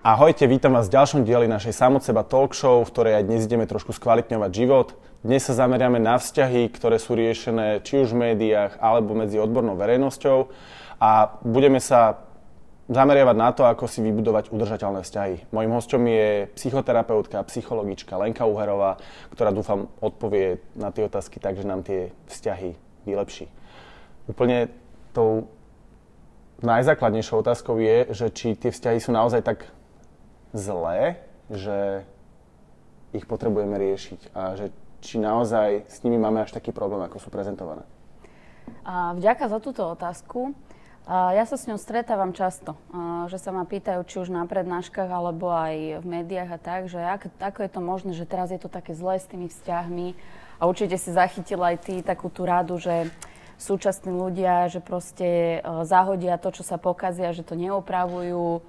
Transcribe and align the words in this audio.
Ahojte, 0.00 0.50
vítam 0.50 0.74
vás 0.74 0.90
v 0.90 0.98
ďalšom 0.98 1.22
dieli 1.22 1.46
našej 1.46 1.70
Samot 1.70 2.02
seba 2.02 2.26
talk 2.26 2.58
show, 2.58 2.82
v 2.82 2.90
ktorej 2.90 3.22
aj 3.22 3.24
dnes 3.30 3.46
ideme 3.46 3.70
trošku 3.70 3.94
skvalitňovať 3.94 4.50
život. 4.50 4.98
Dnes 5.22 5.46
sa 5.46 5.54
zameriame 5.54 6.02
na 6.02 6.18
vzťahy, 6.18 6.66
ktoré 6.74 6.98
sú 6.98 7.14
riešené 7.14 7.86
či 7.86 8.02
už 8.02 8.10
v 8.10 8.34
médiách, 8.34 8.82
alebo 8.82 9.14
medzi 9.14 9.38
odbornou 9.38 9.78
verejnosťou 9.78 10.50
a 10.98 11.38
budeme 11.46 11.78
sa 11.78 12.29
zameriavať 12.90 13.36
na 13.38 13.50
to, 13.54 13.62
ako 13.62 13.86
si 13.86 14.02
vybudovať 14.02 14.50
udržateľné 14.50 15.06
vzťahy. 15.06 15.54
Mojím 15.54 15.72
hostom 15.78 16.02
je 16.10 16.50
psychoterapeutka, 16.58 17.46
psychologička 17.46 18.18
Lenka 18.18 18.50
Uherová, 18.50 18.98
ktorá 19.30 19.54
dúfam 19.54 19.86
odpovie 20.02 20.58
na 20.74 20.90
tie 20.90 21.06
otázky 21.06 21.38
tak, 21.38 21.54
že 21.54 21.70
nám 21.70 21.86
tie 21.86 22.10
vzťahy 22.26 22.74
vylepší. 23.06 23.46
Úplne 24.26 24.74
tou 25.14 25.46
najzákladnejšou 26.66 27.46
otázkou 27.46 27.78
je, 27.78 28.10
že 28.10 28.26
či 28.34 28.58
tie 28.58 28.74
vzťahy 28.74 28.98
sú 28.98 29.14
naozaj 29.14 29.46
tak 29.46 29.70
zlé, 30.50 31.22
že 31.46 32.02
ich 33.14 33.22
potrebujeme 33.26 33.74
riešiť 33.78 34.34
a 34.34 34.58
že 34.58 34.74
či 35.00 35.16
naozaj 35.16 35.88
s 35.88 36.02
nimi 36.04 36.20
máme 36.20 36.42
až 36.42 36.52
taký 36.52 36.74
problém, 36.74 37.00
ako 37.06 37.22
sú 37.22 37.28
prezentované. 37.32 37.86
A 38.84 39.16
vďaka 39.16 39.48
za 39.48 39.58
túto 39.58 39.82
otázku. 39.86 40.52
A 41.08 41.32
ja 41.34 41.42
sa 41.48 41.56
s 41.56 41.66
ňou 41.66 41.80
stretávam 41.80 42.30
často, 42.36 42.76
a 42.94 43.26
že 43.26 43.40
sa 43.40 43.50
ma 43.50 43.64
pýtajú, 43.66 44.04
či 44.06 44.16
už 44.22 44.28
na 44.30 44.44
prednáškach, 44.46 45.10
alebo 45.10 45.50
aj 45.50 46.04
v 46.04 46.06
médiách 46.06 46.50
a 46.54 46.58
tak, 46.60 46.80
že 46.86 47.00
ak, 47.00 47.34
ako 47.40 47.66
je 47.66 47.70
to 47.72 47.80
možné, 47.80 48.10
že 48.14 48.28
teraz 48.28 48.52
je 48.52 48.60
to 48.60 48.70
také 48.70 48.94
zlé 48.94 49.18
s 49.18 49.26
tými 49.26 49.50
vzťahmi. 49.50 50.14
A 50.60 50.68
určite 50.68 51.00
si 51.00 51.10
zachytila 51.10 51.72
aj 51.74 51.78
ty 51.82 51.94
takú 52.04 52.28
tú 52.28 52.44
radu, 52.44 52.76
že 52.76 53.08
súčasní 53.60 54.12
ľudia, 54.12 54.72
že 54.72 54.80
proste 54.80 55.60
e, 55.60 55.84
zahodia 55.84 56.40
to, 56.40 56.48
čo 56.52 56.64
sa 56.64 56.80
pokazia, 56.80 57.36
že 57.36 57.44
to 57.44 57.56
neopravujú 57.56 58.64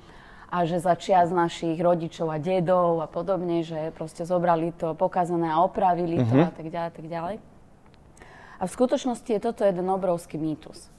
a 0.52 0.68
že 0.68 0.84
za 0.84 1.00
čias 1.00 1.32
našich 1.32 1.80
rodičov 1.80 2.28
a 2.28 2.36
dedov 2.36 3.00
a 3.00 3.08
podobne, 3.08 3.64
že 3.64 3.96
proste 3.96 4.28
zobrali 4.28 4.76
to 4.76 4.92
pokazané 5.00 5.48
a 5.48 5.64
opravili 5.64 6.20
mm-hmm. 6.20 6.30
to 6.30 6.36
mhm. 6.36 6.44
a 6.44 6.52
tak 6.52 6.68
ďalej, 6.68 6.92
tak 6.92 7.08
ďalej. 7.08 7.36
A 8.62 8.64
v 8.68 8.72
skutočnosti 8.72 9.30
je 9.32 9.42
toto 9.42 9.64
jeden 9.66 9.88
obrovský 9.90 10.38
mýtus. 10.38 10.92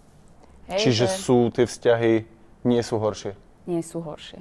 Hej, 0.73 0.89
Čiže 0.89 1.07
že... 1.07 1.17
sú 1.21 1.39
tie 1.53 1.69
vzťahy, 1.69 2.13
nie 2.65 2.81
sú 2.81 2.97
horšie? 2.97 3.37
Nie 3.69 3.85
sú 3.85 4.01
horšie. 4.01 4.41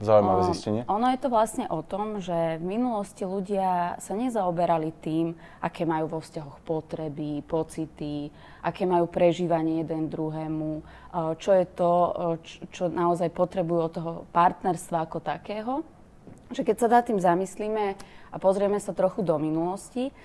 Zaujímavé 0.00 0.48
zistenie. 0.48 0.82
Ono 0.88 1.12
je 1.12 1.20
to 1.20 1.28
vlastne 1.28 1.68
o 1.68 1.84
tom, 1.84 2.24
že 2.24 2.56
v 2.56 2.64
minulosti 2.64 3.28
ľudia 3.28 4.00
sa 4.00 4.16
nezaoberali 4.16 4.96
tým, 4.96 5.36
aké 5.60 5.84
majú 5.84 6.16
vo 6.16 6.20
vzťahoch 6.24 6.56
potreby, 6.64 7.44
pocity, 7.44 8.32
aké 8.64 8.88
majú 8.88 9.12
prežívanie 9.12 9.84
jeden 9.84 10.08
druhému, 10.08 10.80
čo 11.36 11.52
je 11.52 11.66
to, 11.76 11.92
čo 12.72 12.88
naozaj 12.88 13.28
potrebujú 13.28 13.80
od 13.84 13.92
toho 13.92 14.12
partnerstva 14.32 15.04
ako 15.04 15.20
takého. 15.20 15.84
Že 16.48 16.64
keď 16.64 16.76
sa 16.80 16.88
nad 16.88 17.04
tým 17.04 17.20
zamyslíme 17.20 17.84
a 18.32 18.36
pozrieme 18.40 18.80
sa 18.80 18.96
trochu 18.96 19.20
do 19.20 19.36
minulosti, 19.36 20.16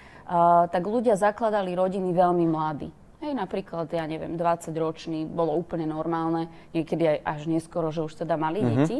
tak 0.72 0.88
ľudia 0.88 1.20
zakladali 1.20 1.76
rodiny 1.76 2.16
veľmi 2.16 2.48
mladí. 2.48 2.96
Hej, 3.26 3.34
napríklad, 3.34 3.90
ja 3.90 4.06
neviem, 4.06 4.38
20 4.38 4.70
ročný 4.78 5.26
bolo 5.26 5.58
úplne 5.58 5.90
normálne, 5.90 6.46
niekedy 6.78 7.10
aj 7.10 7.18
až 7.26 7.40
neskoro, 7.50 7.90
že 7.90 8.06
už 8.06 8.22
teda 8.22 8.38
mali 8.38 8.62
mm-hmm. 8.62 8.78
deti 8.86 8.98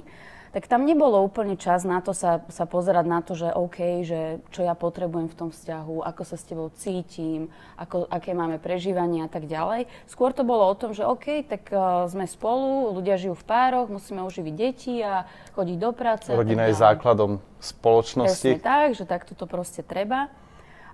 tak 0.56 0.72
tam 0.72 0.88
nebolo 0.88 1.20
úplne 1.20 1.60
čas 1.60 1.84
na 1.84 2.00
to 2.00 2.16
sa, 2.16 2.40
sa 2.48 2.64
pozerať 2.64 3.04
na 3.04 3.20
to, 3.20 3.36
že 3.36 3.52
OK, 3.52 4.08
že 4.08 4.40
čo 4.56 4.64
ja 4.64 4.72
potrebujem 4.72 5.28
v 5.28 5.36
tom 5.36 5.50
vzťahu, 5.52 6.08
ako 6.08 6.24
sa 6.24 6.40
s 6.40 6.48
tebou 6.48 6.72
cítim, 6.72 7.52
ako, 7.76 8.08
aké 8.08 8.32
máme 8.32 8.56
prežívanie 8.64 9.28
a 9.28 9.28
tak 9.28 9.52
ďalej. 9.52 9.92
Skôr 10.08 10.32
to 10.32 10.48
bolo 10.48 10.64
o 10.64 10.72
tom, 10.80 10.96
že 10.96 11.04
OK, 11.04 11.44
tak 11.44 11.68
uh, 11.76 12.08
sme 12.08 12.24
spolu, 12.24 12.96
ľudia 12.96 13.20
žijú 13.20 13.36
v 13.36 13.44
pároch, 13.44 13.92
musíme 13.92 14.24
uživiť 14.24 14.54
deti 14.56 15.04
a 15.04 15.28
chodiť 15.60 15.76
do 15.76 15.92
práce. 15.92 16.32
Rodina 16.32 16.72
je 16.72 16.80
základom 16.80 17.44
spoločnosti. 17.60 18.56
Presne 18.56 18.64
tak, 18.64 18.96
že 18.96 19.04
takto 19.04 19.36
to 19.36 19.52
proste 19.52 19.84
treba. 19.84 20.32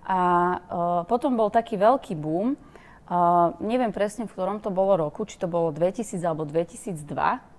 A 0.10 0.18
uh, 0.18 1.02
potom 1.06 1.38
bol 1.38 1.54
taký 1.54 1.78
veľký 1.78 2.18
boom, 2.18 2.58
Uh, 3.12 3.58
neviem 3.60 3.92
presne, 3.92 4.24
v 4.24 4.32
ktorom 4.32 4.64
to 4.64 4.72
bolo 4.72 4.96
roku, 5.10 5.28
či 5.28 5.36
to 5.36 5.50
bolo 5.50 5.74
2000 5.76 6.16
alebo 6.24 6.48
2002, 6.48 7.02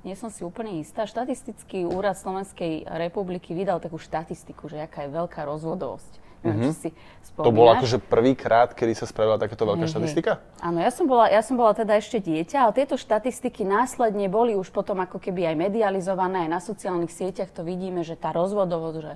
nie 0.08 0.16
som 0.16 0.32
si 0.32 0.46
úplne 0.46 0.80
istá. 0.80 1.04
Štatistický 1.04 1.84
úrad 1.84 2.16
Slovenskej 2.16 2.88
republiky 2.88 3.52
vydal 3.52 3.76
takú 3.82 4.00
štatistiku, 4.00 4.72
že 4.72 4.80
aká 4.80 5.04
je 5.04 5.10
veľká 5.12 5.44
rozvodovosť. 5.44 6.22
mm-hmm. 6.42 6.74
si 6.74 6.90
To 7.38 7.54
bolo 7.54 7.70
akože 7.78 8.02
prvýkrát, 8.02 8.74
kedy 8.74 8.98
sa 8.98 9.06
spravila 9.06 9.38
takáto 9.38 9.62
veľká 9.62 9.86
mm-hmm. 9.86 9.94
štatistika? 9.94 10.42
Áno, 10.58 10.82
ja 10.82 10.90
som, 10.90 11.06
bola, 11.06 11.30
ja 11.30 11.38
som 11.38 11.54
bola 11.54 11.70
teda 11.70 11.94
ešte 12.02 12.18
dieťa, 12.18 12.66
ale 12.66 12.72
tieto 12.74 12.98
štatistiky 12.98 13.62
následne 13.62 14.26
boli 14.26 14.58
už 14.58 14.74
potom 14.74 14.98
ako 14.98 15.22
keby 15.22 15.54
aj 15.54 15.56
medializované, 15.70 16.46
aj 16.46 16.50
na 16.50 16.60
sociálnych 16.60 17.14
sieťach 17.14 17.54
to 17.54 17.62
vidíme, 17.62 18.02
že 18.02 18.18
tá 18.18 18.34
rozvodovosť, 18.34 18.96
že 18.98 19.12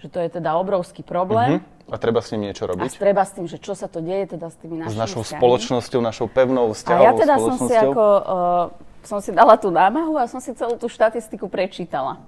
že 0.00 0.08
to 0.12 0.18
je 0.20 0.28
teda 0.28 0.56
obrovský 0.60 1.00
problém. 1.00 1.60
Uh-huh. 1.60 1.94
A 1.94 1.96
treba 2.02 2.18
s 2.18 2.34
ním 2.34 2.50
niečo 2.50 2.66
robiť? 2.66 2.90
A 2.90 2.98
treba 2.98 3.22
s 3.22 3.32
tým, 3.32 3.46
že 3.46 3.62
čo 3.62 3.78
sa 3.78 3.86
to 3.86 4.02
deje 4.02 4.34
teda 4.34 4.50
s 4.50 4.56
tými 4.58 4.82
našimi 4.82 4.92
S 4.92 4.98
našou 4.98 5.22
vzťahmi. 5.22 5.38
spoločnosťou, 5.38 6.00
našou 6.02 6.26
pevnou 6.26 6.74
vzťahovou 6.74 7.02
A 7.02 7.06
ja 7.06 7.12
teda 7.14 7.34
som 7.38 7.56
si 7.62 7.74
ako, 7.78 8.04
uh, 8.04 8.64
som 9.06 9.18
si 9.22 9.30
dala 9.30 9.54
tú 9.54 9.70
námahu 9.70 10.18
a 10.18 10.26
som 10.26 10.42
si 10.42 10.50
celú 10.58 10.74
tú 10.74 10.90
štatistiku 10.90 11.46
prečítala. 11.46 12.18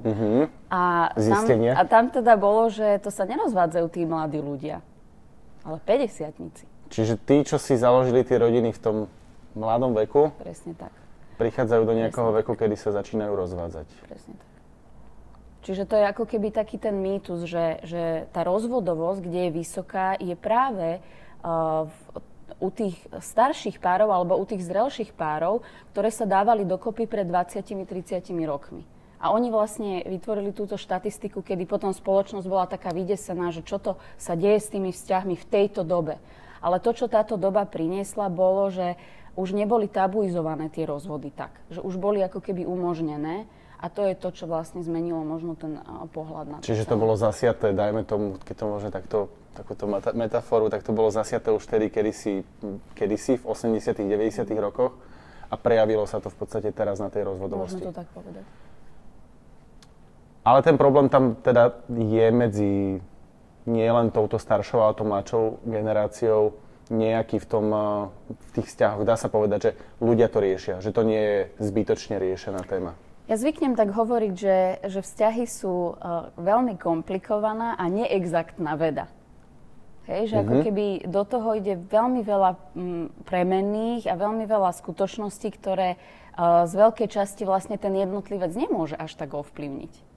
Uh-huh. 0.00 0.46
A, 0.70 1.10
tam, 1.18 1.44
a 1.50 1.82
tam 1.84 2.04
teda 2.08 2.38
bolo, 2.38 2.70
že 2.70 3.02
to 3.02 3.10
sa 3.10 3.26
nerozvádzajú 3.26 3.86
tí 3.90 4.06
mladí 4.06 4.38
ľudia, 4.38 4.80
ale 5.66 5.76
50 5.82 6.70
Čiže 6.90 7.14
tí, 7.22 7.42
čo 7.46 7.58
si 7.58 7.74
založili 7.78 8.22
tie 8.26 8.38
rodiny 8.38 8.74
v 8.74 8.80
tom 8.80 8.96
mladom 9.54 9.94
veku, 9.94 10.34
Presne 10.38 10.74
tak. 10.78 10.94
prichádzajú 11.38 11.82
do 11.86 11.94
nejakého 11.98 12.30
Presne 12.30 12.38
veku, 12.42 12.52
tak. 12.54 12.58
kedy 12.66 12.74
sa 12.78 12.90
začínajú 12.94 13.32
rozvádzať. 13.34 13.86
Presne 14.06 14.34
tak. 14.38 14.49
Čiže 15.60 15.84
to 15.84 15.94
je 16.00 16.04
ako 16.08 16.24
keby 16.24 16.48
taký 16.52 16.80
ten 16.80 16.96
mýtus, 16.96 17.44
že, 17.44 17.84
že 17.84 18.24
tá 18.32 18.40
rozvodovosť, 18.48 19.20
kde 19.20 19.40
je 19.48 19.56
vysoká, 19.60 20.16
je 20.16 20.32
práve 20.32 21.04
uh, 21.44 21.84
v, 21.84 21.96
u 22.60 22.68
tých 22.72 22.96
starších 23.12 23.76
párov 23.76 24.08
alebo 24.08 24.40
u 24.40 24.44
tých 24.48 24.64
zrelších 24.64 25.12
párov, 25.12 25.60
ktoré 25.92 26.08
sa 26.08 26.24
dávali 26.24 26.64
dokopy 26.64 27.04
pred 27.04 27.28
20-30 27.28 27.84
rokmi. 28.48 28.88
A 29.20 29.36
oni 29.36 29.52
vlastne 29.52 30.00
vytvorili 30.08 30.56
túto 30.56 30.80
štatistiku, 30.80 31.44
kedy 31.44 31.68
potom 31.68 31.92
spoločnosť 31.92 32.46
bola 32.48 32.64
taká 32.64 32.96
vydesená, 32.96 33.52
že 33.52 33.60
čo 33.60 33.76
to 33.76 34.00
sa 34.16 34.32
deje 34.32 34.64
s 34.64 34.72
tými 34.72 34.96
vzťahmi 34.96 35.36
v 35.36 35.48
tejto 35.48 35.84
dobe. 35.84 36.16
Ale 36.64 36.80
to, 36.80 36.96
čo 36.96 37.04
táto 37.04 37.36
doba 37.36 37.68
priniesla, 37.68 38.32
bolo, 38.32 38.72
že 38.72 38.96
už 39.36 39.52
neboli 39.52 39.92
tabuizované 39.92 40.72
tie 40.72 40.88
rozvody 40.88 41.28
tak. 41.32 41.52
Že 41.68 41.84
už 41.84 41.94
boli 42.00 42.24
ako 42.24 42.40
keby 42.40 42.64
umožnené 42.64 43.44
a 43.80 43.86
to 43.88 44.04
je 44.04 44.12
to, 44.12 44.28
čo 44.28 44.44
vlastne 44.44 44.84
zmenilo 44.84 45.24
možno 45.24 45.56
ten 45.56 45.80
pohľad 46.12 46.46
na 46.46 46.56
to. 46.60 46.68
Čiže 46.68 46.84
to 46.84 47.00
bolo 47.00 47.16
zasiaté, 47.16 47.72
dajme 47.72 48.04
tomu, 48.04 48.36
keď 48.44 48.54
to 48.60 48.64
môže 48.68 48.88
takto, 48.92 49.18
takúto 49.56 49.88
metaforu, 50.12 50.68
tak 50.68 50.84
to 50.84 50.92
bolo 50.92 51.08
zasiaté 51.08 51.48
už 51.48 51.64
vtedy, 51.64 51.88
kedysi, 51.88 52.44
kedysi 52.92 53.40
v 53.40 53.44
80 53.48 53.96
90 53.96 54.44
rokoch 54.60 54.92
a 55.48 55.56
prejavilo 55.56 56.04
sa 56.04 56.20
to 56.20 56.28
v 56.28 56.36
podstate 56.36 56.68
teraz 56.76 57.00
na 57.00 57.08
tej 57.08 57.24
rozvodovosti. 57.24 57.80
Môžeme 57.80 57.90
to 57.90 57.98
tak 58.04 58.08
povedať. 58.12 58.44
Ale 60.44 60.60
ten 60.60 60.76
problém 60.76 61.08
tam 61.08 61.36
teda 61.40 61.80
je 61.88 62.26
medzi 62.32 62.72
nie 63.68 63.88
len 63.88 64.08
touto 64.12 64.36
staršou, 64.40 64.80
ale 64.80 64.96
tou 64.96 65.08
mladšou 65.08 65.64
generáciou 65.64 66.56
nejaký 66.90 67.38
v, 67.38 67.46
tom, 67.46 67.66
v 68.28 68.50
tých 68.56 68.66
vzťahoch. 68.72 69.06
Dá 69.06 69.14
sa 69.14 69.30
povedať, 69.30 69.58
že 69.62 69.70
ľudia 70.02 70.26
to 70.26 70.42
riešia, 70.42 70.82
že 70.82 70.90
to 70.90 71.06
nie 71.06 71.22
je 71.22 71.38
zbytočne 71.62 72.18
riešená 72.18 72.66
téma. 72.66 72.98
Ja 73.30 73.38
zvyknem 73.38 73.78
tak 73.78 73.94
hovoriť, 73.94 74.34
že, 74.34 74.58
že 74.90 75.06
vzťahy 75.06 75.46
sú 75.46 75.94
uh, 75.94 76.34
veľmi 76.34 76.74
komplikovaná 76.74 77.78
a 77.78 77.86
neexaktná 77.86 78.74
veda. 78.74 79.06
Hej, 80.10 80.34
že 80.34 80.42
mm-hmm. 80.42 80.42
ako 80.42 80.54
mhm. 80.58 80.62
keby 80.66 80.86
do 81.06 81.22
toho 81.22 81.48
ide 81.54 81.74
veľmi 81.78 82.26
veľa 82.26 82.50
m, 82.50 82.58
mm, 82.74 83.06
premenných 83.30 84.10
a 84.10 84.18
veľmi 84.18 84.50
veľa 84.50 84.74
skutočností, 84.74 85.46
ktoré 85.54 85.94
uh, 85.94 86.66
z 86.66 86.74
veľkej 86.74 87.06
časti 87.06 87.46
vlastne 87.46 87.78
ten 87.78 87.94
jednotlivec 87.94 88.50
nemôže 88.50 88.98
až 88.98 89.14
tak 89.14 89.38
ovplyvniť. 89.38 90.10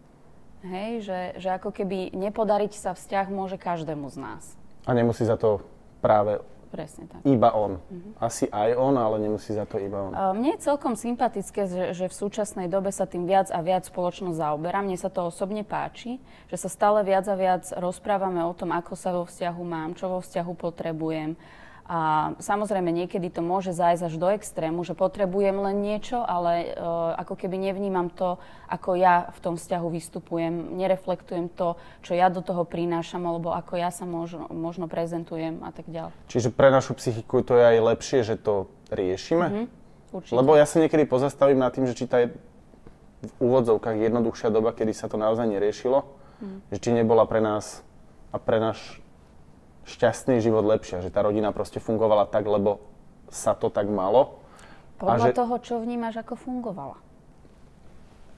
Hej, 0.66 0.92
že, 1.06 1.20
že 1.38 1.50
ako 1.54 1.70
keby 1.70 2.18
nepodariť 2.18 2.74
sa 2.74 2.98
vzťah 2.98 3.30
môže 3.30 3.62
každému 3.62 4.10
z 4.10 4.18
nás. 4.18 4.44
A 4.90 4.98
nemusí 4.98 5.22
za 5.22 5.38
to 5.38 5.62
práve 6.02 6.42
Presne 6.74 7.06
tak. 7.06 7.22
Iba 7.22 7.54
on. 7.54 7.78
Uh-huh. 7.78 8.18
Asi 8.18 8.50
aj 8.50 8.74
on, 8.74 8.98
ale 8.98 9.22
nemusí 9.22 9.54
za 9.54 9.62
to 9.70 9.78
iba 9.78 10.10
on. 10.10 10.18
Mne 10.34 10.58
je 10.58 10.66
celkom 10.66 10.98
sympatické, 10.98 11.70
že, 11.70 11.84
že 11.94 12.06
v 12.10 12.16
súčasnej 12.18 12.66
dobe 12.66 12.90
sa 12.90 13.06
tým 13.06 13.30
viac 13.30 13.54
a 13.54 13.62
viac 13.62 13.86
spoločnosť 13.86 14.42
zaoberá. 14.42 14.82
Mne 14.82 14.98
sa 14.98 15.14
to 15.14 15.30
osobne 15.30 15.62
páči, 15.62 16.18
že 16.50 16.58
sa 16.58 16.74
stále 16.74 17.06
viac 17.06 17.30
a 17.30 17.38
viac 17.38 17.70
rozprávame 17.78 18.42
o 18.42 18.58
tom, 18.58 18.74
ako 18.74 18.98
sa 18.98 19.14
vo 19.14 19.30
vzťahu 19.30 19.62
mám, 19.62 19.94
čo 19.94 20.10
vo 20.10 20.18
vzťahu 20.26 20.52
potrebujem. 20.58 21.38
A 21.84 22.32
samozrejme 22.40 22.96
niekedy 22.96 23.28
to 23.28 23.44
môže 23.44 23.76
zájsť 23.76 24.04
až 24.08 24.16
do 24.16 24.32
extrému, 24.32 24.88
že 24.88 24.96
potrebujem 24.96 25.60
len 25.60 25.84
niečo, 25.84 26.24
ale 26.24 26.72
uh, 26.72 27.12
ako 27.20 27.36
keby 27.36 27.60
nevnímam 27.60 28.08
to, 28.08 28.40
ako 28.72 28.96
ja 28.96 29.28
v 29.36 29.40
tom 29.44 29.56
vzťahu 29.60 29.88
vystupujem, 29.92 30.80
nereflektujem 30.80 31.52
to, 31.52 31.76
čo 32.00 32.16
ja 32.16 32.32
do 32.32 32.40
toho 32.40 32.64
prinášam, 32.64 33.28
alebo 33.28 33.52
ako 33.52 33.76
ja 33.76 33.92
sa 33.92 34.08
možno, 34.08 34.48
možno 34.48 34.88
prezentujem 34.88 35.60
a 35.60 35.76
tak 35.76 35.92
ďalej. 35.92 36.16
Čiže 36.32 36.56
pre 36.56 36.72
našu 36.72 36.96
psychiku 36.96 37.44
to 37.44 37.60
je 37.60 37.76
aj 37.76 37.78
lepšie, 37.84 38.20
že 38.24 38.40
to 38.40 38.72
riešime? 38.88 39.46
Mm-hmm, 39.52 39.66
určite. 40.16 40.36
Lebo 40.40 40.56
ja 40.56 40.64
sa 40.64 40.80
niekedy 40.80 41.04
pozastavím 41.04 41.60
nad 41.60 41.76
tým, 41.76 41.84
že 41.84 42.00
či 42.00 42.08
tá 42.08 42.24
je 42.24 42.32
v 43.28 43.32
úvodzovkách 43.44 44.00
jednoduchšia 44.00 44.56
doba, 44.56 44.72
kedy 44.72 44.96
sa 44.96 45.12
to 45.12 45.20
naozaj 45.20 45.48
neriešilo, 45.52 46.08
mm. 46.40 46.72
že 46.72 46.78
či 46.80 46.96
nebola 46.96 47.28
pre 47.28 47.44
nás 47.44 47.84
a 48.32 48.40
pre 48.40 48.64
náš 48.64 49.03
šťastný 49.84 50.40
život 50.40 50.64
lepšia, 50.64 51.04
že 51.04 51.12
tá 51.12 51.24
rodina 51.24 51.52
proste 51.52 51.84
fungovala 51.84 52.28
tak, 52.28 52.48
lebo 52.48 52.84
sa 53.28 53.58
to 53.58 53.68
tak 53.68 53.90
malo. 53.90 54.40
Podľa 55.02 55.34
že... 55.34 55.36
toho, 55.36 55.56
čo 55.60 55.76
vnímaš, 55.82 56.22
ako 56.22 56.40
fungovala. 56.40 56.98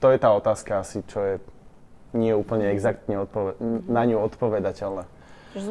To 0.02 0.12
je 0.12 0.18
tá 0.18 0.34
otázka 0.34 0.82
asi, 0.82 1.00
čo 1.06 1.18
je 1.22 1.34
nie 2.16 2.32
úplne 2.32 2.68
exaktne 2.72 3.20
odpoved- 3.20 3.60
na 3.86 4.02
ňu 4.08 4.20
odpovedateľné. 4.24 5.04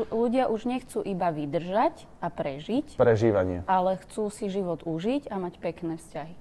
Ľudia 0.10 0.50
už 0.50 0.66
nechcú 0.66 1.06
iba 1.06 1.30
vydržať 1.30 2.10
a 2.18 2.34
prežiť. 2.34 2.98
Prežívanie. 2.98 3.62
Ale 3.70 4.02
chcú 4.02 4.34
si 4.34 4.50
život 4.50 4.82
užiť 4.82 5.30
a 5.30 5.38
mať 5.38 5.62
pekné 5.62 6.02
vzťahy. 6.02 6.36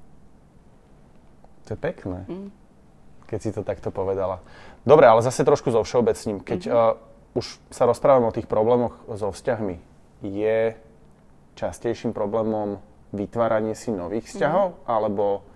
To 1.69 1.77
je 1.77 1.79
pekné. 1.81 2.25
Mm. 2.25 2.49
Keď 3.29 3.39
si 3.41 3.51
to 3.53 3.61
takto 3.61 3.93
povedala. 3.93 4.41
Dobre, 4.85 5.09
ale 5.09 5.21
zase 5.21 5.45
trošku 5.45 5.73
zo 5.73 5.85
všeobecním. 5.85 6.41
Keď 6.41 6.61
mm-hmm. 6.69 6.77
uh, 6.77 6.97
už 7.35 7.59
sa 7.69 7.85
rozprávame 7.85 8.31
o 8.31 8.35
tých 8.35 8.47
problémoch 8.47 8.95
so 9.11 9.35
vzťahmi. 9.35 9.77
Je 10.23 10.79
častejším 11.59 12.15
problémom 12.15 12.79
vytváranie 13.15 13.79
si 13.79 13.95
nových 13.95 14.31
vzťahov, 14.31 14.75
mm. 14.75 14.79
alebo 14.87 15.47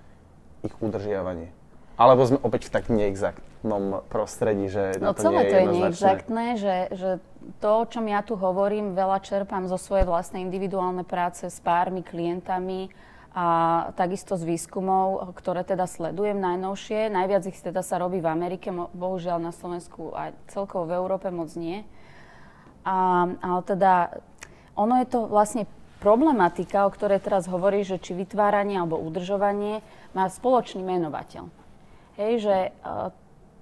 ich 0.63 0.75
udržiavanie? 0.79 1.51
Alebo 1.99 2.23
sme 2.27 2.39
opäť 2.47 2.71
v 2.71 2.75
tak 2.79 2.85
neexaktnom 2.91 4.07
prostredí, 4.07 4.71
že 4.71 5.03
no, 5.03 5.11
na 5.11 5.19
to 5.19 5.27
celé 5.27 5.35
nie 5.35 5.43
je 5.43 5.51
to 5.51 5.59
je 5.59 5.67
neexaktné, 5.67 6.47
že, 6.55 6.77
že 6.95 7.11
to, 7.59 7.71
o 7.83 7.85
čom 7.91 8.07
ja 8.07 8.23
tu 8.23 8.39
hovorím, 8.39 8.95
veľa 8.95 9.19
čerpám 9.19 9.67
zo 9.67 9.75
svojej 9.75 10.07
vlastnej 10.07 10.47
individuálnej 10.47 11.03
práce 11.03 11.51
s 11.51 11.59
pármi, 11.59 12.07
klientami, 12.07 12.91
a 13.37 13.47
takisto 13.95 14.41
z 14.41 14.49
výskumov, 14.49 15.31
ktoré 15.37 15.63
teda 15.63 15.85
sledujem 15.85 16.41
najnovšie. 16.41 17.13
Najviac 17.13 17.45
ich 17.47 17.61
teda 17.61 17.85
sa 17.85 18.01
robí 18.01 18.25
v 18.25 18.31
Amerike, 18.33 18.73
bohužiaľ 18.73 19.39
na 19.39 19.53
Slovensku 19.53 20.17
a 20.17 20.33
celkovo 20.49 20.89
v 20.89 20.97
Európe 20.97 21.29
moc 21.29 21.53
nie. 21.55 21.85
A, 22.89 23.29
ale 23.29 23.61
teda 23.69 24.17
ono 24.73 24.97
je 25.03 25.07
to 25.13 25.29
vlastne 25.29 25.69
problematika, 25.99 26.87
o 26.87 26.95
ktorej 26.95 27.21
teraz 27.21 27.51
hovorí, 27.51 27.83
že 27.83 27.99
či 27.99 28.15
vytváranie 28.15 28.79
alebo 28.79 29.03
udržovanie 29.03 29.83
má 30.15 30.31
spoločný 30.31 30.81
menovateľ. 30.81 31.51
Hej, 32.17 32.33
že 32.43 32.57
e, 32.57 32.71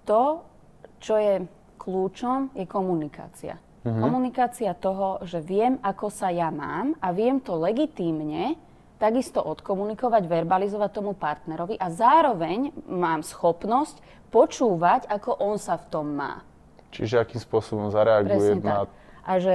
to, 0.04 0.44
čo 1.00 1.16
je 1.16 1.34
kľúčom, 1.80 2.54
je 2.54 2.64
komunikácia. 2.68 3.56
Mhm. 3.82 4.02
Komunikácia 4.02 4.72
toho, 4.76 5.22
že 5.24 5.40
viem, 5.40 5.80
ako 5.80 6.10
sa 6.12 6.28
ja 6.30 6.52
mám 6.52 6.94
a 6.98 7.10
viem 7.14 7.40
to 7.40 7.56
legitímne 7.56 8.58
takisto 8.96 9.44
odkomunikovať, 9.44 10.24
verbalizovať 10.24 10.90
tomu 10.92 11.12
partnerovi 11.12 11.76
a 11.76 11.92
zároveň 11.92 12.72
mám 12.88 13.20
schopnosť 13.20 14.00
počúvať, 14.32 15.08
ako 15.08 15.36
on 15.36 15.56
sa 15.60 15.76
v 15.76 15.86
tom 15.92 16.06
má. 16.16 16.42
Čiže 16.92 17.20
akým 17.20 17.40
spôsobom 17.40 17.92
zareaguje 17.92 18.56
Presne 18.56 18.64
na... 18.64 18.76
Tak. 18.84 18.88
A 19.26 19.32
že 19.36 19.54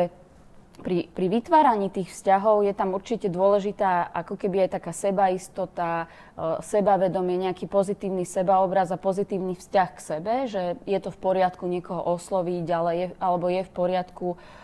pri, 0.81 1.05
pri 1.13 1.27
vytváraní 1.29 1.93
tých 1.93 2.09
vzťahov 2.09 2.65
je 2.65 2.73
tam 2.73 2.97
určite 2.97 3.29
dôležitá 3.29 4.09
ako 4.13 4.33
keby 4.33 4.65
aj 4.65 4.81
taká 4.81 4.93
sebaistota, 4.93 6.05
e, 6.05 6.61
sebavedomie, 6.65 7.49
nejaký 7.49 7.69
pozitívny 7.69 8.25
sebaobraz 8.25 8.89
a 8.89 8.97
pozitívny 8.97 9.53
vzťah 9.57 9.89
k 9.93 9.99
sebe, 10.01 10.33
že 10.49 10.81
je 10.89 10.99
to 11.01 11.13
v 11.13 11.21
poriadku 11.21 11.69
niekoho 11.69 12.01
osloviť, 12.17 12.65
ale 12.73 12.91
je, 12.97 13.07
alebo 13.21 13.45
je 13.49 13.61
v 13.61 13.71
poriadku 13.73 14.27
uh, 14.33 14.60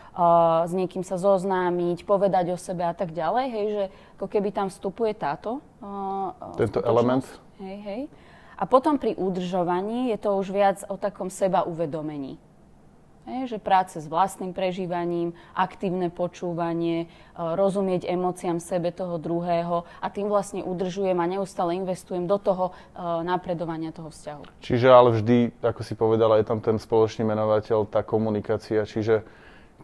s 0.66 0.72
niekým 0.74 1.06
sa 1.06 1.22
zoznámiť, 1.22 2.02
povedať 2.02 2.50
o 2.50 2.58
sebe 2.58 2.82
a 2.82 2.98
tak 2.98 3.14
ďalej, 3.14 3.46
hej, 3.54 3.66
že 3.70 3.84
ako 4.18 4.26
keby 4.26 4.50
tam 4.50 4.74
vstupuje 4.74 5.14
táto 5.14 5.62
Tento 6.58 6.82
element. 6.82 7.22
Hej, 7.62 7.78
hej. 7.86 8.02
A 8.58 8.66
potom 8.66 8.98
pri 8.98 9.14
udržovaní 9.14 10.10
je 10.10 10.18
to 10.18 10.34
už 10.42 10.50
viac 10.50 10.82
o 10.90 10.98
takom 10.98 11.30
seba 11.30 11.62
uvedomení. 11.70 12.42
Hej, 13.28 13.54
že 13.54 13.58
práce 13.60 14.00
s 14.00 14.08
vlastným 14.08 14.56
prežívaním, 14.56 15.36
aktívne 15.52 16.08
počúvanie, 16.08 17.12
rozumieť 17.36 18.08
emóciám 18.08 18.64
sebe 18.64 18.90
toho 18.90 19.20
druhého 19.20 19.84
a 20.00 20.08
tým 20.08 20.32
vlastne 20.32 20.64
udržujem 20.64 21.20
a 21.20 21.28
neustále 21.28 21.76
investujem 21.76 22.24
do 22.24 22.40
toho 22.40 22.72
napredovania 23.22 23.92
toho 23.92 24.10
vzťahu. 24.10 24.64
Čiže 24.64 24.88
ale 24.90 25.20
vždy, 25.20 25.60
ako 25.60 25.82
si 25.84 25.94
povedala, 25.94 26.40
je 26.40 26.48
tam 26.48 26.64
ten 26.64 26.80
spoločný 26.80 27.28
menovateľ, 27.28 27.86
tá 27.92 28.00
komunikácia, 28.00 28.88
čiže 28.88 29.28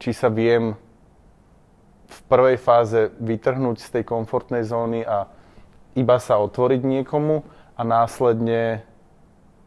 či 0.01 0.11
sa 0.13 0.29
viem 0.29 0.73
v 2.13 2.19
prvej 2.29 2.57
fáze 2.61 3.09
vytrhnúť 3.17 3.77
z 3.81 3.87
tej 3.99 4.03
komfortnej 4.05 4.61
zóny 4.65 5.01
a 5.01 5.25
iba 5.97 6.17
sa 6.17 6.37
otvoriť 6.41 6.81
niekomu 6.81 7.45
a 7.73 7.81
následne 7.81 8.85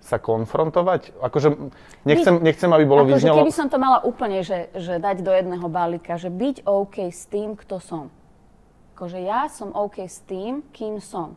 sa 0.06 0.23
konfrontovať? 0.23 1.19
Akože 1.19 1.73
nechcem, 2.06 2.38
nechcem 2.38 2.70
aby 2.70 2.84
bolo 2.87 3.02
akože 3.02 3.14
vyznelo... 3.19 3.43
keby 3.43 3.55
som 3.55 3.67
to 3.67 3.78
mala 3.82 3.99
úplne, 4.06 4.46
že, 4.46 4.70
že 4.78 5.02
dať 5.02 5.26
do 5.26 5.34
jedného 5.34 5.67
balíka, 5.67 6.14
že 6.14 6.31
byť 6.31 6.62
OK 6.62 7.11
s 7.11 7.26
tým, 7.26 7.58
kto 7.58 7.82
som. 7.82 8.06
Akože 8.94 9.19
ja 9.20 9.50
som 9.50 9.75
OK 9.75 10.06
s 10.06 10.23
tým, 10.25 10.62
kým 10.70 11.02
som. 11.02 11.34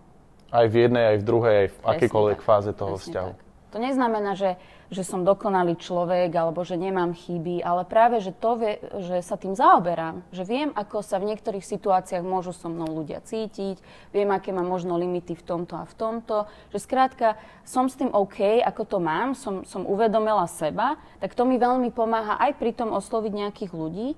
Aj 0.54 0.66
v 0.70 0.86
jednej, 0.86 1.14
aj 1.14 1.18
v 1.22 1.24
druhej, 1.26 1.56
aj 1.66 1.68
v 1.70 1.78
akékoľvek 1.86 2.40
fáze 2.42 2.72
toho 2.74 2.98
Presne 2.98 3.06
vzťahu. 3.10 3.32
Tak. 3.34 3.48
To 3.70 3.78
neznamená, 3.78 4.32
že, 4.34 4.58
že 4.90 5.06
som 5.06 5.22
dokonalý 5.22 5.78
človek 5.78 6.34
alebo 6.34 6.66
že 6.66 6.74
nemám 6.74 7.14
chyby, 7.14 7.62
ale 7.62 7.86
práve, 7.86 8.18
že 8.26 8.34
to 8.34 8.58
vie, 8.58 8.82
že 9.06 9.22
sa 9.22 9.38
tým 9.38 9.54
zaoberám. 9.54 10.26
Že 10.34 10.44
viem, 10.50 10.70
ako 10.74 11.06
sa 11.06 11.22
v 11.22 11.30
niektorých 11.30 11.62
situáciách 11.62 12.26
môžu 12.26 12.58
so 12.58 12.74
mnou 12.74 12.90
ľudia 12.90 13.22
cítiť, 13.22 13.78
viem, 14.10 14.30
aké 14.34 14.50
mám 14.50 14.66
možno 14.66 14.98
limity 14.98 15.38
v 15.38 15.46
tomto 15.46 15.78
a 15.78 15.86
v 15.86 15.94
tomto. 15.94 16.50
Že 16.74 16.80
skrátka, 16.82 17.28
som 17.62 17.86
s 17.86 18.02
tým 18.02 18.10
OK, 18.10 18.66
ako 18.66 18.84
to 18.90 18.98
mám, 18.98 19.38
som, 19.38 19.62
som 19.62 19.86
uvedomila 19.86 20.50
seba, 20.50 20.98
tak 21.22 21.38
to 21.38 21.46
mi 21.46 21.62
veľmi 21.62 21.94
pomáha 21.94 22.42
aj 22.42 22.58
pri 22.58 22.74
tom 22.74 22.90
osloviť 22.90 23.32
nejakých 23.32 23.72
ľudí, 23.78 24.10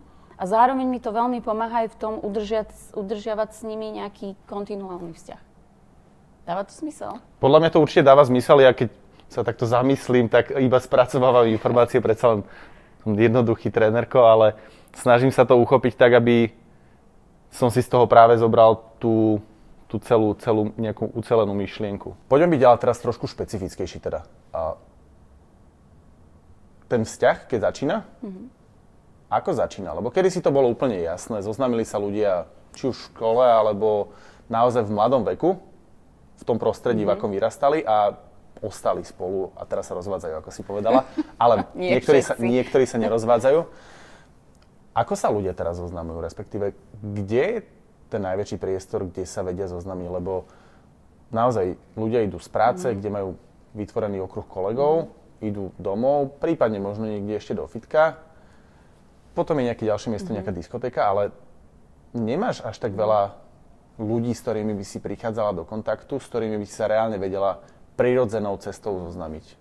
a 0.42 0.50
zároveň 0.50 0.90
mi 0.90 0.98
to 0.98 1.14
veľmi 1.14 1.38
pomáha 1.46 1.86
aj 1.86 1.94
v 1.94 2.00
tom 2.02 2.14
udržiať, 2.18 2.98
udržiavať 2.98 3.50
s 3.54 3.62
nimi 3.62 3.94
nejaký 3.94 4.34
kontinuálny 4.50 5.14
vzťah. 5.14 5.42
Dáva 6.50 6.66
to 6.66 6.74
smysel? 6.74 7.22
Podľa 7.38 7.62
mňa 7.62 7.70
to 7.70 7.84
určite 7.86 8.10
dáva 8.10 8.26
zmysel. 8.26 8.58
Ja 8.66 8.74
keď 8.74 8.90
sa 9.32 9.48
takto 9.48 9.64
zamyslím, 9.64 10.28
tak 10.28 10.52
iba 10.52 10.76
spracovávam 10.76 11.48
informácie, 11.48 12.04
predsa 12.04 12.36
len 12.36 12.40
som 13.00 13.16
jednoduchý 13.16 13.72
trénerko, 13.72 14.28
ale 14.28 14.60
snažím 14.92 15.32
sa 15.32 15.48
to 15.48 15.56
uchopiť 15.56 15.96
tak, 15.96 16.20
aby 16.20 16.52
som 17.48 17.72
si 17.72 17.80
z 17.80 17.88
toho 17.88 18.12
práve 18.12 18.36
zobral 18.36 18.84
tú, 19.00 19.40
tú 19.88 20.04
celú, 20.04 20.36
celú 20.36 20.76
nejakú 20.76 21.08
ucelenú 21.16 21.56
myšlienku. 21.56 22.16
Poďme 22.28 22.60
byť 22.60 22.62
ale 22.68 22.78
teraz 22.78 23.00
trošku 23.00 23.28
špecifickejší 23.32 24.04
teda. 24.04 24.28
A 24.52 24.76
ten 26.92 27.08
vzťah, 27.08 27.48
keď 27.48 27.60
začína, 27.72 27.98
mm-hmm. 28.04 28.46
ako 29.32 29.50
začína? 29.56 29.96
Lebo 29.96 30.12
kedy 30.12 30.28
si 30.28 30.44
to 30.44 30.52
bolo 30.52 30.68
úplne 30.68 31.00
jasné, 31.00 31.40
zoznamili 31.40 31.88
sa 31.88 32.04
ľudia 32.04 32.52
či 32.76 32.92
už 32.92 32.96
v 33.00 33.08
škole, 33.16 33.44
alebo 33.44 34.12
naozaj 34.52 34.88
v 34.88 34.96
mladom 34.96 35.24
veku, 35.24 35.60
v 36.36 36.44
tom 36.44 36.60
prostredí, 36.60 37.08
mm-hmm. 37.08 37.16
v 37.16 37.20
akom 37.20 37.32
vyrastali 37.32 37.80
a 37.84 38.16
ostali 38.62 39.02
spolu 39.02 39.50
a 39.58 39.66
teraz 39.66 39.90
sa 39.90 39.98
rozvádzajú, 39.98 40.34
ako 40.38 40.50
si 40.54 40.62
povedala, 40.62 41.10
ale 41.42 41.66
Nie 41.74 41.98
niektorí, 41.98 42.22
sa, 42.22 42.38
niektorí 42.38 42.86
sa 42.86 43.02
nerozvádzajú. 43.02 43.60
Ako 44.92 45.14
sa 45.18 45.34
ľudia 45.34 45.58
teraz 45.58 45.82
zoznamujú, 45.82 46.22
respektíve 46.22 46.78
kde 47.02 47.42
je 47.42 47.60
ten 48.12 48.22
najväčší 48.22 48.60
priestor, 48.60 49.08
kde 49.08 49.24
sa 49.24 49.42
vedia 49.42 49.66
zoznamiť, 49.66 50.08
lebo 50.12 50.46
naozaj 51.32 51.80
ľudia 51.96 52.28
idú 52.28 52.38
z 52.38 52.50
práce, 52.52 52.86
mm. 52.86 52.96
kde 53.00 53.10
majú 53.10 53.30
vytvorený 53.72 54.20
okruh 54.20 54.46
kolegov, 54.46 55.08
mm. 55.08 55.48
idú 55.48 55.72
domov, 55.80 56.38
prípadne 56.44 56.78
možno 56.84 57.08
niekde 57.08 57.40
ešte 57.40 57.56
do 57.56 57.66
fitka, 57.66 58.20
potom 59.32 59.58
je 59.64 59.72
nejaké 59.72 59.88
ďalšie 59.88 60.12
miesto, 60.12 60.30
mm. 60.30 60.44
nejaká 60.44 60.52
diskotéka, 60.52 61.08
ale 61.08 61.32
nemáš 62.12 62.60
až 62.68 62.78
tak 62.84 62.92
veľa 62.92 63.40
ľudí, 63.96 64.36
s 64.36 64.44
ktorými 64.44 64.76
by 64.76 64.86
si 64.86 65.00
prichádzala 65.00 65.56
do 65.56 65.64
kontaktu, 65.64 66.20
s 66.20 66.28
ktorými 66.28 66.60
by 66.60 66.66
si 66.68 66.76
sa 66.76 66.92
reálne 66.92 67.16
vedela 67.16 67.64
prirodzenou 67.96 68.58
cestou 68.60 69.00
zoznamiť. 69.08 69.60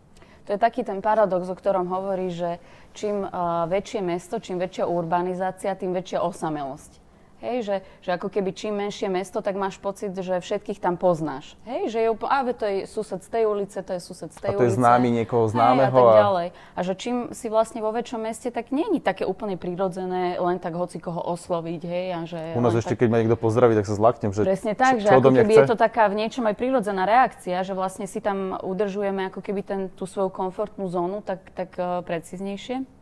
To 0.48 0.58
je 0.58 0.60
taký 0.60 0.82
ten 0.82 0.98
paradox, 0.98 1.46
o 1.46 1.54
ktorom 1.54 1.86
hovorí, 1.86 2.34
že 2.34 2.58
čím 2.90 3.22
uh, 3.22 3.70
väčšie 3.70 4.00
mesto, 4.02 4.42
čím 4.42 4.58
väčšia 4.58 4.88
urbanizácia, 4.88 5.78
tým 5.78 5.94
väčšia 5.94 6.26
osamelosť. 6.26 6.98
Hej, 7.40 7.56
že, 7.64 7.76
že 8.04 8.10
ako 8.20 8.28
keby 8.28 8.52
čím 8.52 8.76
menšie 8.76 9.08
mesto, 9.08 9.40
tak 9.40 9.56
máš 9.56 9.80
pocit, 9.80 10.12
že 10.12 10.44
všetkých 10.44 10.76
tam 10.76 11.00
poznáš. 11.00 11.56
Hej, 11.64 11.96
že 11.96 11.98
je 12.04 12.08
úplne, 12.12 12.30
a 12.30 12.38
to 12.52 12.64
je 12.68 12.78
sused 12.84 13.20
z 13.24 13.28
tej 13.32 13.48
ulice, 13.48 13.80
to 13.80 13.96
je 13.96 14.00
sused 14.00 14.28
z 14.28 14.38
tej 14.44 14.52
ulice. 14.52 14.60
A 14.60 14.62
to 14.62 14.68
je 14.68 14.76
známy 14.76 15.08
niekoho 15.08 15.48
známeho. 15.48 15.88
Hej, 15.88 16.04
a 16.04 16.04
tak 16.04 16.20
ďalej. 16.20 16.48
A 16.76 16.80
že 16.84 16.92
čím 17.00 17.16
si 17.32 17.46
vlastne 17.48 17.80
vo 17.80 17.90
väčšom 17.96 18.20
meste, 18.20 18.52
tak 18.52 18.68
nie 18.68 18.84
je 18.92 19.00
také 19.00 19.24
úplne 19.24 19.56
prirodzené 19.56 20.36
len 20.36 20.60
tak 20.60 20.76
hoci 20.76 21.00
koho 21.00 21.24
osloviť. 21.32 21.80
Hej, 21.80 22.06
a 22.12 22.20
že 22.28 22.40
U 22.54 22.60
nás 22.60 22.76
ešte, 22.76 22.92
tak... 22.92 23.00
keď 23.04 23.08
ma 23.08 23.16
niekto 23.24 23.40
pozdraví, 23.40 23.72
tak 23.72 23.88
sa 23.88 23.96
zlaknem, 23.96 24.36
že 24.36 24.44
Presne 24.44 24.76
tak, 24.76 25.00
čo, 25.00 25.08
že 25.08 25.08
čo 25.08 25.18
ako 25.24 25.32
keby 25.32 25.52
chce? 25.56 25.60
je 25.64 25.70
to 25.72 25.76
taká 25.80 26.04
v 26.12 26.14
niečom 26.20 26.44
aj 26.44 26.54
prirodzená 26.60 27.08
reakcia, 27.08 27.64
že 27.64 27.72
vlastne 27.72 28.04
si 28.04 28.20
tam 28.20 28.60
udržujeme 28.60 29.32
ako 29.32 29.40
keby 29.40 29.60
ten, 29.64 29.80
tú 29.96 30.04
svoju 30.04 30.28
komfortnú 30.28 30.92
zónu 30.92 31.24
tak, 31.24 31.40
tak 31.56 31.72
uh, 31.80 32.04
preciznejšie 32.04 32.99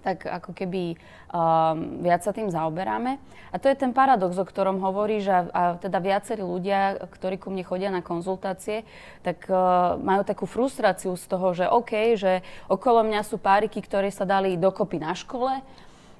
tak 0.00 0.24
ako 0.24 0.54
keby 0.54 0.94
um, 1.30 2.02
viac 2.04 2.22
sa 2.24 2.32
tým 2.32 2.48
zaoberáme. 2.48 3.18
A 3.50 3.56
to 3.56 3.68
je 3.68 3.76
ten 3.76 3.92
paradox, 3.96 4.36
o 4.36 4.44
ktorom 4.44 4.78
hovoríš 4.80 5.24
a, 5.28 5.38
a 5.50 5.62
teda 5.80 5.98
viacerí 5.98 6.44
ľudia, 6.44 7.00
ktorí 7.08 7.40
ku 7.40 7.48
mne 7.48 7.64
chodia 7.64 7.88
na 7.88 8.04
konzultácie, 8.04 8.84
tak 9.24 9.48
uh, 9.48 9.96
majú 9.98 10.22
takú 10.22 10.44
frustráciu 10.44 11.16
z 11.16 11.24
toho, 11.26 11.56
že 11.56 11.64
OK, 11.66 12.14
že 12.14 12.44
okolo 12.68 13.04
mňa 13.04 13.22
sú 13.24 13.40
páriky, 13.40 13.80
ktoré 13.80 14.12
sa 14.12 14.28
dali 14.28 14.60
dokopy 14.60 15.00
na 15.00 15.16
škole, 15.16 15.64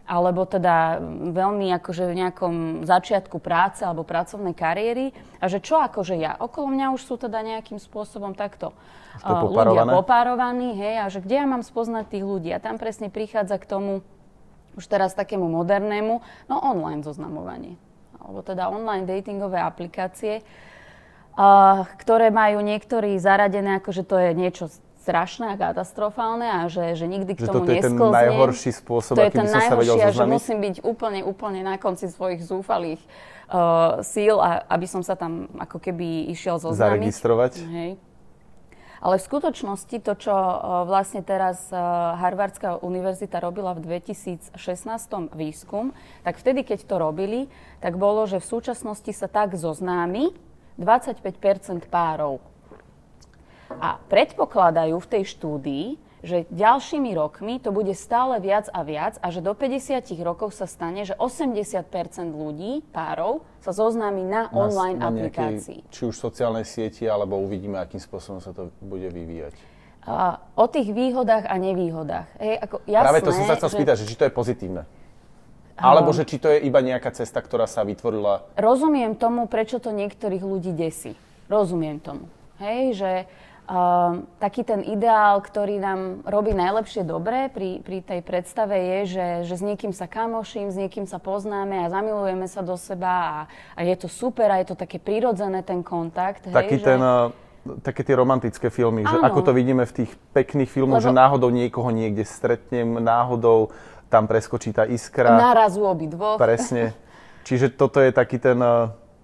alebo 0.09 0.49
teda 0.49 1.05
veľmi 1.37 1.69
akože 1.77 2.09
v 2.09 2.15
nejakom 2.17 2.55
začiatku 2.89 3.37
práce 3.45 3.85
alebo 3.85 4.09
pracovnej 4.09 4.57
kariéry 4.57 5.13
a 5.37 5.53
že 5.53 5.61
čo 5.61 5.77
akože 5.77 6.17
ja? 6.17 6.33
Okolo 6.41 6.73
mňa 6.73 6.97
už 6.97 7.03
sú 7.05 7.15
teda 7.21 7.45
nejakým 7.45 7.77
spôsobom 7.77 8.33
takto 8.33 8.73
uh, 8.73 9.45
ľudia 9.45 9.85
popárovaní, 9.85 10.73
hej, 10.81 10.95
a 11.05 11.07
že 11.13 11.21
kde 11.21 11.45
ja 11.45 11.47
mám 11.47 11.61
spoznať 11.61 12.09
tých 12.09 12.25
ľudí? 12.25 12.49
A 12.57 12.59
tam 12.59 12.81
presne 12.81 13.13
prichádza 13.13 13.61
k 13.61 13.69
tomu 13.69 14.01
už 14.81 14.89
teraz 14.89 15.13
takému 15.13 15.45
modernému, 15.45 16.25
no 16.49 16.57
online 16.57 17.05
zoznamovanie. 17.05 17.77
Alebo 18.17 18.41
teda 18.41 18.73
online 18.73 19.05
datingové 19.05 19.61
aplikácie, 19.61 20.41
uh, 21.37 21.85
ktoré 22.01 22.33
majú 22.33 22.65
niektorí 22.65 23.21
zaradené 23.21 23.77
ako, 23.77 23.91
že 23.93 24.03
to 24.09 24.17
je 24.17 24.31
niečo 24.33 24.73
strašné 25.09 25.57
a 25.57 25.57
katastrofálne 25.57 26.45
a 26.45 26.69
že, 26.69 26.93
že 26.93 27.09
nikdy 27.09 27.33
k 27.33 27.49
tomu 27.49 27.65
toto 27.65 27.73
je 27.73 27.81
ten 27.81 27.97
najhorší 27.97 28.77
spôsob, 28.77 29.17
to 29.17 29.25
je 29.25 29.33
ten 29.33 29.49
sa 29.49 29.65
najhorší 29.65 30.01
a 30.05 30.13
že 30.13 30.29
musím 30.29 30.61
byť 30.61 30.77
úplne, 30.85 31.25
úplne 31.25 31.65
na 31.65 31.81
konci 31.81 32.13
svojich 32.13 32.45
zúfalých 32.45 33.01
uh, 33.49 34.05
síl, 34.05 34.37
a, 34.37 34.69
aby 34.69 34.85
som 34.85 35.01
sa 35.01 35.17
tam 35.17 35.49
ako 35.57 35.81
keby 35.81 36.29
išiel 36.29 36.61
zoznamiť. 36.61 37.09
Zaregistrovať? 37.09 37.53
Hej. 37.73 37.91
Ale 38.99 39.15
v 39.17 39.25
skutočnosti 39.25 39.97
to, 40.05 40.13
čo 40.19 40.35
uh, 40.35 40.85
vlastne 40.85 41.25
teraz 41.25 41.73
uh, 41.73 41.79
Harvardská 42.21 42.85
univerzita 42.85 43.41
robila 43.41 43.73
v 43.73 44.05
2016 44.05 44.53
výskum, 45.33 45.97
tak 46.21 46.37
vtedy, 46.37 46.69
keď 46.69 46.85
to 46.85 47.01
robili, 47.01 47.49
tak 47.81 47.97
bolo, 47.97 48.29
že 48.29 48.43
v 48.43 48.47
súčasnosti 48.59 49.09
sa 49.17 49.31
tak 49.31 49.57
zoznámi 49.57 50.37
25% 50.77 51.89
párov 51.89 52.45
a 53.77 54.01
predpokladajú 54.09 54.97
v 54.97 55.11
tej 55.11 55.23
štúdii, 55.37 55.87
že 56.19 56.51
ďalšími 56.51 57.15
rokmi 57.15 57.63
to 57.63 57.71
bude 57.71 57.95
stále 57.95 58.35
viac 58.43 58.67
a 58.75 58.83
viac 58.83 59.15
a 59.23 59.31
že 59.31 59.39
do 59.39 59.55
50 59.55 60.03
rokov 60.27 60.51
sa 60.51 60.67
stane, 60.67 61.07
že 61.07 61.15
80 61.15 61.55
ľudí, 62.35 62.83
párov, 62.91 63.47
sa 63.63 63.71
zoznámi 63.71 64.27
na, 64.27 64.51
na 64.51 64.55
online 64.55 64.99
na 64.99 65.15
aplikácii. 65.15 65.87
Či 65.95 66.03
už 66.11 66.19
sociálnej 66.19 66.67
sieti, 66.67 67.07
alebo 67.07 67.39
uvidíme, 67.39 67.79
akým 67.79 68.03
spôsobom 68.03 68.43
sa 68.43 68.51
to 68.51 68.75
bude 68.83 69.07
vyvíjať. 69.07 69.55
A, 70.09 70.41
o 70.57 70.67
tých 70.67 70.91
výhodách 70.91 71.47
a 71.47 71.55
nevýhodách. 71.61 72.29
Hej, 72.41 72.55
ako 72.65 72.77
jasné, 72.89 73.05
Práve 73.05 73.21
to 73.23 73.31
som 73.37 73.45
sa 73.47 73.55
chcel 73.61 73.71
že... 73.71 73.75
spýtať, 73.77 73.95
že 74.03 74.07
či 74.09 74.17
to 74.17 74.25
je 74.27 74.33
pozitívne. 74.33 74.83
Alebo 75.79 76.11
že 76.11 76.27
či 76.27 76.43
to 76.43 76.51
je 76.51 76.59
iba 76.67 76.83
nejaká 76.83 77.15
cesta, 77.15 77.39
ktorá 77.39 77.71
sa 77.71 77.87
vytvorila... 77.87 78.51
Rozumiem 78.59 79.15
tomu, 79.15 79.47
prečo 79.47 79.79
to 79.79 79.95
niektorých 79.95 80.43
ľudí 80.43 80.75
desí. 80.75 81.15
Rozumiem 81.47 82.03
tomu. 82.03 82.27
Hej, 82.59 82.99
že 82.99 83.11
Uh, 83.69 84.25
taký 84.41 84.65
ten 84.65 84.81
ideál, 84.81 85.45
ktorý 85.45 85.77
nám 85.77 86.25
robí 86.25 86.57
najlepšie 86.57 87.05
dobre 87.05 87.53
pri, 87.53 87.85
pri 87.85 88.01
tej 88.01 88.25
predstave 88.25 88.73
je, 88.73 88.99
že, 89.13 89.27
že 89.45 89.55
s 89.61 89.63
niekým 89.63 89.93
sa 89.93 90.09
kamoším, 90.09 90.73
s 90.73 90.81
niekým 90.81 91.05
sa 91.05 91.21
poznáme 91.21 91.85
a 91.85 91.93
zamilujeme 91.93 92.49
sa 92.49 92.65
do 92.65 92.81
seba 92.81 93.13
a, 93.13 93.37
a 93.77 93.85
je 93.85 93.93
to 94.01 94.09
super 94.09 94.49
a 94.49 94.65
je 94.65 94.73
to 94.73 94.77
také 94.81 94.97
prirodzené 94.97 95.61
ten 95.61 95.85
kontakt. 95.85 96.49
Taký 96.49 96.81
hej, 96.81 96.97
ten, 96.97 96.97
že... 96.97 97.85
také 97.85 98.09
tie 98.09 98.17
romantické 98.17 98.73
filmy, 98.73 99.05
Áno. 99.05 99.13
že 99.13 99.17
ako 99.21 99.41
to 99.45 99.53
vidíme 99.53 99.85
v 99.85 99.93
tých 100.01 100.17
pekných 100.33 100.73
filmoch, 100.73 101.05
Lebo... 101.05 101.13
že 101.13 101.13
náhodou 101.13 101.53
niekoho 101.53 101.93
niekde 101.93 102.25
stretnem, 102.25 102.97
náhodou 103.05 103.69
tam 104.09 104.25
preskočí 104.25 104.73
tá 104.73 104.89
iskra. 104.89 105.37
Narazú 105.37 105.85
obidvoch. 105.85 106.41
Presne. 106.41 106.97
Čiže 107.49 107.77
toto 107.77 108.01
je 108.01 108.17
taký 108.17 108.41
ten 108.41 108.57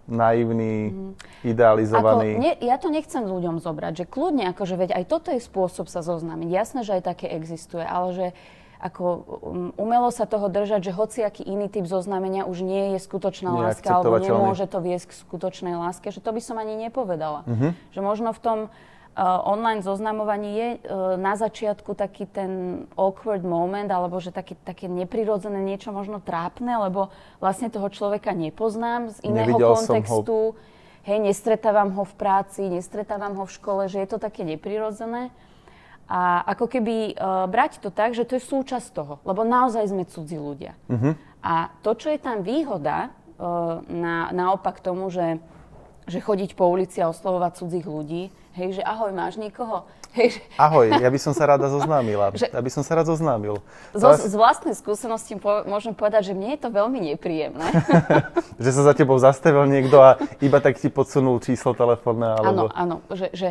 naivný, 0.04 0.92
mm. 0.92 1.12
idealizovaný. 1.44 2.36
Ako, 2.36 2.42
ne, 2.44 2.52
ja 2.60 2.76
to 2.76 2.88
nechcem 2.92 3.24
ľuďom 3.24 3.60
zobrať, 3.60 4.04
že 4.04 4.04
kľudne, 4.04 4.50
akože 4.52 4.74
veď 4.76 4.90
aj 4.96 5.04
toto 5.08 5.28
je 5.32 5.40
spôsob 5.40 5.88
sa 5.88 6.04
zoznámiť. 6.04 6.48
Jasné, 6.48 6.80
že 6.84 7.00
aj 7.00 7.02
také 7.08 7.26
existuje, 7.32 7.84
ale 7.84 8.08
že 8.12 8.26
ako 8.84 9.04
um, 9.08 9.70
umelo 9.80 10.12
sa 10.12 10.28
toho 10.28 10.52
držať, 10.52 10.84
že 10.84 10.92
hociaký 10.92 11.40
iný 11.40 11.72
typ 11.72 11.88
zoznámenia 11.88 12.44
už 12.44 12.60
nie 12.60 12.92
je 12.92 12.98
skutočná 13.00 13.48
láska, 13.48 13.88
alebo 13.88 14.20
nemôže 14.20 14.68
to 14.68 14.84
viesť 14.84 15.08
k 15.08 15.12
skutočnej 15.24 15.72
láske, 15.72 16.12
že 16.12 16.20
to 16.20 16.28
by 16.36 16.40
som 16.44 16.60
ani 16.60 16.76
nepovedala. 16.76 17.48
Mm-hmm. 17.48 17.70
Že 17.96 18.00
možno 18.04 18.30
v 18.36 18.40
tom 18.44 18.58
online 19.22 19.82
zoznamovaní 19.86 20.50
je 20.58 20.68
uh, 20.74 21.14
na 21.14 21.38
začiatku 21.38 21.94
taký 21.94 22.26
ten 22.26 22.84
awkward 22.98 23.46
moment, 23.46 23.86
alebo 23.86 24.18
že 24.18 24.34
taký, 24.34 24.58
také 24.66 24.90
neprirodzené 24.90 25.62
niečo 25.62 25.94
možno 25.94 26.18
trápne, 26.18 26.74
lebo 26.82 27.14
vlastne 27.38 27.70
toho 27.70 27.86
človeka 27.86 28.34
nepoznám 28.34 29.14
z 29.14 29.22
iného 29.22 29.54
Nevidel 29.54 29.70
kontextu. 29.78 30.58
Ho... 30.58 30.58
Hej, 31.06 31.20
nestretávam 31.20 31.94
ho 31.94 32.02
v 32.02 32.14
práci, 32.16 32.66
nestretávam 32.66 33.38
ho 33.38 33.44
v 33.46 33.54
škole, 33.54 33.82
že 33.86 34.02
je 34.02 34.08
to 34.08 34.18
také 34.18 34.42
neprirodzené. 34.42 35.30
A 36.04 36.44
ako 36.50 36.68
keby 36.68 37.16
uh, 37.16 37.46
brať 37.48 37.80
to 37.80 37.88
tak, 37.88 38.12
že 38.12 38.28
to 38.28 38.36
je 38.36 38.42
súčasť 38.44 38.88
toho, 38.92 39.14
lebo 39.24 39.40
naozaj 39.46 39.88
sme 39.88 40.04
cudzí 40.04 40.36
ľudia. 40.36 40.76
Uh-huh. 40.88 41.16
A 41.40 41.72
to, 41.80 41.96
čo 41.96 42.12
je 42.12 42.20
tam 42.20 42.44
výhoda, 42.44 43.08
uh, 43.38 43.80
na, 43.88 44.28
naopak 44.34 44.84
tomu, 44.84 45.08
že, 45.08 45.40
že 46.08 46.18
chodiť 46.20 46.56
po 46.56 46.68
ulici 46.68 47.00
a 47.00 47.08
oslovovať 47.08 47.52
cudzích 47.60 47.86
ľudí, 47.88 48.28
Hej, 48.54 48.78
že 48.78 48.82
ahoj, 48.86 49.10
máš 49.10 49.34
niekoho? 49.34 49.82
Hej, 50.14 50.38
že... 50.38 50.40
Ahoj, 50.54 50.86
ja 50.86 51.10
by 51.10 51.18
som 51.18 51.34
sa 51.34 51.42
rada 51.42 51.66
zoznámila. 51.74 52.30
že... 52.38 52.46
Ja 52.46 52.62
by 52.62 52.70
som 52.70 52.86
sa 52.86 52.94
rád 52.94 53.10
zoznámil. 53.10 53.58
Zo, 53.90 54.14
z 54.14 54.30
vlastnej 54.38 54.78
skúsenosti 54.78 55.34
po, 55.34 55.66
môžem 55.66 55.90
povedať, 55.90 56.30
že 56.30 56.38
mne 56.38 56.54
je 56.54 56.60
to 56.62 56.70
veľmi 56.70 57.02
nepríjemné. 57.02 57.66
že 58.62 58.70
sa 58.70 58.86
za 58.86 58.94
tebou 58.94 59.18
zastavil 59.18 59.66
niekto 59.66 59.98
a 59.98 60.22
iba 60.38 60.62
tak 60.62 60.78
ti 60.78 60.86
podsunul 60.86 61.42
číslo 61.42 61.74
telefónne? 61.74 62.30
Alebo... 62.30 62.70
Áno, 62.70 63.02
áno. 63.02 63.10
Že, 63.10 63.26
že 63.34 63.48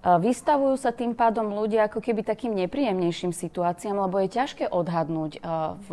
vystavujú 0.00 0.80
sa 0.80 0.96
tým 0.96 1.12
pádom 1.12 1.52
ľudia 1.52 1.88
ako 1.88 2.00
keby 2.00 2.24
takým 2.24 2.56
nepríjemnejším 2.56 3.36
situáciám, 3.36 4.00
lebo 4.08 4.16
je 4.24 4.32
ťažké 4.32 4.64
odhadnúť 4.72 5.44
v, 5.84 5.90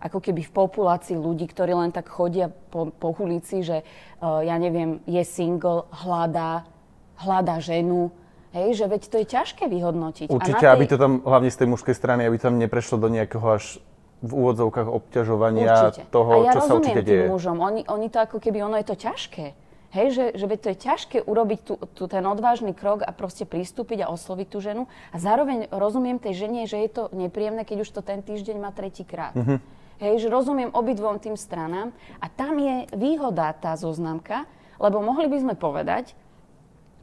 ako 0.00 0.18
keby 0.20 0.44
v 0.44 0.52
populácii 0.52 1.16
ľudí, 1.16 1.48
ktorí 1.48 1.72
len 1.72 1.88
tak 1.88 2.12
chodia 2.12 2.52
po, 2.52 2.92
po 2.92 3.16
ulici, 3.16 3.64
že 3.64 3.80
ja 4.20 4.56
neviem, 4.60 5.00
je 5.08 5.24
single, 5.24 5.88
hľadá, 6.04 6.68
hľada 7.16 7.56
ženu. 7.64 8.12
Hej, 8.52 8.80
že 8.80 8.86
veď 8.88 9.02
to 9.12 9.16
je 9.20 9.26
ťažké 9.28 9.64
vyhodnotiť. 9.68 10.26
Určite, 10.32 10.64
tej... 10.64 10.72
aby 10.72 10.84
to 10.88 10.96
tam, 10.96 11.20
hlavne 11.24 11.52
z 11.52 11.60
tej 11.60 11.68
mužskej 11.72 11.92
strany, 11.92 12.24
aby 12.24 12.40
tam 12.40 12.56
neprešlo 12.56 12.96
do 12.96 13.12
nejakého 13.12 13.44
až 13.44 13.80
v 14.24 14.32
úvodzovkách 14.32 14.88
obťažovania 14.88 15.92
určite. 15.92 16.08
toho, 16.08 16.40
ja 16.40 16.56
čo 16.56 16.60
sa 16.64 16.72
určite 16.80 17.04
deje. 17.04 17.28
mužom. 17.28 17.60
Oni, 17.60 17.84
oni 17.84 18.08
to 18.08 18.16
ako 18.16 18.40
keby, 18.40 18.64
ono 18.64 18.80
je 18.80 18.86
to 18.88 18.96
ťažké. 18.96 19.65
Hej, 19.94 20.06
že, 20.12 20.24
že 20.34 20.46
veď 20.50 20.58
to 20.60 20.68
je 20.72 20.78
ťažké 20.82 21.18
urobiť 21.22 21.60
tu, 21.62 21.74
tu 21.94 22.04
ten 22.10 22.24
odvážny 22.26 22.74
krok 22.74 23.06
a 23.06 23.14
proste 23.14 23.46
pristúpiť 23.46 24.04
a 24.04 24.10
osloviť 24.10 24.46
tú 24.50 24.58
ženu. 24.58 24.82
A 25.14 25.16
zároveň 25.16 25.70
rozumiem 25.70 26.18
tej 26.18 26.46
žene, 26.46 26.66
že 26.66 26.82
je 26.82 26.90
to 26.90 27.02
nepríjemné, 27.14 27.62
keď 27.62 27.86
už 27.86 27.90
to 27.94 28.00
ten 28.02 28.20
týždeň 28.20 28.56
má 28.58 28.74
tretíkrát. 28.74 29.32
Mm-hmm. 29.38 29.58
Hej, 30.02 30.14
že 30.26 30.28
rozumiem 30.28 30.74
obidvom 30.74 31.22
tým 31.22 31.38
stranám. 31.38 31.94
A 32.20 32.26
tam 32.28 32.58
je 32.60 32.84
výhoda 32.92 33.54
tá 33.56 33.72
zoznamka, 33.78 34.44
lebo 34.76 35.00
mohli 35.00 35.30
by 35.30 35.38
sme 35.40 35.54
povedať, 35.56 36.12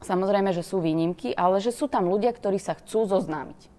Samozrejme, 0.04 0.52
že 0.52 0.60
sú 0.60 0.84
výnimky, 0.84 1.32
ale 1.32 1.64
že 1.64 1.72
sú 1.72 1.88
tam 1.88 2.12
ľudia, 2.12 2.36
ktorí 2.36 2.60
sa 2.60 2.76
chcú 2.76 3.08
zoznámiť. 3.08 3.72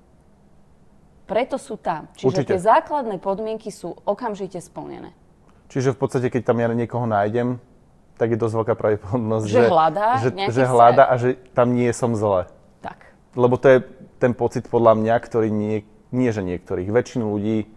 Preto 1.30 1.62
sú 1.62 1.78
tam. 1.78 2.10
Čiže 2.18 2.42
Určite. 2.42 2.50
tie 2.58 2.60
základné 2.62 3.22
podmienky 3.22 3.70
sú 3.70 3.94
okamžite 4.10 4.58
splnené. 4.58 5.14
Čiže 5.70 5.94
v 5.94 5.98
podstate, 6.02 6.34
keď 6.34 6.42
tam 6.50 6.58
ja 6.62 6.70
niekoho 6.74 7.06
nájdem, 7.06 7.62
tak 8.16 8.32
je 8.32 8.38
dosť 8.40 8.56
veľká 8.64 8.74
pravdepodobnosť, 8.80 9.46
že, 9.48 9.60
že, 9.60 9.64
hľadá, 9.68 10.08
že, 10.24 10.30
že 10.52 10.64
hľada 10.64 11.04
a 11.04 11.14
že 11.20 11.30
tam 11.52 11.76
nie 11.76 11.92
som 11.92 12.16
zle. 12.16 12.48
Tak. 12.80 13.12
Lebo 13.36 13.60
to 13.60 13.68
je 13.68 13.78
ten 14.20 14.32
pocit 14.32 14.72
podľa 14.72 14.96
mňa, 14.96 15.16
ktorý 15.20 15.52
nie, 15.52 15.84
nie 16.16 16.30
že 16.32 16.40
niektorých, 16.40 16.88
väčšinu 16.88 17.28
ľudí, 17.28 17.68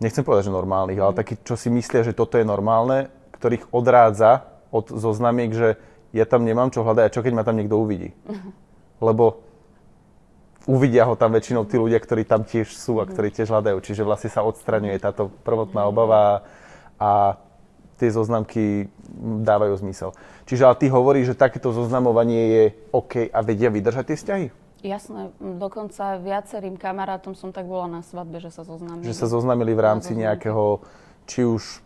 nechcem 0.00 0.24
povedať, 0.24 0.48
že 0.48 0.56
normálnych, 0.56 0.98
mm. 0.98 1.04
ale 1.04 1.12
takí, 1.14 1.36
čo 1.44 1.54
si 1.60 1.68
myslia, 1.68 2.02
že 2.02 2.16
toto 2.16 2.40
je 2.40 2.44
normálne, 2.48 3.12
ktorých 3.36 3.68
odrádza 3.70 4.48
od 4.72 4.90
zoznamiek, 4.90 5.52
že 5.52 5.68
ja 6.16 6.24
tam 6.24 6.48
nemám 6.48 6.72
čo 6.72 6.82
hľadať 6.82 7.04
a 7.04 7.12
čo 7.12 7.20
keď 7.20 7.32
ma 7.36 7.44
tam 7.44 7.60
niekto 7.60 7.76
uvidí. 7.76 8.14
Lebo 9.04 9.44
uvidia 10.64 11.04
ho 11.04 11.14
tam 11.18 11.36
väčšinou 11.36 11.68
tí 11.68 11.76
ľudia, 11.76 12.00
ktorí 12.00 12.24
tam 12.24 12.46
tiež 12.46 12.72
sú 12.72 13.02
a 13.02 13.04
ktorí 13.04 13.34
tiež 13.34 13.52
hľadajú. 13.52 13.78
Čiže 13.84 14.06
vlastne 14.06 14.32
sa 14.32 14.46
odstraňuje 14.46 14.96
táto 15.02 15.28
prvotná 15.44 15.84
obava 15.84 16.46
a 16.96 17.36
tie 17.98 18.10
zoznamky 18.10 18.90
dávajú 19.46 19.74
zmysel. 19.80 20.10
Čiže 20.44 20.66
ale 20.66 20.76
ty 20.76 20.86
hovoríš, 20.90 21.34
že 21.34 21.40
takéto 21.40 21.70
zoznamovanie 21.70 22.42
je 22.50 22.64
OK 22.90 23.30
a 23.30 23.38
vedia 23.40 23.70
vydržať 23.70 24.04
tie 24.12 24.18
vzťahy? 24.18 24.46
Jasné, 24.84 25.32
dokonca 25.40 26.20
viacerým 26.20 26.76
kamarátom 26.76 27.32
som 27.32 27.56
tak 27.56 27.64
bola 27.64 27.88
na 27.88 28.02
svadbe, 28.04 28.36
že 28.36 28.52
sa 28.52 28.68
zoznamili. 28.68 29.08
Že 29.08 29.16
sa 29.16 29.26
zoznamili 29.32 29.72
v 29.72 29.80
rámci 29.80 30.12
nejakého, 30.12 30.84
či 31.24 31.48
už 31.48 31.80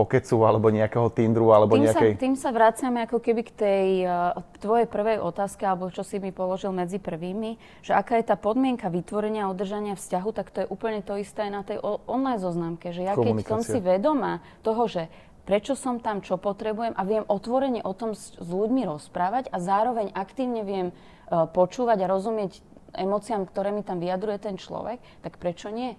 pokecu 0.00 0.36
alebo 0.48 0.72
nejakého 0.72 1.12
Tinderu 1.12 1.52
alebo 1.52 1.76
tým 1.76 1.84
nejakej... 1.84 2.12
Sa, 2.16 2.22
tým 2.24 2.34
sa 2.40 2.50
vraciame 2.56 3.04
ako 3.04 3.20
keby 3.20 3.42
k 3.44 3.52
tej 3.52 3.88
uh, 4.08 4.40
tvojej 4.56 4.88
prvej 4.88 5.20
otázke, 5.20 5.68
alebo 5.68 5.92
čo 5.92 6.00
si 6.00 6.16
mi 6.16 6.32
položil 6.32 6.72
medzi 6.72 6.96
prvými, 6.96 7.60
že 7.84 7.92
aká 7.92 8.16
je 8.16 8.32
tá 8.32 8.40
podmienka 8.40 8.88
vytvorenia 8.88 9.44
a 9.44 9.52
udržania 9.52 9.94
vzťahu, 9.94 10.28
tak 10.32 10.48
to 10.48 10.64
je 10.64 10.66
úplne 10.72 11.04
to 11.04 11.20
isté 11.20 11.46
aj 11.46 11.52
na 11.52 11.62
tej 11.62 11.78
online 12.08 12.40
zoznamke, 12.40 12.96
že 12.96 13.04
ja 13.04 13.12
keď 13.12 13.44
som 13.44 13.60
si 13.60 13.76
vedoma 13.78 14.40
toho, 14.64 14.88
že 14.88 15.12
prečo 15.44 15.76
som 15.76 16.00
tam, 16.00 16.24
čo 16.24 16.40
potrebujem 16.40 16.94
a 16.96 17.02
viem 17.04 17.26
otvorene 17.26 17.82
o 17.84 17.92
tom 17.92 18.16
s, 18.16 18.38
s 18.38 18.48
ľuďmi 18.48 18.86
rozprávať 18.86 19.50
a 19.50 19.58
zároveň 19.58 20.14
aktívne 20.14 20.62
viem 20.64 20.88
E, 21.30 21.46
počúvať 21.46 21.98
a 22.02 22.10
rozumieť 22.10 22.58
emóciám, 22.90 23.46
ktoré 23.46 23.70
mi 23.70 23.86
tam 23.86 24.02
vyjadruje 24.02 24.38
ten 24.42 24.58
človek, 24.58 24.98
tak 25.22 25.38
prečo 25.38 25.70
nie? 25.70 25.94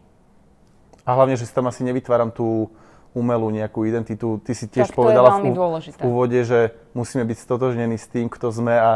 A 1.07 1.15
hlavne, 1.15 1.39
že 1.39 1.47
si 1.47 1.55
tam 1.55 1.71
asi 1.71 1.87
nevytváram 1.87 2.35
tú 2.35 2.67
umelú 3.11 3.51
nejakú 3.51 3.83
identitu. 3.83 4.39
Ty 4.43 4.53
si 4.55 4.65
tiež 4.67 4.91
tak 4.91 4.95
povedala 4.95 5.39
v, 5.39 5.51
v 5.51 6.03
úvode, 6.07 6.39
že 6.43 6.71
musíme 6.95 7.27
byť 7.27 7.37
stotožnení 7.37 7.99
s 7.99 8.07
tým, 8.07 8.31
kto 8.31 8.51
sme 8.51 8.75
a 8.75 8.91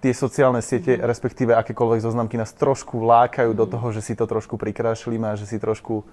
tie 0.00 0.12
sociálne 0.16 0.64
siete, 0.64 0.96
mm. 0.96 1.04
respektíve 1.04 1.52
akékoľvek 1.52 2.00
zoznamky 2.00 2.40
nás 2.40 2.54
trošku 2.56 3.02
lákajú 3.04 3.52
mm. 3.52 3.58
do 3.58 3.64
mhm. 3.68 3.72
toho, 3.76 3.86
že 3.92 4.00
si 4.00 4.12
to 4.16 4.24
trošku 4.24 4.56
prikrášlime 4.56 5.30
a 5.30 5.34
že 5.36 5.46
si 5.50 5.60
trošku 5.60 6.06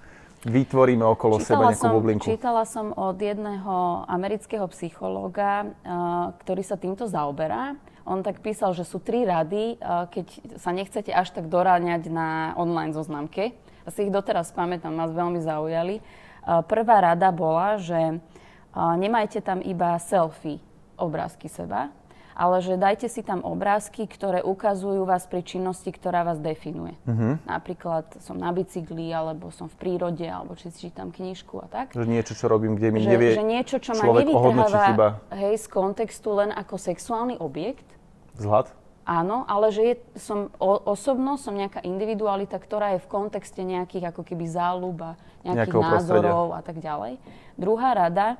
vytvoríme 0.46 1.02
okolo 1.02 1.42
čítala 1.42 1.48
seba 1.50 1.62
nejakú 1.74 1.86
som, 1.88 1.94
bublinku. 1.98 2.24
Čítala 2.30 2.62
som 2.62 2.94
od 2.94 3.18
jedného 3.18 4.06
amerického 4.06 4.70
psychológa, 4.70 5.66
uh, 5.66 6.30
ktorý 6.46 6.62
sa 6.62 6.78
týmto 6.78 7.10
zaoberá 7.10 7.74
on 8.08 8.24
tak 8.24 8.40
písal, 8.40 8.72
že 8.72 8.88
sú 8.88 9.04
tri 9.04 9.28
rady, 9.28 9.76
keď 9.84 10.26
sa 10.56 10.72
nechcete 10.72 11.12
až 11.12 11.28
tak 11.28 11.52
doráňať 11.52 12.08
na 12.08 12.56
online 12.56 12.96
zoznamke. 12.96 13.52
Asi 13.84 14.08
ich 14.08 14.12
doteraz 14.12 14.48
pamätám, 14.56 14.96
nás 14.96 15.12
veľmi 15.12 15.44
zaujali. 15.44 16.00
Prvá 16.48 16.96
rada 17.04 17.28
bola, 17.28 17.76
že 17.76 18.24
nemajte 18.72 19.44
tam 19.44 19.60
iba 19.60 20.00
selfie 20.00 20.64
obrázky 20.96 21.52
seba, 21.52 21.92
ale 22.38 22.62
že 22.62 22.78
dajte 22.78 23.10
si 23.10 23.20
tam 23.20 23.42
obrázky, 23.42 24.06
ktoré 24.06 24.40
ukazujú 24.40 25.02
vás 25.02 25.26
pri 25.26 25.42
činnosti, 25.42 25.90
ktorá 25.90 26.22
vás 26.22 26.38
definuje. 26.38 26.94
Uh-huh. 27.02 27.34
Napríklad 27.44 28.06
som 28.22 28.38
na 28.38 28.54
bicykli, 28.54 29.10
alebo 29.10 29.50
som 29.50 29.66
v 29.66 29.74
prírode, 29.74 30.22
alebo 30.22 30.54
či 30.54 30.70
si 30.70 30.86
čítam 30.88 31.10
knižku 31.10 31.58
a 31.58 31.66
tak. 31.66 31.86
Že 31.98 32.06
niečo, 32.06 32.38
čo 32.38 32.46
robím, 32.46 32.78
kde 32.78 32.94
mi 32.94 33.02
že, 33.02 33.10
nevie 33.10 33.30
že 33.34 33.42
niečo, 33.42 33.76
čo 33.82 33.98
ma 33.98 34.22
nevytrháva 34.22 35.18
hej, 35.34 35.58
z 35.58 35.66
kontextu 35.66 36.30
len 36.38 36.54
ako 36.54 36.78
sexuálny 36.78 37.42
objekt, 37.42 37.98
Vzhľad? 38.38 38.70
Áno, 39.08 39.48
ale 39.48 39.72
že 39.72 39.82
je, 39.88 39.94
som 40.20 40.52
o, 40.60 40.76
osobno, 40.84 41.40
som 41.40 41.56
nejaká 41.56 41.80
individualita, 41.80 42.60
ktorá 42.60 42.92
je 42.92 43.00
v 43.00 43.08
kontexte 43.08 43.64
nejakých 43.64 44.12
ako 44.12 44.20
keby 44.20 44.44
záľub 44.44 45.00
a 45.00 45.12
nejakých 45.48 45.80
názorov 45.80 46.52
prostredia. 46.52 46.58
a 46.60 46.60
tak 46.60 46.76
ďalej. 46.76 47.12
Druhá 47.56 47.90
rada 47.96 48.36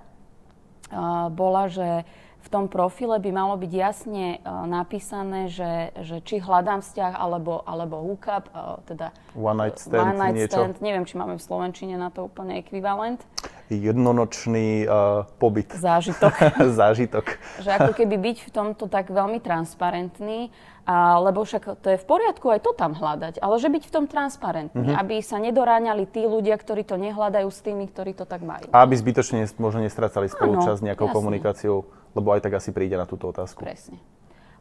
uh, 0.92 1.32
bola, 1.32 1.72
že 1.72 2.04
v 2.48 2.56
tom 2.56 2.64
profile 2.64 3.20
by 3.20 3.28
malo 3.28 3.60
byť 3.60 3.72
jasne 3.76 4.40
uh, 4.40 4.64
napísané, 4.64 5.52
že, 5.52 5.92
že 6.00 6.24
či 6.24 6.40
hľadám 6.40 6.80
vzťah 6.80 7.12
alebo, 7.12 7.60
alebo 7.68 8.00
hookup, 8.00 8.48
uh, 8.56 8.80
teda 8.88 9.12
one 9.36 9.68
night 9.68 9.76
stand, 9.76 10.00
one 10.00 10.16
night 10.16 10.32
niečo. 10.32 10.56
stand. 10.56 10.80
Neviem, 10.80 11.04
či 11.04 11.20
máme 11.20 11.36
v 11.36 11.44
Slovenčine 11.44 12.00
na 12.00 12.08
to 12.08 12.24
úplne 12.24 12.56
ekvivalent 12.56 13.20
jednonočný 13.68 14.88
uh, 14.88 15.28
pobyt. 15.36 15.68
Zážitok. 15.76 16.32
Zážitok. 16.80 17.36
že 17.60 17.68
ako 17.76 17.92
keby 17.92 18.16
byť 18.16 18.36
v 18.48 18.50
tomto 18.50 18.88
tak 18.88 19.12
veľmi 19.12 19.44
transparentný, 19.44 20.48
a, 20.88 21.20
lebo 21.20 21.44
však 21.44 21.84
to 21.84 21.92
je 21.92 22.00
v 22.00 22.06
poriadku 22.08 22.48
aj 22.48 22.64
to 22.64 22.72
tam 22.72 22.96
hľadať, 22.96 23.44
ale 23.44 23.60
že 23.60 23.68
byť 23.68 23.84
v 23.84 23.92
tom 23.92 24.04
transparentný, 24.08 24.88
mm-hmm. 24.88 25.00
aby 25.04 25.20
sa 25.20 25.36
nedoráňali 25.36 26.08
tí 26.08 26.24
ľudia, 26.24 26.56
ktorí 26.56 26.80
to 26.88 26.96
nehľadajú 26.96 27.44
s 27.44 27.60
tými, 27.60 27.84
ktorí 27.92 28.16
to 28.16 28.24
tak 28.24 28.40
majú. 28.40 28.72
A 28.72 28.88
aby 28.88 28.96
zbytočne 28.96 29.44
možno 29.60 29.84
nestracali 29.84 30.32
spolučasť 30.32 30.80
nejakou 30.80 31.12
jasne. 31.12 31.18
komunikáciou, 31.20 31.84
lebo 32.18 32.34
aj 32.34 32.42
tak 32.42 32.58
asi 32.58 32.74
príde 32.74 32.98
na 32.98 33.06
túto 33.06 33.30
otázku. 33.30 33.62
Presne. 33.62 34.02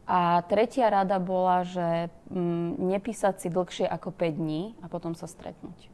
A 0.07 0.39
tretia 0.47 0.87
rada 0.87 1.19
bola, 1.19 1.67
že 1.67 2.07
mm, 2.31 2.79
nepísať 2.79 3.43
si 3.43 3.47
dlhšie 3.51 3.85
ako 3.89 4.15
5 4.15 4.39
dní 4.39 4.77
a 4.79 4.87
potom 4.87 5.11
sa 5.17 5.27
stretnúť. 5.27 5.91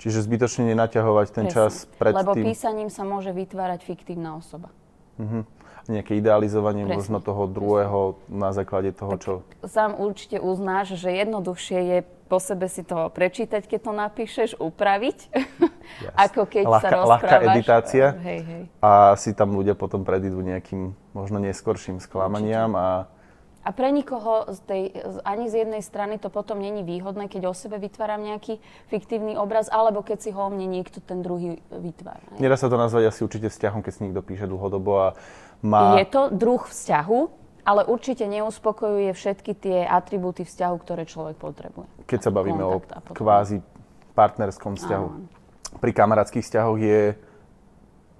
Čiže 0.00 0.22
zbytočne 0.24 0.70
nenaťahovať 0.72 1.26
ten 1.34 1.46
Presne. 1.50 1.56
čas 1.56 1.84
pred 1.98 2.14
Lebo 2.14 2.32
tým. 2.32 2.46
písaním 2.46 2.88
sa 2.88 3.02
môže 3.02 3.34
vytvárať 3.34 3.84
fiktívna 3.84 4.38
osoba. 4.38 4.72
Uh-huh. 5.18 5.44
Nejaké 5.90 6.16
idealizovanie 6.16 6.86
Presne. 6.86 6.96
možno 6.96 7.18
toho 7.20 7.50
druhého 7.50 8.16
na 8.30 8.54
základe 8.54 8.94
toho, 8.94 9.18
tak 9.18 9.20
čo... 9.20 9.32
Sám 9.66 9.98
určite 9.98 10.38
uznáš, 10.38 10.96
že 10.96 11.10
jednoduchšie 11.10 11.78
je 11.84 11.98
po 12.30 12.38
sebe 12.38 12.70
si 12.70 12.86
to 12.86 13.10
prečítať, 13.10 13.66
keď 13.66 13.80
to 13.82 13.92
napíšeš, 13.92 14.50
upraviť, 14.62 15.18
yes. 15.34 16.14
ako 16.14 16.46
keď 16.46 16.64
ľahká, 16.70 16.78
sa 16.78 16.88
rozprávaš. 16.94 17.26
Ľahká 17.26 17.36
editácia 17.50 18.06
hej, 18.22 18.40
hej. 18.46 18.62
a 18.78 19.18
si 19.18 19.34
tam 19.34 19.58
ľudia 19.58 19.74
potom 19.74 20.06
predídu 20.06 20.38
nejakým 20.38 20.94
možno 21.10 21.42
neskorším 21.42 21.98
sklamaniam 21.98 22.70
a 22.78 23.10
a 23.60 23.76
pre 23.76 23.92
nikoho 23.92 24.48
z 24.56 24.58
tej, 24.64 24.82
ani 25.20 25.52
z 25.52 25.68
jednej 25.68 25.84
strany 25.84 26.16
to 26.16 26.32
potom 26.32 26.64
není 26.64 26.80
výhodné, 26.80 27.28
keď 27.28 27.52
o 27.52 27.54
sebe 27.54 27.76
vytváram 27.76 28.24
nejaký 28.24 28.56
fiktívny 28.88 29.36
obraz, 29.36 29.68
alebo 29.68 30.00
keď 30.00 30.18
si 30.24 30.30
ho 30.32 30.48
o 30.48 30.48
mne 30.48 30.64
niekto 30.64 31.04
ten 31.04 31.20
druhý 31.20 31.60
vytvára. 31.68 32.40
Nedá 32.40 32.56
sa 32.56 32.72
to 32.72 32.80
nazvať 32.80 33.12
asi 33.12 33.20
určite 33.20 33.52
vzťahom, 33.52 33.84
keď 33.84 33.92
si 33.92 34.00
niekto 34.08 34.24
píše 34.24 34.48
dlhodobo 34.48 34.92
a 34.96 35.08
má... 35.60 36.00
Je 36.00 36.08
to 36.08 36.32
druh 36.32 36.64
vzťahu, 36.64 37.20
ale 37.64 37.86
určite 37.86 38.24
neuspokojuje 38.26 39.10
všetky 39.12 39.52
tie 39.56 39.78
atribúty 39.84 40.44
vzťahu, 40.44 40.76
ktoré 40.80 41.02
človek 41.04 41.36
potrebuje. 41.36 41.88
Keď 42.06 42.20
sa 42.26 42.30
bavíme 42.32 42.62
o 42.64 42.80
kvázi 43.12 43.64
partnerskom 44.12 44.76
vzťahu. 44.76 45.06
Áno. 45.06 45.26
Pri 45.78 45.92
kamarátskych 45.94 46.44
vzťahoch 46.44 46.78
je 46.82 47.00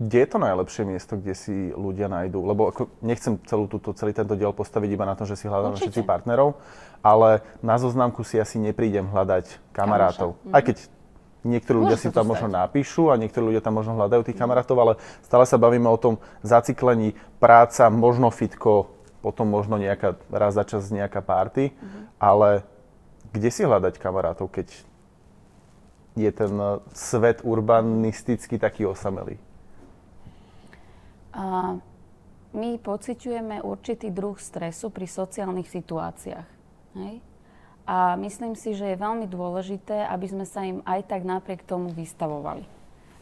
kde 0.00 0.24
je 0.24 0.28
to 0.32 0.40
najlepšie 0.40 0.88
miesto, 0.88 1.20
kde 1.20 1.36
si 1.36 1.52
ľudia 1.76 2.08
nájdú? 2.08 2.40
Lebo 2.40 2.72
ako 2.72 2.88
nechcem 3.04 3.36
celú 3.44 3.68
túto, 3.68 3.92
celý 3.92 4.16
tento 4.16 4.32
diel 4.32 4.48
postaviť 4.56 4.96
iba 4.96 5.04
na 5.04 5.12
to, 5.12 5.28
že 5.28 5.36
si 5.36 5.44
hľadáme 5.44 5.76
všetci 5.76 6.08
partnerov, 6.08 6.56
ale 7.04 7.44
na 7.60 7.76
zoznamku 7.76 8.24
si 8.24 8.40
asi 8.40 8.56
neprídem 8.56 9.04
hľadať 9.04 9.60
kamarátov. 9.76 10.40
Kamoša. 10.40 10.56
Aj 10.56 10.62
keď 10.64 10.76
niektorí 11.44 11.76
ľudia 11.84 12.00
si 12.00 12.08
tam 12.08 12.32
možno 12.32 12.48
napíšu 12.48 13.12
a 13.12 13.20
niektorí 13.20 13.52
ľudia 13.52 13.60
tam 13.60 13.76
možno 13.76 13.92
hľadajú 14.00 14.24
tých 14.24 14.40
kamarátov, 14.40 14.76
ale 14.80 14.92
stále 15.20 15.44
sa 15.44 15.60
bavíme 15.60 15.88
o 15.92 16.00
tom 16.00 16.16
zaciklení 16.40 17.12
práca, 17.36 17.92
možno 17.92 18.32
fitko, 18.32 18.88
potom 19.20 19.48
možno 19.48 19.76
nejaká, 19.76 20.16
raz 20.32 20.56
za 20.56 20.64
čas 20.64 20.88
nejaká 20.88 21.20
party, 21.20 21.72
mm-hmm. 21.72 22.02
ale 22.16 22.64
kde 23.30 23.50
si 23.52 23.62
hľadať 23.62 24.00
kamarátov, 24.00 24.50
keď 24.50 24.72
je 26.18 26.30
ten 26.34 26.52
svet 26.92 27.44
urbanisticky 27.46 28.58
taký 28.58 28.88
osamelý? 28.88 29.38
A 31.30 31.78
my 32.50 32.70
pociťujeme 32.82 33.62
určitý 33.62 34.10
druh 34.10 34.34
stresu 34.34 34.90
pri 34.90 35.06
sociálnych 35.06 35.70
situáciách. 35.70 36.48
Hej? 36.98 37.22
A 37.86 38.18
myslím 38.18 38.58
si, 38.58 38.74
že 38.74 38.90
je 38.90 38.98
veľmi 38.98 39.30
dôležité, 39.30 40.06
aby 40.10 40.26
sme 40.26 40.46
sa 40.46 40.66
im 40.66 40.82
aj 40.82 41.06
tak 41.06 41.22
napriek 41.22 41.62
tomu 41.62 41.94
vystavovali. 41.94 42.66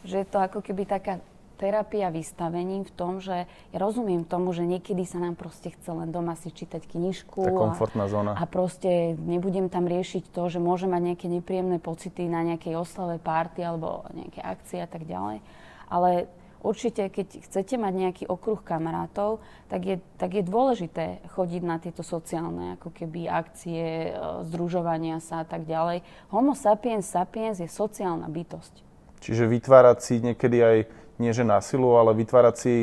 Že 0.09 0.25
je 0.25 0.27
to 0.29 0.39
ako 0.41 0.65
keby 0.65 0.89
taká 0.89 1.21
terapia 1.59 2.15
vystavením 2.15 2.87
v 2.87 2.93
tom, 2.95 3.19
že 3.19 3.51
ja 3.51 3.79
rozumiem 3.83 4.23
tomu, 4.23 4.55
že 4.55 4.63
niekedy 4.63 5.03
sa 5.03 5.19
nám 5.19 5.35
proste 5.35 5.75
chce 5.75 5.91
len 5.91 6.15
doma 6.15 6.39
si 6.39 6.55
čítať 6.55 6.87
knižku. 6.87 7.43
Tá 7.43 7.53
komfortná 7.53 8.07
a, 8.07 8.11
zóna. 8.11 8.33
A 8.39 8.47
proste 8.47 9.19
nebudem 9.19 9.67
tam 9.67 9.91
riešiť 9.91 10.31
to, 10.31 10.47
že 10.47 10.63
môžem 10.63 10.95
mať 10.95 11.03
nejaké 11.13 11.27
nepríjemné 11.27 11.83
pocity 11.83 12.31
na 12.31 12.47
nejakej 12.47 12.79
oslave, 12.79 13.19
párty 13.19 13.67
alebo 13.67 14.07
nejaké 14.15 14.39
akcie 14.39 14.79
a 14.79 14.89
tak 14.89 15.03
ďalej. 15.03 15.43
Ale 15.91 16.31
určite, 16.63 17.11
keď 17.11 17.43
chcete 17.51 17.75
mať 17.75 17.95
nejaký 17.95 18.25
okruh 18.31 18.63
kamarátov, 18.63 19.43
tak 19.67 19.83
je, 19.83 19.97
tak 20.17 20.39
je 20.39 20.43
dôležité 20.47 21.23
chodiť 21.35 21.63
na 21.67 21.83
tieto 21.83 22.07
sociálne 22.07 22.79
ako 22.79 22.95
keby 22.95 23.27
akcie, 23.27 24.15
e, 24.15 24.43
združovania 24.47 25.19
sa 25.19 25.43
a 25.43 25.47
tak 25.47 25.67
ďalej. 25.67 26.07
Homo 26.31 26.55
sapiens 26.55 27.03
sapiens 27.03 27.59
je 27.59 27.67
sociálna 27.67 28.31
bytosť. 28.31 28.87
Čiže 29.19 29.51
vytvárať 29.51 29.99
si 29.99 30.15
niekedy 30.23 30.59
aj, 30.63 30.79
nie 31.19 31.35
že 31.35 31.45
na 31.45 31.59
silu, 31.59 31.99
ale 31.99 32.15
vytvárať 32.15 32.55
si 32.57 32.75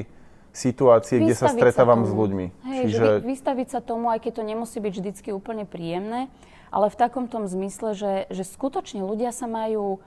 situácie, 0.55 1.19
vystaviť 1.19 1.27
kde 1.27 1.35
sa 1.35 1.47
stretávam 1.51 2.07
sa 2.07 2.09
s 2.09 2.11
ľuďmi. 2.15 2.45
Hej, 2.63 2.81
Čiže... 2.87 2.95
že 2.95 3.07
vy, 3.19 3.27
vystaviť 3.35 3.67
sa 3.67 3.79
tomu, 3.83 4.07
aj 4.07 4.19
keď 4.23 4.31
to 4.39 4.43
nemusí 4.47 4.77
byť 4.79 4.93
vždycky 4.95 5.29
úplne 5.35 5.67
príjemné, 5.67 6.31
ale 6.71 6.87
v 6.87 6.99
takom 6.99 7.27
tom 7.27 7.43
zmysle, 7.47 7.91
že, 7.91 8.13
že 8.31 8.43
skutočne 8.47 9.03
ľudia 9.03 9.35
sa 9.35 9.51
majú 9.51 9.99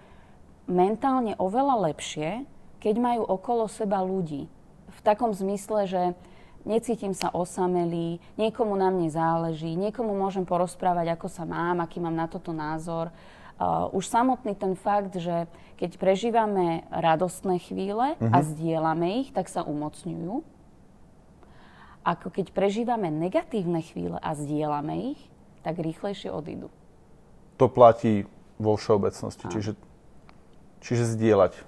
mentálne 0.64 1.36
oveľa 1.36 1.92
lepšie, 1.92 2.48
keď 2.80 2.94
majú 2.96 3.22
okolo 3.28 3.68
seba 3.68 4.00
ľudí. 4.00 4.48
V 4.88 5.00
takom 5.04 5.36
zmysle, 5.36 5.84
že 5.84 6.02
necítim 6.68 7.16
sa 7.16 7.32
osamelý, 7.32 8.20
niekomu 8.36 8.76
na 8.76 8.92
mne 8.92 9.08
záleží, 9.08 9.72
niekomu 9.76 10.12
môžem 10.12 10.44
porozprávať, 10.44 11.16
ako 11.16 11.28
sa 11.28 11.44
mám, 11.48 11.80
aký 11.80 12.00
mám 12.00 12.16
na 12.16 12.28
toto 12.28 12.52
názor. 12.52 13.08
Uh, 13.58 13.90
už 13.90 14.06
samotný 14.06 14.54
ten 14.54 14.78
fakt, 14.78 15.18
že 15.18 15.50
keď 15.82 15.98
prežívame 15.98 16.86
radostné 16.94 17.58
chvíle 17.58 18.14
uh-huh. 18.14 18.30
a 18.30 18.38
mhm. 18.38 18.46
zdieľame 18.54 19.08
ich, 19.22 19.34
tak 19.34 19.50
sa 19.50 19.66
umocňujú. 19.66 20.46
Ako 22.06 22.30
keď 22.30 22.54
prežívame 22.54 23.10
negatívne 23.10 23.82
chvíle 23.82 24.16
a 24.22 24.30
zdieľame 24.38 25.12
ich, 25.14 25.20
tak 25.66 25.82
rýchlejšie 25.82 26.30
odídu. 26.30 26.70
To 27.58 27.66
platí 27.66 28.30
vo 28.62 28.78
všeobecnosti, 28.78 29.50
čiže, 29.50 29.74
čiže 30.78 31.04
zdieľať. 31.18 31.58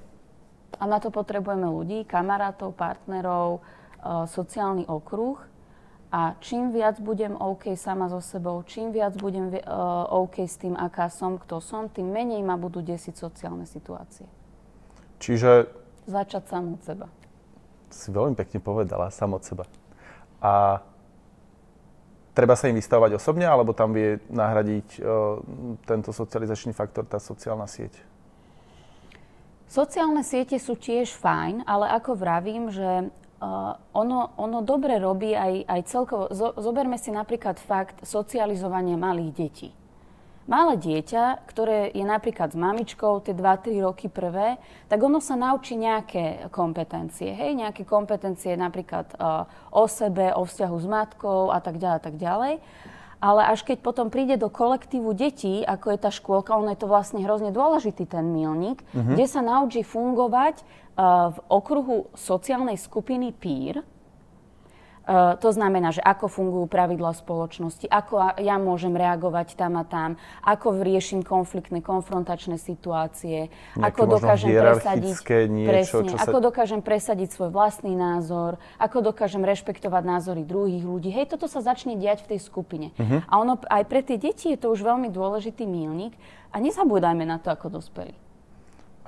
A 0.79 0.87
na 0.87 1.03
to 1.03 1.11
potrebujeme 1.11 1.67
ľudí, 1.67 2.07
kamarátov, 2.07 2.79
partnerov, 2.79 3.59
uh, 3.59 4.25
sociálny 4.31 4.87
okruh 4.87 5.43
a 6.11 6.35
čím 6.43 6.75
viac 6.75 6.99
budem 6.99 7.39
OK 7.39 7.79
sama 7.79 8.11
so 8.11 8.19
sebou, 8.19 8.67
čím 8.67 8.91
viac 8.91 9.15
budem 9.15 9.55
uh, 9.55 10.11
OK 10.11 10.43
s 10.43 10.59
tým, 10.59 10.75
aká 10.75 11.07
som, 11.07 11.39
kto 11.39 11.63
som, 11.63 11.87
tým 11.87 12.11
menej 12.11 12.43
ma 12.43 12.59
budú 12.59 12.83
desiť 12.83 13.15
sociálne 13.15 13.63
situácie. 13.63 14.27
Čiže... 15.23 15.71
Začať 16.11 16.51
sám 16.51 16.75
od 16.75 16.83
seba. 16.83 17.07
Si 17.95 18.11
veľmi 18.11 18.35
pekne 18.35 18.59
povedala, 18.59 19.15
sám 19.15 19.39
od 19.39 19.47
seba. 19.47 19.71
A 20.43 20.83
treba 22.35 22.59
sa 22.59 22.67
im 22.67 22.75
vystavovať 22.75 23.15
osobne, 23.15 23.47
alebo 23.47 23.71
tam 23.71 23.95
vie 23.95 24.19
nahradiť 24.35 24.99
uh, 24.99 25.39
tento 25.87 26.11
socializačný 26.11 26.75
faktor, 26.75 27.07
tá 27.07 27.23
sociálna 27.23 27.71
sieť? 27.71 27.95
Sociálne 29.71 30.27
siete 30.27 30.59
sú 30.59 30.75
tiež 30.75 31.15
fajn, 31.15 31.63
ale 31.71 31.87
ako 31.95 32.19
vravím, 32.19 32.75
že 32.75 33.15
Uh, 33.41 33.73
ono, 33.97 34.37
ono 34.37 34.61
dobre 34.61 35.01
robí 35.01 35.33
aj, 35.33 35.65
aj 35.65 35.81
celkovo. 35.89 36.29
Zo, 36.29 36.53
zoberme 36.61 37.01
si 37.01 37.09
napríklad 37.09 37.57
fakt 37.57 38.05
socializovania 38.05 39.01
malých 39.01 39.33
detí. 39.33 39.69
Malé 40.45 40.77
dieťa, 40.77 41.49
ktoré 41.49 41.89
je 41.95 42.05
napríklad 42.05 42.53
s 42.53 42.59
mamičkou 42.59 43.23
tie 43.25 43.33
2-3 43.33 43.87
roky 43.87 44.13
prvé, 44.13 44.61
tak 44.91 44.99
ono 45.01 45.25
sa 45.25 45.41
naučí 45.41 45.73
nejaké 45.79 46.53
kompetencie. 46.53 47.33
Hej, 47.33 47.55
nejaké 47.55 47.89
kompetencie 47.89 48.59
napríklad 48.61 49.09
uh, 49.17 49.49
o 49.73 49.89
sebe, 49.89 50.37
o 50.37 50.45
vzťahu 50.45 50.77
s 50.77 50.87
matkou 50.91 51.49
a 51.49 51.65
tak 51.65 51.81
ďalej, 51.81 51.97
a 51.97 52.03
tak 52.03 52.17
ďalej. 52.21 52.55
Ale 53.21 53.41
až 53.47 53.69
keď 53.69 53.85
potom 53.85 54.09
príde 54.09 54.41
do 54.41 54.49
kolektívu 54.49 55.13
detí, 55.13 55.61
ako 55.61 55.93
je 55.93 55.99
tá 56.01 56.09
škôlka, 56.09 56.57
ono 56.57 56.73
je 56.73 56.81
to 56.81 56.89
vlastne 56.89 57.21
hrozne 57.21 57.53
dôležitý 57.53 58.09
ten 58.09 58.33
milník, 58.33 58.81
uh-huh. 58.81 59.13
kde 59.13 59.27
sa 59.29 59.45
naučí 59.45 59.85
fungovať 59.85 60.65
v 61.33 61.39
okruhu 61.49 62.13
sociálnej 62.13 62.77
skupiny 62.77 63.33
PEER, 63.33 63.81
Uh, 65.11 65.35
to 65.41 65.51
znamená, 65.51 65.91
že 65.91 66.05
ako 66.05 66.29
fungujú 66.29 66.71
pravidla 66.71 67.17
spoločnosti, 67.17 67.89
ako 67.89 68.37
ja 68.37 68.61
môžem 68.61 68.95
reagovať 68.95 69.59
tam 69.59 69.81
a 69.81 69.83
tam, 69.83 70.21
ako 70.45 70.77
riešim 70.77 71.25
konfliktné, 71.25 71.83
konfrontačné 71.83 72.61
situácie, 72.61 73.51
Nejaké 73.75 73.91
ako 73.91 74.03
dokážem 74.07 74.55
presadiť, 74.55 75.17
niečo, 75.51 75.73
presne, 75.73 76.15
ako 76.15 76.39
sa... 76.39 76.45
dokážem 76.45 76.81
presadiť 76.85 77.29
svoj 77.33 77.51
vlastný 77.51 77.97
názor, 77.97 78.61
ako 78.77 79.11
dokážem 79.11 79.43
rešpektovať 79.43 80.03
názory 80.05 80.47
druhých 80.47 80.85
ľudí. 80.85 81.11
Hej, 81.11 81.33
toto 81.33 81.51
sa 81.51 81.59
začne 81.59 81.99
diať 81.99 82.29
v 82.29 82.37
tej 82.37 82.41
skupine. 82.47 82.95
Uh-huh. 82.95 83.25
A 83.25 83.33
ono 83.41 83.57
aj 83.67 83.83
pre 83.89 84.05
tie 84.05 84.21
deti 84.21 84.53
je 84.53 84.61
to 84.61 84.71
už 84.71 84.85
veľmi 84.85 85.11
dôležitý 85.11 85.65
milník 85.65 86.15
a 86.55 86.61
nezabúdajme 86.63 87.25
na 87.25 87.43
to 87.43 87.51
ako 87.51 87.83
dospelí. 87.83 88.15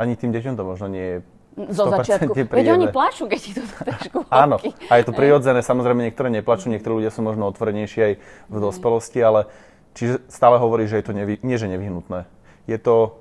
Ani 0.00 0.16
tým 0.18 0.34
deťom 0.34 0.56
to 0.56 0.64
možno 0.66 0.88
nie 0.90 1.04
je 1.04 1.16
zo 1.56 1.84
začiatku. 1.92 2.32
Veď 2.32 2.76
oni 2.76 2.88
plačú, 2.88 3.28
keď 3.28 3.40
ti 3.40 3.52
to 3.52 3.62
trošku 3.88 4.18
Áno, 4.44 4.56
a 4.88 4.92
je 4.96 5.04
to 5.04 5.12
prirodzené. 5.12 5.60
Samozrejme, 5.60 6.08
niektoré 6.08 6.32
neplačú, 6.32 6.72
niektorí 6.72 7.04
ľudia 7.04 7.12
sú 7.12 7.20
možno 7.20 7.48
otvorenejší 7.52 7.98
aj 8.00 8.12
v 8.48 8.56
mm. 8.56 8.62
dospelosti, 8.62 9.20
ale 9.20 9.50
čiže 9.92 10.24
stále 10.32 10.56
hovorí, 10.56 10.88
že 10.88 11.00
je 11.00 11.04
to 11.04 11.12
nevy, 11.12 11.36
nie, 11.44 11.60
že 11.60 11.68
nevyhnutné. 11.68 12.24
Je 12.64 12.78
to, 12.80 13.20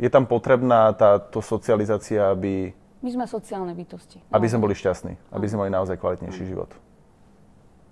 je 0.00 0.10
tam 0.10 0.26
potrebná 0.26 0.90
táto 0.96 1.38
socializácia, 1.44 2.32
aby... 2.32 2.74
My 3.00 3.10
sme 3.14 3.24
sociálne 3.24 3.72
bytosti. 3.72 4.20
Aby 4.28 4.46
sme 4.50 4.60
boli 4.60 4.74
šťastní, 4.76 5.16
aby 5.32 5.46
sme 5.48 5.64
mali 5.64 5.70
naozaj 5.72 5.96
kvalitnejší 5.96 6.52
život. 6.52 6.68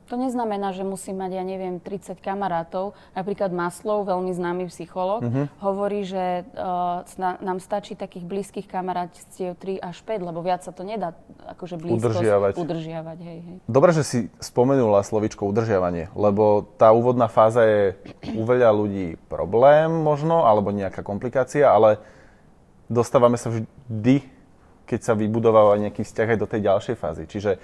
To 0.08 0.16
neznamená, 0.16 0.72
že 0.72 0.88
musím 0.88 1.20
mať, 1.20 1.36
ja 1.36 1.44
neviem, 1.44 1.76
30 1.84 2.16
kamarátov. 2.24 2.96
Napríklad 3.12 3.52
Maslov, 3.52 4.08
veľmi 4.08 4.32
známy 4.32 4.64
psycholog, 4.72 5.20
uh-huh. 5.20 5.52
hovorí, 5.60 6.08
že 6.08 6.48
uh, 6.56 7.04
nám 7.20 7.60
stačí 7.60 7.92
takých 7.92 8.24
blízkych 8.24 8.64
kamarátstiev 8.64 9.60
3 9.60 9.84
až 9.84 10.00
5, 10.00 10.28
lebo 10.32 10.40
viac 10.40 10.64
sa 10.64 10.72
to 10.72 10.80
nedá 10.80 11.12
akože 11.44 11.76
blízkosť 11.76 12.24
udržiavať. 12.24 12.52
udržiavať 12.56 13.18
hej, 13.20 13.38
hej. 13.44 13.56
Dobre, 13.68 13.92
že 13.92 14.02
si 14.02 14.18
spomenula 14.40 15.04
slovičko 15.04 15.44
udržiavanie, 15.44 16.08
lebo 16.16 16.64
tá 16.80 16.88
úvodná 16.88 17.28
fáza 17.28 17.68
je 17.68 17.82
u 18.32 18.48
veľa 18.48 18.72
ľudí 18.72 19.20
problém 19.28 19.92
možno, 19.92 20.48
alebo 20.48 20.72
nejaká 20.72 21.04
komplikácia, 21.04 21.68
ale 21.68 22.00
dostávame 22.88 23.36
sa 23.36 23.52
vždy, 23.52 24.24
keď 24.88 25.00
sa 25.04 25.12
vybudováva 25.12 25.76
nejaký 25.76 26.00
vzťah 26.00 26.28
aj 26.32 26.38
do 26.40 26.48
tej 26.48 26.60
ďalšej 26.64 26.96
fázy. 26.96 27.24
Čiže 27.28 27.60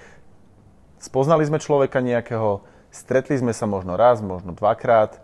Spoznali 1.05 1.45
sme 1.45 1.61
človeka 1.61 2.01
nejakého, 2.01 2.64
stretli 2.88 3.37
sme 3.37 3.53
sa 3.53 3.69
možno 3.69 4.01
raz, 4.01 4.25
možno 4.25 4.57
dvakrát. 4.57 5.21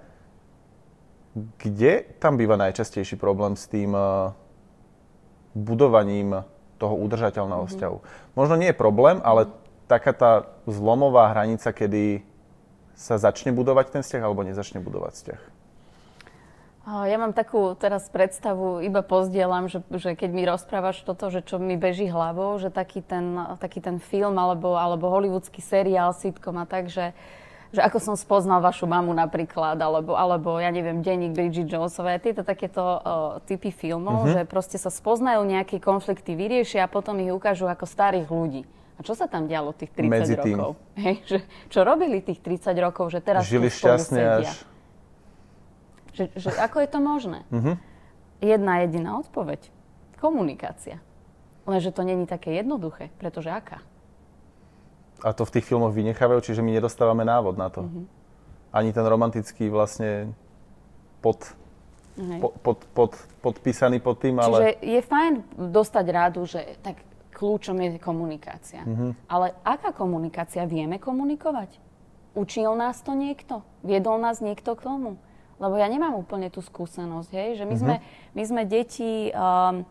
Kde 1.33 2.05
tam 2.21 2.37
býva 2.37 2.61
najčastejší 2.61 3.16
problém 3.16 3.57
s 3.57 3.64
tým 3.64 3.97
uh, 3.97 4.37
budovaním 5.57 6.45
toho 6.77 7.01
udržateľného 7.01 7.64
mm-hmm. 7.64 7.81
vzťahu? 7.81 7.97
Možno 8.37 8.55
nie 8.61 8.69
je 8.69 8.77
problém, 8.77 9.25
ale 9.25 9.49
taká 9.88 10.12
tá 10.12 10.33
zlomová 10.69 11.33
hranica, 11.33 11.73
kedy 11.73 12.29
sa 12.93 13.16
začne 13.16 13.49
budovať 13.57 13.97
ten 13.97 14.03
vzťah 14.05 14.21
alebo 14.21 14.45
nezačne 14.45 14.85
budovať 14.85 15.12
vzťah. 15.16 15.40
Ja 16.88 17.21
mám 17.21 17.37
takú 17.37 17.77
teraz 17.77 18.09
predstavu, 18.09 18.81
iba 18.81 19.05
pozdielam, 19.05 19.69
že, 19.69 19.85
že 19.93 20.16
keď 20.16 20.31
mi 20.33 20.49
rozprávaš 20.49 21.05
toto, 21.05 21.29
že 21.29 21.45
čo 21.45 21.61
mi 21.61 21.77
beží 21.77 22.09
hlavou, 22.09 22.57
že 22.57 22.73
taký 22.73 23.05
ten, 23.05 23.37
taký 23.61 23.85
ten 23.85 24.01
film 24.01 24.40
alebo, 24.40 24.81
alebo 24.81 25.12
hollywoodský 25.12 25.61
seriál, 25.61 26.16
sitcom 26.16 26.57
a 26.57 26.64
tak, 26.64 26.88
že, 26.88 27.12
že 27.77 27.85
ako 27.85 28.01
som 28.01 28.14
spoznal 28.16 28.64
vašu 28.64 28.88
mamu 28.88 29.12
napríklad, 29.12 29.77
alebo, 29.77 30.16
alebo 30.16 30.57
ja 30.57 30.73
neviem, 30.73 31.05
denník 31.05 31.37
Bridget 31.37 31.69
Jonesovej, 31.69 32.25
tieto 32.25 32.49
takéto 32.49 32.81
uh, 32.81 33.01
typy 33.45 33.77
filmov, 33.77 34.25
mm-hmm. 34.25 34.35
že 34.40 34.40
proste 34.49 34.81
sa 34.81 34.88
spoznajú 34.88 35.45
nejaké 35.45 35.85
konflikty, 35.85 36.33
vyriešia 36.33 36.88
a 36.88 36.93
potom 36.93 37.21
ich 37.21 37.29
ukážu 37.29 37.69
ako 37.69 37.85
starých 37.85 38.29
ľudí. 38.33 38.64
A 38.97 39.05
čo 39.05 39.12
sa 39.12 39.29
tam 39.29 39.45
dialo 39.45 39.77
tých 39.77 39.93
30 39.97 40.09
Medzi 40.09 40.35
rokov? 40.37 40.81
Hej, 40.97 41.16
že, 41.29 41.38
čo 41.69 41.85
robili 41.85 42.25
tých 42.25 42.40
30 42.40 42.73
rokov, 42.81 43.12
že 43.12 43.21
teraz 43.21 43.45
Žili 43.45 43.69
šťastne 43.69 44.21
až 44.45 44.70
že, 46.12 46.25
že 46.35 46.51
ako 46.55 46.83
je 46.83 46.88
to 46.88 47.01
možné? 47.01 47.40
Mm-hmm. 47.51 47.77
Jedna 48.40 48.73
jediná 48.85 49.20
odpoveď. 49.20 49.68
Komunikácia. 50.20 51.01
Lenže 51.68 51.92
to 51.92 52.03
není 52.03 52.25
také 52.25 52.57
jednoduché, 52.57 53.12
pretože 53.20 53.53
aká? 53.53 53.85
A 55.20 55.37
to 55.37 55.44
v 55.44 55.61
tých 55.61 55.68
filmoch 55.68 55.92
vynechávajú, 55.92 56.40
čiže 56.40 56.64
my 56.64 56.73
nedostávame 56.73 57.25
návod 57.29 57.61
na 57.61 57.68
to. 57.68 57.85
Mm-hmm. 57.85 58.05
Ani 58.73 58.90
ten 58.96 59.05
romantický 59.05 59.68
vlastne 59.68 60.33
pod, 61.20 61.53
pod, 62.16 62.53
pod, 62.64 62.79
pod, 62.96 63.12
podpísaný 63.44 64.01
pod 64.01 64.16
tým, 64.16 64.40
ale... 64.40 64.57
Čiže 64.57 64.70
je 64.81 65.01
fajn 65.05 65.33
dostať 65.73 66.05
rádu, 66.09 66.49
že 66.49 66.81
tak 66.81 67.05
kľúčom 67.37 67.77
je 67.81 67.88
komunikácia. 68.01 68.85
Mm-hmm. 68.85 69.29
Ale 69.29 69.53
aká 69.64 69.92
komunikácia? 69.92 70.64
Vieme 70.64 70.96
komunikovať? 70.96 71.77
Učil 72.37 72.73
nás 72.77 73.01
to 73.05 73.12
niekto? 73.12 73.64
Viedol 73.85 74.20
nás 74.20 74.40
niekto 74.40 74.77
k 74.77 74.85
tomu? 74.87 75.20
Lebo 75.61 75.77
ja 75.77 75.87
nemám 75.87 76.16
úplne 76.16 76.49
tú 76.49 76.64
skúsenosť, 76.64 77.31
hej, 77.37 77.49
že 77.61 77.64
my, 77.68 77.77
mm-hmm. 77.77 77.85
sme, 77.85 77.94
my 78.33 78.42
sme 78.49 78.62
deti 78.64 79.29
um, 79.29 79.85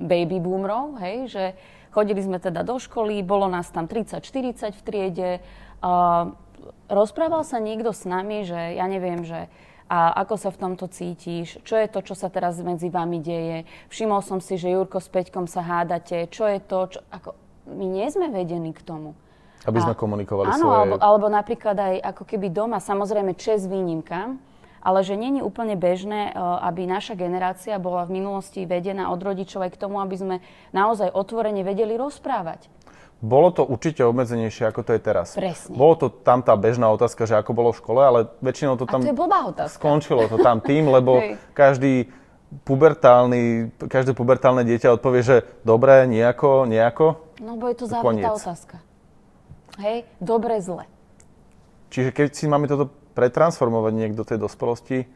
baby 0.00 0.40
boomerov, 0.40 0.96
hej, 1.04 1.28
že 1.28 1.44
chodili 1.92 2.24
sme 2.24 2.40
teda 2.40 2.64
do 2.64 2.80
školy, 2.80 3.20
bolo 3.20 3.46
nás 3.46 3.68
tam 3.68 3.84
30-40 3.84 4.72
v 4.72 4.82
triede. 4.82 5.30
Uh, 5.84 6.32
rozprával 6.88 7.44
sa 7.44 7.60
niekto 7.60 7.92
s 7.92 8.08
nami, 8.08 8.48
že 8.48 8.80
ja 8.80 8.88
neviem, 8.88 9.22
že 9.22 9.52
a 9.84 10.16
ako 10.24 10.34
sa 10.40 10.48
v 10.48 10.60
tomto 10.64 10.88
cítiš, 10.88 11.60
čo 11.60 11.76
je 11.76 11.86
to, 11.92 12.00
čo 12.00 12.16
sa 12.16 12.32
teraz 12.32 12.56
medzi 12.64 12.88
vami 12.88 13.20
deje. 13.20 13.68
Všimol 13.92 14.24
som 14.24 14.40
si, 14.40 14.56
že 14.56 14.72
Jurko 14.72 14.96
s 14.96 15.12
Peťkom 15.12 15.44
sa 15.44 15.60
hádate, 15.60 16.24
čo 16.32 16.48
je 16.48 16.58
to, 16.64 16.78
čo, 16.88 16.98
ako, 17.12 17.36
my 17.68 17.84
nie 17.84 18.08
sme 18.08 18.32
vedení 18.32 18.72
k 18.72 18.80
tomu. 18.80 19.12
Aby 19.68 19.84
sme 19.84 19.92
a, 19.92 19.98
komunikovali 20.00 20.48
áno, 20.56 20.56
svoje... 20.56 20.76
alebo, 20.76 20.94
alebo 21.04 21.26
napríklad 21.28 21.76
aj 21.76 21.94
ako 22.16 22.22
keby 22.24 22.48
doma, 22.48 22.80
samozrejme 22.80 23.36
čes 23.36 23.68
výnimkám, 23.68 24.40
ale 24.84 25.00
že 25.00 25.16
není 25.16 25.40
úplne 25.40 25.74
bežné, 25.74 26.30
e, 26.30 26.32
aby 26.36 26.84
naša 26.84 27.16
generácia 27.16 27.80
bola 27.80 28.04
v 28.04 28.20
minulosti 28.20 28.68
vedená 28.68 29.08
od 29.08 29.18
rodičov 29.18 29.64
aj 29.64 29.72
k 29.74 29.80
tomu, 29.80 29.98
aby 30.04 30.14
sme 30.14 30.36
naozaj 30.76 31.08
otvorene 31.10 31.64
vedeli 31.64 31.96
rozprávať. 31.96 32.68
Bolo 33.24 33.48
to 33.56 33.64
určite 33.64 34.04
obmedzenejšie, 34.04 34.68
ako 34.68 34.84
to 34.84 34.92
je 34.92 35.00
teraz. 35.00 35.32
Presne. 35.32 35.72
Bolo 35.72 35.96
to 35.96 36.12
tam 36.12 36.44
tá 36.44 36.52
bežná 36.60 36.92
otázka, 36.92 37.24
že 37.24 37.40
ako 37.40 37.56
bolo 37.56 37.72
v 37.72 37.80
škole, 37.80 38.00
ale 38.04 38.18
väčšinou 38.44 38.76
to 38.76 38.84
tam... 38.84 39.00
A 39.00 39.08
to 39.08 39.10
je 39.10 39.16
blbá 39.16 39.48
otázka. 39.48 39.80
Skončilo 39.80 40.28
to 40.28 40.36
tam 40.36 40.60
tým, 40.60 40.92
lebo 40.92 41.24
každý 41.56 42.12
pubertálny, 42.68 43.72
každé 43.88 44.12
pubertálne 44.12 44.62
dieťa 44.68 45.00
odpovie, 45.00 45.24
že 45.24 45.36
dobre, 45.64 46.04
nejako, 46.04 46.68
nejako. 46.68 47.24
No 47.40 47.56
bo 47.56 47.72
je 47.72 47.76
to 47.80 47.88
závetá 47.88 48.30
otázka. 48.36 48.76
Hej, 49.80 50.06
dobre, 50.20 50.60
zle. 50.60 50.84
Čiže 51.90 52.14
keď 52.14 52.28
si 52.36 52.44
máme 52.46 52.70
toto 52.70 52.92
pretransformovať 53.14 53.92
niekto 53.94 54.26
tej 54.26 54.42
dospelosti, 54.42 55.06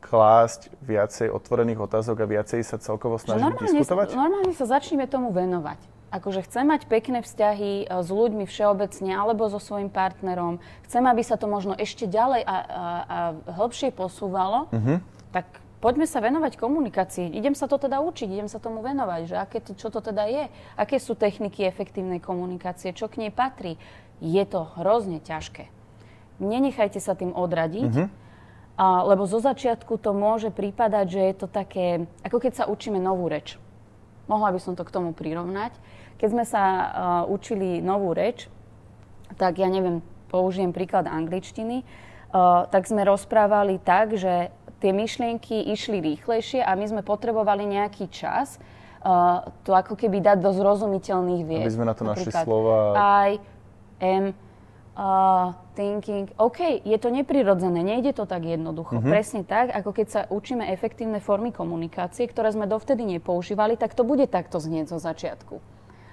klásť 0.00 0.70
viacej 0.86 1.28
otvorených 1.32 1.82
otázok 1.82 2.22
a 2.22 2.26
viacej 2.26 2.62
sa 2.62 2.76
celkovo 2.78 3.18
snažiť 3.18 3.42
normálne, 3.42 3.70
diskutovať? 3.74 4.06
Normálne 4.14 4.52
sa 4.54 4.66
začneme 4.68 5.04
tomu 5.10 5.34
venovať. 5.34 5.78
Akože 6.14 6.46
chcem 6.46 6.70
mať 6.70 6.86
pekné 6.86 7.20
vzťahy 7.20 7.72
e, 7.82 7.84
s 7.90 8.08
ľuďmi 8.08 8.46
všeobecne 8.46 9.10
alebo 9.10 9.50
so 9.50 9.58
svojím 9.58 9.90
partnerom, 9.90 10.62
chcem, 10.86 11.02
aby 11.02 11.22
sa 11.26 11.34
to 11.34 11.50
možno 11.50 11.74
ešte 11.74 12.06
ďalej 12.06 12.46
a, 12.46 12.46
a, 12.46 12.56
a 12.62 13.18
hĺbšie 13.50 13.90
posúvalo, 13.90 14.70
uh-huh. 14.70 15.02
tak 15.34 15.50
poďme 15.82 16.06
sa 16.06 16.22
venovať 16.22 16.54
komunikácii. 16.54 17.34
Idem 17.34 17.58
sa 17.58 17.66
to 17.66 17.74
teda 17.74 17.98
učiť, 17.98 18.28
idem 18.30 18.46
sa 18.46 18.62
tomu 18.62 18.86
venovať, 18.86 19.20
že 19.26 19.36
aké 19.36 19.58
to, 19.58 19.74
čo 19.74 19.90
to 19.90 19.98
teda 19.98 20.30
je, 20.30 20.44
aké 20.78 21.02
sú 21.02 21.18
techniky 21.18 21.66
efektívnej 21.66 22.22
komunikácie, 22.22 22.94
čo 22.94 23.10
k 23.10 23.26
nej 23.26 23.34
patrí. 23.34 23.74
Je 24.22 24.40
to 24.46 24.70
hrozne 24.78 25.18
ťažké. 25.18 25.75
Nenechajte 26.36 27.00
sa 27.00 27.16
tým 27.16 27.32
odradiť, 27.32 27.92
uh-huh. 27.92 28.08
a, 28.76 29.04
lebo 29.08 29.24
zo 29.24 29.40
začiatku 29.40 29.96
to 29.96 30.12
môže 30.12 30.52
prípadať, 30.52 31.06
že 31.08 31.20
je 31.20 31.34
to 31.34 31.46
také, 31.48 32.04
ako 32.20 32.36
keď 32.40 32.52
sa 32.52 32.64
učíme 32.68 33.00
novú 33.00 33.28
reč. 33.28 33.56
Mohla 34.26 34.52
by 34.52 34.60
som 34.60 34.74
to 34.74 34.82
k 34.82 34.92
tomu 34.92 35.14
prirovnať. 35.14 35.72
Keď 36.18 36.28
sme 36.32 36.44
sa 36.48 36.62
uh, 36.64 36.86
učili 37.30 37.78
novú 37.78 38.10
reč, 38.10 38.50
tak 39.38 39.60
ja 39.60 39.68
neviem, 39.70 40.02
použijem 40.32 40.74
príklad 40.74 41.06
angličtiny, 41.06 41.84
uh, 41.84 42.66
tak 42.66 42.90
sme 42.90 43.06
rozprávali 43.06 43.78
tak, 43.78 44.18
že 44.18 44.50
tie 44.80 44.92
myšlienky 44.92 45.72
išli 45.72 46.00
rýchlejšie 46.02 46.60
a 46.60 46.74
my 46.76 46.84
sme 46.88 47.02
potrebovali 47.06 47.64
nejaký 47.68 48.10
čas 48.12 48.58
uh, 49.04 49.46
to 49.64 49.72
ako 49.72 49.96
keby 49.96 50.20
dať 50.20 50.42
do 50.42 50.50
zrozumiteľných 50.52 51.42
vied. 51.46 51.64
Aby 51.64 51.76
sme 51.76 51.88
na 51.88 51.96
to 51.96 52.04
našli 52.04 52.32
slova. 52.32 52.96
I 52.96 53.40
am 54.02 54.34
uh, 54.96 55.52
thinking, 55.76 56.32
OK, 56.40 56.80
je 56.80 56.96
to 56.96 57.12
neprirodzené, 57.12 57.84
nejde 57.84 58.16
to 58.16 58.24
tak 58.24 58.48
jednoducho. 58.48 58.98
Mm-hmm. 58.98 59.12
Presne 59.12 59.42
tak, 59.44 59.68
ako 59.76 59.90
keď 59.92 60.06
sa 60.08 60.20
učíme 60.32 60.64
efektívne 60.72 61.20
formy 61.20 61.52
komunikácie, 61.52 62.24
ktoré 62.24 62.50
sme 62.56 62.64
dovtedy 62.64 63.04
nepoužívali, 63.04 63.76
tak 63.76 63.92
to 63.92 64.02
bude 64.02 64.24
takto 64.32 64.56
znieť 64.56 64.96
zo 64.96 64.98
začiatku. 64.98 65.60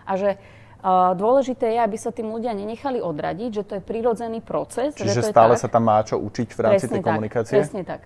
A 0.04 0.12
že 0.20 0.36
uh, 0.36 1.16
dôležité 1.16 1.74
je, 1.74 1.80
aby 1.80 1.96
sa 1.96 2.12
tým 2.12 2.28
ľudia 2.28 2.52
nenechali 2.52 3.00
odradiť, 3.00 3.50
že 3.56 3.64
to 3.64 3.74
je 3.80 3.82
prirodzený 3.82 4.44
proces. 4.44 4.92
Čiže 5.00 5.24
že 5.24 5.24
to 5.24 5.32
stále 5.32 5.56
je 5.56 5.64
sa 5.64 5.72
tam 5.72 5.88
má 5.88 6.04
čo 6.04 6.20
učiť 6.20 6.50
v 6.52 6.60
rámci 6.60 6.86
presne 6.86 6.96
tej 7.00 7.02
komunikácie? 7.02 7.56
Tak, 7.56 7.62
presne 7.64 7.82
tak. 7.88 8.02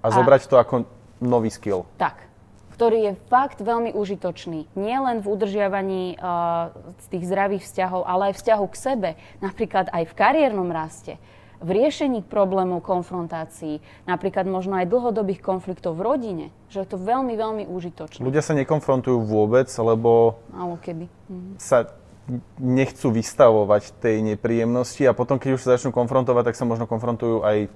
A, 0.00 0.06
a 0.06 0.14
zobrať 0.14 0.46
to 0.46 0.56
ako 0.56 0.74
nový 1.18 1.50
skill. 1.50 1.82
Tak 1.98 2.31
ktorý 2.72 3.12
je 3.12 3.12
fakt 3.28 3.60
veľmi 3.60 3.92
užitočný. 3.92 4.66
Nie 4.72 4.98
len 4.98 5.20
v 5.20 5.30
udržiavaní 5.30 6.16
uh, 6.16 6.72
tých 7.12 7.28
zdravých 7.28 7.62
vzťahov, 7.68 8.08
ale 8.08 8.32
aj 8.32 8.40
vzťahu 8.40 8.64
k 8.72 8.76
sebe. 8.76 9.10
Napríklad 9.44 9.92
aj 9.92 10.08
v 10.08 10.16
kariérnom 10.16 10.72
raste 10.72 11.20
v 11.62 11.70
riešení 11.70 12.26
problémov 12.26 12.82
konfrontácií, 12.82 13.78
napríklad 14.04 14.44
možno 14.50 14.82
aj 14.82 14.90
dlhodobých 14.90 15.40
konfliktov 15.40 15.94
v 15.94 16.02
rodine, 16.02 16.46
že 16.66 16.82
je 16.82 16.90
to 16.90 16.98
veľmi, 16.98 17.38
veľmi 17.38 17.64
užitočné. 17.70 18.18
Ľudia 18.18 18.42
sa 18.42 18.58
nekonfrontujú 18.58 19.22
vôbec, 19.22 19.70
lebo 19.70 20.42
keby. 20.82 21.06
Mhm. 21.30 21.62
sa 21.62 21.86
nechcú 22.58 23.10
vystavovať 23.10 23.98
tej 23.98 24.22
nepríjemnosti 24.22 25.02
a 25.06 25.14
potom, 25.14 25.38
keď 25.38 25.58
už 25.58 25.62
sa 25.62 25.74
začnú 25.78 25.90
konfrontovať, 25.90 26.52
tak 26.52 26.58
sa 26.58 26.66
možno 26.66 26.86
konfrontujú 26.86 27.42
aj 27.42 27.66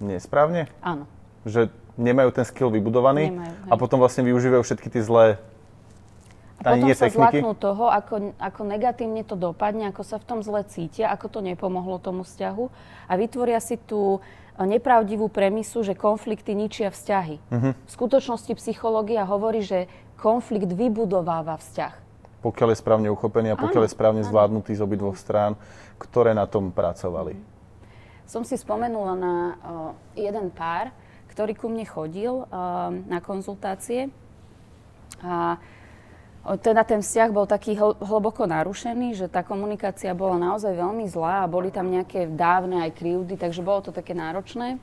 nesprávne? 0.00 0.68
Áno. 0.84 1.08
Že 1.48 1.72
nemajú 1.94 2.30
ten 2.34 2.44
skill 2.46 2.70
vybudovaný 2.74 3.30
nemajú, 3.30 3.70
a 3.70 3.74
potom 3.78 3.98
vlastne 4.02 4.26
využívajú 4.26 4.62
všetky 4.66 4.88
tie 4.90 5.02
zlé 5.02 5.26
a 6.64 6.74
potom 6.74 6.88
sa 6.96 7.06
techniky. 7.10 7.44
zlaknú 7.44 7.52
toho, 7.58 7.84
ako, 7.92 8.14
ako 8.40 8.60
negatívne 8.64 9.22
to 9.26 9.36
dopadne, 9.36 9.90
ako 9.90 10.02
sa 10.06 10.16
v 10.16 10.24
tom 10.24 10.40
zle 10.40 10.64
cítia, 10.64 11.12
ako 11.12 11.26
to 11.28 11.40
nepomohlo 11.44 12.00
tomu 12.00 12.24
vzťahu 12.24 12.64
a 13.10 13.12
vytvoria 13.20 13.60
si 13.60 13.76
tú 13.76 14.24
nepravdivú 14.54 15.26
premisu, 15.28 15.82
že 15.82 15.98
konflikty 15.98 16.54
ničia 16.54 16.94
vzťahy. 16.94 17.36
Uh-huh. 17.42 17.72
V 17.74 17.90
skutočnosti 17.90 18.54
psychológia 18.54 19.26
hovorí, 19.26 19.66
že 19.66 19.90
konflikt 20.14 20.70
vybudováva 20.70 21.58
vzťah. 21.58 21.94
Pokiaľ 22.38 22.68
je 22.70 22.78
správne 22.78 23.08
uchopený 23.10 23.52
a 23.52 23.58
pokiaľ 23.58 23.82
áno, 23.82 23.86
je 23.90 23.96
správne 23.96 24.22
áno. 24.22 24.28
zvládnutý 24.30 24.72
z 24.78 24.84
obidvoch 24.84 25.18
strán, 25.18 25.58
ktoré 25.98 26.38
na 26.38 26.46
tom 26.46 26.70
pracovali. 26.70 27.34
Som 28.30 28.46
si 28.46 28.54
spomenula 28.56 29.12
na 29.18 29.34
uh, 29.34 29.52
jeden 30.14 30.54
pár, 30.54 30.94
ktorý 31.34 31.52
ku 31.58 31.66
mne 31.66 31.82
chodil 31.82 32.46
uh, 32.46 32.94
na 32.94 33.18
konzultácie. 33.18 34.14
A 35.18 35.58
teda 36.60 36.84
ten 36.84 37.00
vzťah 37.00 37.30
bol 37.32 37.48
taký 37.48 37.72
hl- 37.74 37.96
hlboko 38.04 38.44
narušený, 38.44 39.16
že 39.16 39.26
tá 39.32 39.40
komunikácia 39.40 40.12
bola 40.12 40.36
naozaj 40.36 40.76
veľmi 40.76 41.08
zlá 41.08 41.42
a 41.42 41.50
boli 41.50 41.72
tam 41.72 41.88
nejaké 41.88 42.28
dávne 42.28 42.84
aj 42.84 43.00
krivdy, 43.00 43.40
takže 43.40 43.64
bolo 43.64 43.80
to 43.80 43.96
také 43.96 44.12
náročné. 44.12 44.76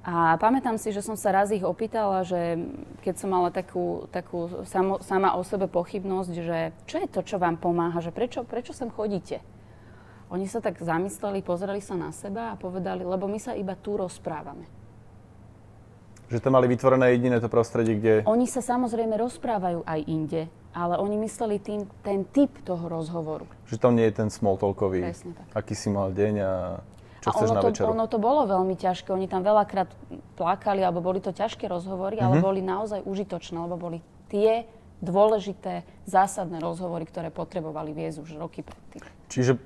A 0.00 0.40
pamätám 0.40 0.80
si, 0.80 0.90
že 0.90 1.04
som 1.04 1.14
sa 1.14 1.30
raz 1.30 1.52
ich 1.52 1.62
opýtala, 1.62 2.24
že 2.24 2.58
keď 3.04 3.14
som 3.20 3.30
mala 3.30 3.52
takú, 3.52 4.08
takú 4.10 4.64
samo, 4.64 4.98
sama 5.04 5.36
o 5.36 5.44
sebe 5.44 5.68
pochybnosť, 5.68 6.32
že 6.40 6.58
čo 6.88 6.96
je 6.98 7.08
to, 7.08 7.20
čo 7.20 7.36
vám 7.36 7.60
pomáha, 7.60 8.00
že 8.00 8.10
prečo, 8.10 8.42
prečo 8.42 8.72
sem 8.72 8.88
chodíte? 8.88 9.44
Oni 10.32 10.48
sa 10.48 10.64
tak 10.64 10.80
zamysleli, 10.80 11.44
pozreli 11.44 11.84
sa 11.84 12.00
na 12.00 12.10
seba 12.16 12.50
a 12.50 12.58
povedali, 12.58 13.04
lebo 13.04 13.28
my 13.28 13.38
sa 13.38 13.52
iba 13.52 13.76
tu 13.76 13.94
rozprávame. 13.94 14.79
Že 16.30 16.46
to 16.46 16.48
mali 16.54 16.70
vytvorené 16.70 17.10
jediné 17.18 17.42
to 17.42 17.50
prostredie, 17.50 17.98
kde... 17.98 18.14
Oni 18.22 18.46
sa 18.46 18.62
samozrejme 18.62 19.18
rozprávajú 19.18 19.82
aj 19.82 20.00
inde, 20.06 20.46
ale 20.70 20.94
oni 20.94 21.18
mysleli 21.26 21.58
tým, 21.58 21.90
ten 22.06 22.22
typ 22.22 22.54
toho 22.62 22.86
rozhovoru. 22.86 23.50
Že 23.66 23.76
tam 23.82 23.98
nie 23.98 24.06
je 24.06 24.14
ten 24.14 24.28
small 24.30 24.54
talkový, 24.54 25.10
aký 25.58 25.74
si 25.74 25.90
mal 25.90 26.14
deň 26.14 26.34
a 26.38 26.52
čo 27.20 27.28
a 27.28 27.32
chceš 27.36 27.50
ono 27.52 27.56
na 27.58 27.60
to, 27.60 27.68
večeru. 27.68 27.88
ono 27.92 28.06
to 28.08 28.18
bolo 28.22 28.48
veľmi 28.48 28.74
ťažké. 28.80 29.12
Oni 29.12 29.28
tam 29.28 29.44
veľakrát 29.44 29.92
plakali, 30.40 30.80
alebo 30.80 31.04
boli 31.04 31.20
to 31.20 31.34
ťažké 31.34 31.68
rozhovory, 31.68 32.16
mm-hmm. 32.16 32.30
ale 32.30 32.36
mhm. 32.40 32.44
boli 32.46 32.60
naozaj 32.64 33.02
užitočné, 33.04 33.58
lebo 33.60 33.76
boli 33.76 33.98
tie 34.32 34.64
dôležité, 35.02 35.82
zásadné 36.06 36.62
rozhovory, 36.62 37.08
ktoré 37.08 37.34
potrebovali 37.34 37.90
viesť 37.90 38.22
už 38.22 38.30
roky 38.38 38.62
predtým. 38.62 39.02
Čiže 39.32 39.58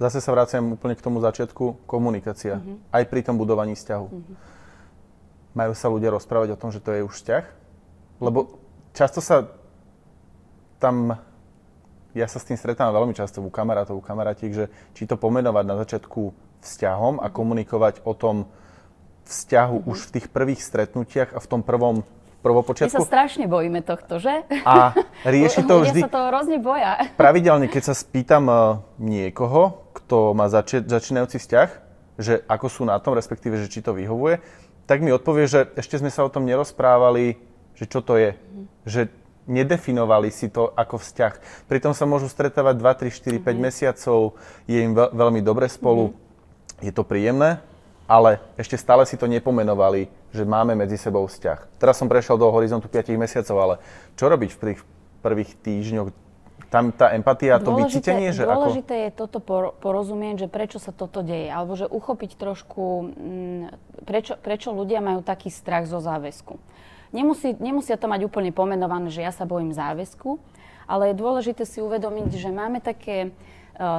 zase 0.00 0.18
sa 0.18 0.32
vraciam 0.34 0.74
úplne 0.74 0.96
k 0.96 1.04
tomu 1.04 1.22
začiatku, 1.22 1.86
komunikácia. 1.86 2.58
Mm-hmm. 2.58 2.90
Aj 2.90 3.04
pri 3.06 3.20
tom 3.22 3.38
budovaní 3.38 3.78
vzťahu. 3.78 4.06
Mm-hmm 4.10 4.51
majú 5.52 5.72
sa 5.76 5.88
ľudia 5.92 6.12
rozprávať 6.12 6.56
o 6.56 6.60
tom, 6.60 6.72
že 6.72 6.80
to 6.80 6.92
je 6.92 7.04
už 7.04 7.12
vzťah? 7.12 7.44
Lebo 8.22 8.60
často 8.96 9.20
sa 9.20 9.48
tam, 10.80 11.16
ja 12.16 12.26
sa 12.26 12.38
s 12.40 12.48
tým 12.48 12.58
stretávam 12.58 12.92
veľmi 12.92 13.14
často 13.14 13.40
u 13.40 13.50
kamarátov, 13.52 14.00
u 14.00 14.04
kamarátiek, 14.04 14.52
že 14.52 14.64
či 14.96 15.06
to 15.06 15.20
pomenovať 15.20 15.64
na 15.66 15.76
začiatku 15.78 16.34
vzťahom 16.62 17.22
a 17.22 17.30
komunikovať 17.30 18.06
o 18.06 18.14
tom 18.14 18.50
vzťahu 19.26 19.76
mm-hmm. 19.82 19.92
už 19.92 19.98
v 20.08 20.12
tých 20.18 20.26
prvých 20.30 20.60
stretnutiach 20.62 21.30
a 21.34 21.38
v 21.38 21.46
tom 21.46 21.62
prvom 21.62 22.02
prvopočiatku. 22.42 22.98
My 22.98 23.06
sa 23.06 23.06
strašne 23.06 23.46
bojíme 23.46 23.80
tohto, 23.86 24.18
že? 24.18 24.42
A 24.66 24.92
rieši 25.22 25.62
to 25.62 25.78
vždy... 25.86 26.00
sa 26.02 26.10
to 26.10 26.22
hrozne 26.28 26.58
boja. 26.58 26.98
Pravidelne, 27.14 27.70
keď 27.70 27.82
sa 27.90 27.94
spýtam 27.94 28.44
eh, 28.50 28.58
niekoho, 28.98 29.86
kto 29.94 30.34
má 30.34 30.50
zači- 30.50 30.82
začínajúci 30.82 31.38
vzťah, 31.38 31.68
že 32.18 32.44
ako 32.44 32.66
sú 32.68 32.82
na 32.84 32.98
tom, 33.00 33.16
respektíve, 33.16 33.56
že 33.56 33.70
či 33.70 33.80
to 33.80 33.96
vyhovuje, 33.96 34.42
tak 34.92 35.00
mi 35.00 35.08
odpovie, 35.08 35.48
že 35.48 35.72
ešte 35.72 35.96
sme 35.96 36.12
sa 36.12 36.20
o 36.20 36.28
tom 36.28 36.44
nerozprávali, 36.44 37.40
že 37.72 37.88
čo 37.88 38.04
to 38.04 38.20
je. 38.20 38.36
Mm. 38.36 38.66
Že 38.84 39.00
nedefinovali 39.48 40.28
si 40.28 40.52
to 40.52 40.68
ako 40.76 41.00
vzťah. 41.00 41.64
Pritom 41.64 41.96
sa 41.96 42.04
môžu 42.04 42.28
stretávať 42.28 42.76
2, 42.76 43.08
3, 43.08 43.40
4, 43.40 43.40
5 43.40 43.56
mm. 43.56 43.56
mesiacov, 43.56 44.36
je 44.68 44.76
im 44.84 44.92
veľ, 44.92 45.16
veľmi 45.16 45.40
dobre 45.40 45.64
spolu, 45.72 46.12
mm. 46.12 46.84
je 46.84 46.92
to 46.92 47.08
príjemné, 47.08 47.64
ale 48.04 48.44
ešte 48.60 48.76
stále 48.76 49.08
si 49.08 49.16
to 49.16 49.24
nepomenovali, 49.24 50.12
že 50.28 50.44
máme 50.44 50.76
medzi 50.76 51.00
sebou 51.00 51.24
vzťah. 51.24 51.80
Teraz 51.80 51.96
som 51.96 52.04
prešiel 52.04 52.36
do 52.36 52.52
horizontu 52.52 52.92
5 52.92 53.16
mesiacov, 53.16 53.56
ale 53.56 53.74
čo 54.20 54.28
robiť 54.28 54.50
v 54.52 54.60
tých 54.60 54.80
prvých 55.24 55.56
týždňoch, 55.56 56.12
tam 56.72 56.88
tá 56.88 57.12
empatia, 57.12 57.60
to 57.60 57.68
dôležité, 57.68 58.16
vycítenie, 58.16 58.30
že 58.32 58.48
dôležité 58.48 58.94
ako... 58.96 59.04
je 59.04 59.10
toto 59.12 59.38
porozumieť, 59.76 60.36
že 60.42 60.48
prečo 60.48 60.80
sa 60.80 60.88
toto 60.88 61.20
deje, 61.20 61.52
alebo 61.52 61.76
že 61.76 61.84
uchopiť 61.84 62.40
trošku, 62.40 63.12
mm, 63.12 63.64
prečo, 64.08 64.40
prečo 64.40 64.72
ľudia 64.72 65.04
majú 65.04 65.20
taký 65.20 65.52
strach 65.52 65.84
zo 65.84 66.00
záväzku. 66.00 66.56
Nemusí, 67.12 67.52
nemusia 67.60 68.00
to 68.00 68.08
mať 68.08 68.24
úplne 68.24 68.56
pomenované, 68.56 69.12
že 69.12 69.20
ja 69.20 69.28
sa 69.36 69.44
bojím 69.44 69.76
záväzku, 69.76 70.40
ale 70.88 71.12
je 71.12 71.20
dôležité 71.20 71.68
si 71.68 71.84
uvedomiť, 71.84 72.40
že 72.40 72.48
máme 72.48 72.80
také 72.80 73.28
e, 73.28 73.30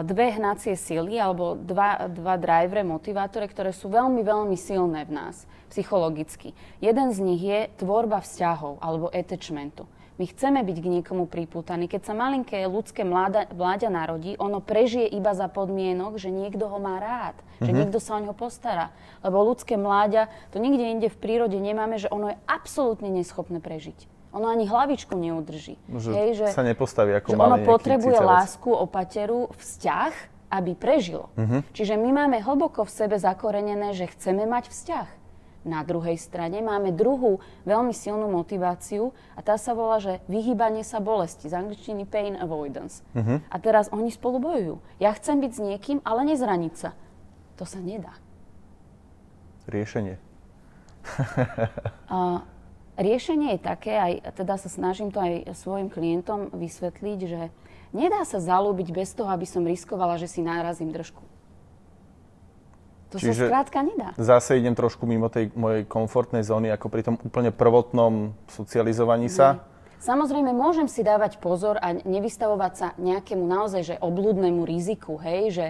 dve 0.01 0.33
hnacie 0.33 0.73
sily 0.73 1.21
alebo 1.21 1.53
dva, 1.53 2.09
dva 2.09 2.41
drivere, 2.41 2.81
motivátore, 2.81 3.45
ktoré 3.45 3.69
sú 3.69 3.93
veľmi, 3.93 4.25
veľmi 4.25 4.57
silné 4.57 5.05
v 5.05 5.13
nás 5.13 5.45
psychologicky. 5.69 6.53
Jeden 6.81 7.09
z 7.13 7.19
nich 7.21 7.41
je 7.41 7.69
tvorba 7.81 8.21
vzťahov 8.21 8.77
alebo 8.81 9.09
attachmentu. 9.09 9.89
My 10.21 10.29
chceme 10.29 10.61
byť 10.61 10.77
k 10.77 10.87
niekomu 10.99 11.25
pripútaní. 11.25 11.89
Keď 11.89 12.01
sa 12.05 12.13
malinké 12.13 12.69
ľudské 12.69 13.01
mláda, 13.01 13.49
mláďa 13.49 13.89
narodí, 13.89 14.37
ono 14.37 14.61
prežije 14.61 15.09
iba 15.09 15.33
za 15.33 15.49
podmienok, 15.49 16.21
že 16.21 16.29
niekto 16.29 16.69
ho 16.69 16.77
má 16.77 17.01
rád, 17.01 17.35
mm-hmm. 17.41 17.65
že 17.65 17.71
mhm. 17.73 17.77
niekto 17.81 17.97
sa 17.97 18.17
o 18.17 18.21
neho 18.21 18.35
postará. 18.37 18.93
Lebo 19.25 19.41
ľudské 19.41 19.73
mláďa, 19.73 20.29
to 20.53 20.61
nikde 20.61 20.85
inde 20.85 21.07
v 21.09 21.17
prírode 21.17 21.57
nemáme, 21.57 21.97
že 21.97 22.13
ono 22.13 22.29
je 22.29 22.37
absolútne 22.45 23.09
neschopné 23.09 23.57
prežiť. 23.57 24.05
Ono 24.33 24.49
ani 24.49 24.65
hlavičku 24.65 25.13
neudrží. 25.13 25.77
Že 25.93 26.09
Hej, 26.09 26.29
že 26.41 26.45
sa 26.57 26.65
nepostaví 26.65 27.13
ako 27.13 27.33
že 27.33 27.37
Ono 27.37 27.57
potrebuje 27.61 28.17
cicavec. 28.17 28.33
lásku, 28.33 28.69
opateru, 28.73 29.53
vzťah, 29.61 30.13
aby 30.53 30.73
prežilo. 30.73 31.29
Mm-hmm. 31.37 31.61
Čiže 31.73 31.93
my 31.97 32.09
máme 32.13 32.37
hlboko 32.41 32.85
v 32.85 32.91
sebe 32.93 33.17
zakorenené, 33.17 33.93
že 33.93 34.09
chceme 34.09 34.45
mať 34.45 34.69
vzťah. 34.69 35.22
Na 35.63 35.79
druhej 35.87 36.19
strane 36.19 36.59
máme 36.59 36.91
druhú 36.91 37.39
veľmi 37.63 37.95
silnú 37.95 38.27
motiváciu 38.27 39.15
a 39.35 39.39
tá 39.39 39.55
sa 39.55 39.71
volá, 39.71 40.03
že 40.03 40.19
vyhýbanie 40.27 40.83
sa 40.83 40.99
bolesti, 40.99 41.47
z 41.47 41.55
angličtiny 41.55 42.03
pain 42.03 42.35
avoidance. 42.35 42.99
Uh-huh. 43.15 43.39
A 43.47 43.55
teraz 43.63 43.87
oni 43.95 44.11
spolu 44.11 44.43
bojujú. 44.43 44.83
Ja 44.99 45.15
chcem 45.15 45.39
byť 45.39 45.51
s 45.55 45.63
niekým, 45.63 45.97
ale 46.03 46.27
nezraniť 46.27 46.73
sa. 46.75 46.91
To 47.55 47.63
sa 47.63 47.79
nedá. 47.79 48.11
Riešenie. 49.71 50.19
a, 52.11 52.43
riešenie 52.99 53.55
je 53.55 53.59
také, 53.63 53.95
aj 53.95 54.13
teda 54.35 54.59
sa 54.59 54.67
snažím 54.67 55.15
to 55.15 55.23
aj 55.23 55.55
svojim 55.55 55.87
klientom 55.87 56.51
vysvetliť, 56.51 57.19
že 57.23 57.41
nedá 57.95 58.27
sa 58.27 58.43
zalúbiť 58.43 58.91
bez 58.91 59.15
toho, 59.15 59.31
aby 59.31 59.47
som 59.47 59.63
riskovala, 59.63 60.19
že 60.19 60.27
si 60.27 60.43
nárazím 60.43 60.91
držku. 60.91 61.32
To 63.13 63.21
Čiže 63.21 63.45
sa 63.45 63.49
skrátka 63.53 63.79
nedá. 63.85 64.09
Zase 64.17 64.57
idem 64.57 64.73
trošku 64.73 65.05
mimo 65.05 65.29
tej 65.29 65.53
mojej 65.53 65.85
komfortnej 65.85 66.41
zóny, 66.41 66.73
ako 66.73 66.89
pri 66.89 67.01
tom 67.05 67.15
úplne 67.21 67.53
prvotnom 67.53 68.33
socializovaní 68.49 69.29
sa. 69.29 69.61
Nie. 69.61 69.71
Samozrejme, 70.03 70.51
môžem 70.51 70.91
si 70.91 70.99
dávať 70.99 71.39
pozor 71.39 71.79
a 71.79 71.95
nevystavovať 71.95 72.73
sa 72.75 72.87
nejakému 72.99 73.45
naozaj 73.47 73.81
že 73.87 73.95
oblúdnemu 74.03 74.67
riziku, 74.67 75.15
hej, 75.15 75.41
že 75.55 75.67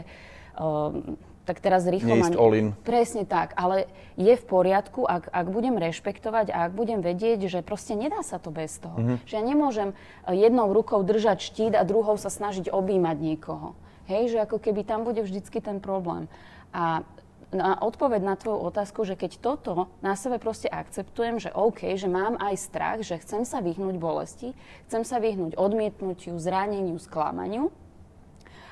um, 0.57 1.19
tak 1.45 1.59
teraz 1.59 1.83
rýchlo... 1.85 2.17
Neísť 2.17 2.39
all 2.39 2.55
in. 2.55 2.67
Presne 2.87 3.27
tak, 3.27 3.53
ale 3.59 3.85
je 4.15 4.33
v 4.33 4.43
poriadku, 4.47 5.03
ak, 5.03 5.29
ak 5.29 5.47
budem 5.51 5.75
rešpektovať 5.77 6.49
a 6.49 6.65
ak 6.65 6.71
budem 6.73 7.03
vedieť, 7.03 7.45
že 7.45 7.59
proste 7.61 7.93
nedá 7.93 8.23
sa 8.23 8.39
to 8.39 8.49
bez 8.49 8.79
toho. 8.79 8.95
Mm-hmm. 8.95 9.17
Že 9.27 9.33
ja 9.35 9.43
nemôžem 9.43 9.89
jednou 10.25 10.71
rukou 10.71 11.03
držať 11.03 11.43
štít 11.43 11.73
a 11.75 11.83
druhou 11.83 12.15
sa 12.15 12.31
snažiť 12.31 12.71
objímať 12.71 13.17
niekoho. 13.19 13.75
Hej, 14.07 14.33
že 14.33 14.37
ako 14.41 14.57
keby 14.57 14.81
tam 14.87 15.05
bude 15.05 15.21
vždycky 15.21 15.61
ten 15.61 15.77
problém. 15.77 16.31
A 16.73 17.05
na 17.53 17.77
odpoveď 17.79 18.21
na 18.25 18.35
tvoju 18.35 18.59
otázku, 18.67 19.05
že 19.05 19.13
keď 19.13 19.39
toto 19.39 19.87
na 20.01 20.17
sebe 20.17 20.41
proste 20.41 20.67
akceptujem, 20.67 21.37
že 21.37 21.53
OK, 21.53 21.93
že 21.95 22.09
mám 22.09 22.35
aj 22.41 22.55
strach, 22.57 22.99
že 23.05 23.21
chcem 23.21 23.45
sa 23.45 23.61
vyhnúť 23.61 23.95
bolesti, 24.01 24.57
chcem 24.89 25.05
sa 25.05 25.21
vyhnúť 25.21 25.55
odmietnutiu, 25.55 26.35
zraneniu, 26.41 26.97
sklamaniu, 26.97 27.69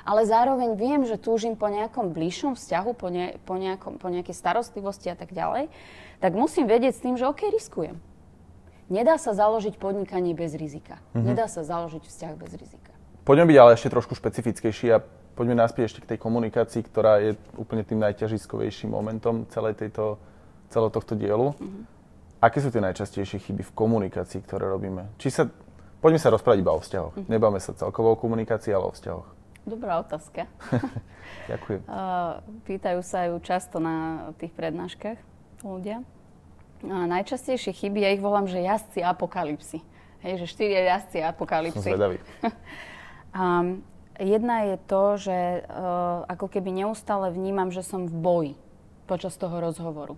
ale 0.02 0.26
zároveň 0.26 0.74
viem, 0.74 1.02
že 1.06 1.22
túžim 1.22 1.54
po 1.54 1.70
nejakom 1.70 2.10
bližšom 2.12 2.58
vzťahu, 2.58 2.92
po, 2.98 3.08
ne, 3.14 3.38
po, 3.46 3.56
nejakom, 3.62 4.02
po 4.02 4.10
nejakej 4.10 4.34
starostlivosti 4.34 5.14
a 5.14 5.16
tak 5.16 5.30
ďalej, 5.32 5.70
tak 6.18 6.34
musím 6.34 6.66
vedieť 6.66 6.94
s 6.98 7.04
tým, 7.06 7.16
že 7.18 7.30
OK, 7.30 7.54
riskujem. 7.54 8.02
Nedá 8.92 9.16
sa 9.16 9.32
založiť 9.32 9.80
podnikanie 9.80 10.36
bez 10.36 10.52
rizika. 10.58 11.00
Mm-hmm. 11.16 11.26
Nedá 11.32 11.48
sa 11.48 11.64
založiť 11.64 12.04
vzťah 12.04 12.34
bez 12.36 12.52
rizika. 12.60 12.92
Poďme 13.24 13.54
byť 13.54 13.58
ale 13.62 13.72
ešte 13.78 13.94
trošku 13.94 14.18
špecifickejší 14.18 14.88
a 14.92 15.00
poďme 15.36 15.56
naspäť 15.58 15.92
ešte 15.92 16.00
k 16.04 16.10
tej 16.16 16.20
komunikácii, 16.20 16.82
ktorá 16.86 17.22
je 17.24 17.38
úplne 17.56 17.82
tým 17.86 18.00
najťažiskovejším 18.04 18.92
momentom 18.92 19.48
celej 19.50 19.80
tejto, 19.80 20.20
celého 20.70 20.92
tohto 20.92 21.14
dielu. 21.16 21.56
Mm-hmm. 21.56 21.84
Aké 22.42 22.58
sú 22.58 22.74
tie 22.74 22.82
najčastejšie 22.82 23.38
chyby 23.38 23.62
v 23.62 23.74
komunikácii, 23.76 24.42
ktoré 24.42 24.66
robíme? 24.66 25.14
Či 25.22 25.30
sa, 25.30 25.44
poďme 26.02 26.20
sa 26.20 26.34
rozprávať 26.34 26.60
iba 26.66 26.74
o 26.74 26.82
vzťahoch. 26.82 27.14
Mm-hmm. 27.16 27.32
Nebáme 27.32 27.60
sa 27.62 27.78
celkovo 27.78 28.14
o 28.14 28.20
komunikácii, 28.20 28.74
ale 28.74 28.90
o 28.90 28.94
vzťahoch. 28.94 29.28
Dobrá 29.62 30.02
otázka. 30.02 30.50
Ďakujem. 31.52 31.82
Pýtajú 32.66 33.00
sa 33.06 33.30
ju 33.30 33.38
často 33.46 33.78
na 33.78 34.30
tých 34.42 34.50
prednáškach 34.58 35.22
ľudia. 35.62 36.02
A 36.82 37.06
najčastejšie 37.06 37.78
chyby, 37.78 38.02
ja 38.02 38.10
ich 38.10 38.26
volám, 38.26 38.50
že 38.50 38.58
jazdci 38.58 39.06
apokalipsy. 39.06 39.86
Hej, 40.26 40.42
že 40.42 40.46
štyria 40.50 40.98
jazdci 40.98 41.22
apokalipsy. 41.22 41.78
Som 41.78 41.94
zvedavý. 41.94 42.18
um, 43.38 43.86
Jedna 44.22 44.70
je 44.70 44.78
to, 44.86 45.04
že 45.18 45.38
uh, 45.66 46.30
ako 46.30 46.46
keby 46.46 46.70
neustále 46.70 47.34
vnímam, 47.34 47.74
že 47.74 47.82
som 47.82 48.06
v 48.06 48.14
boji 48.14 48.54
počas 49.10 49.34
toho 49.34 49.58
rozhovoru. 49.58 50.14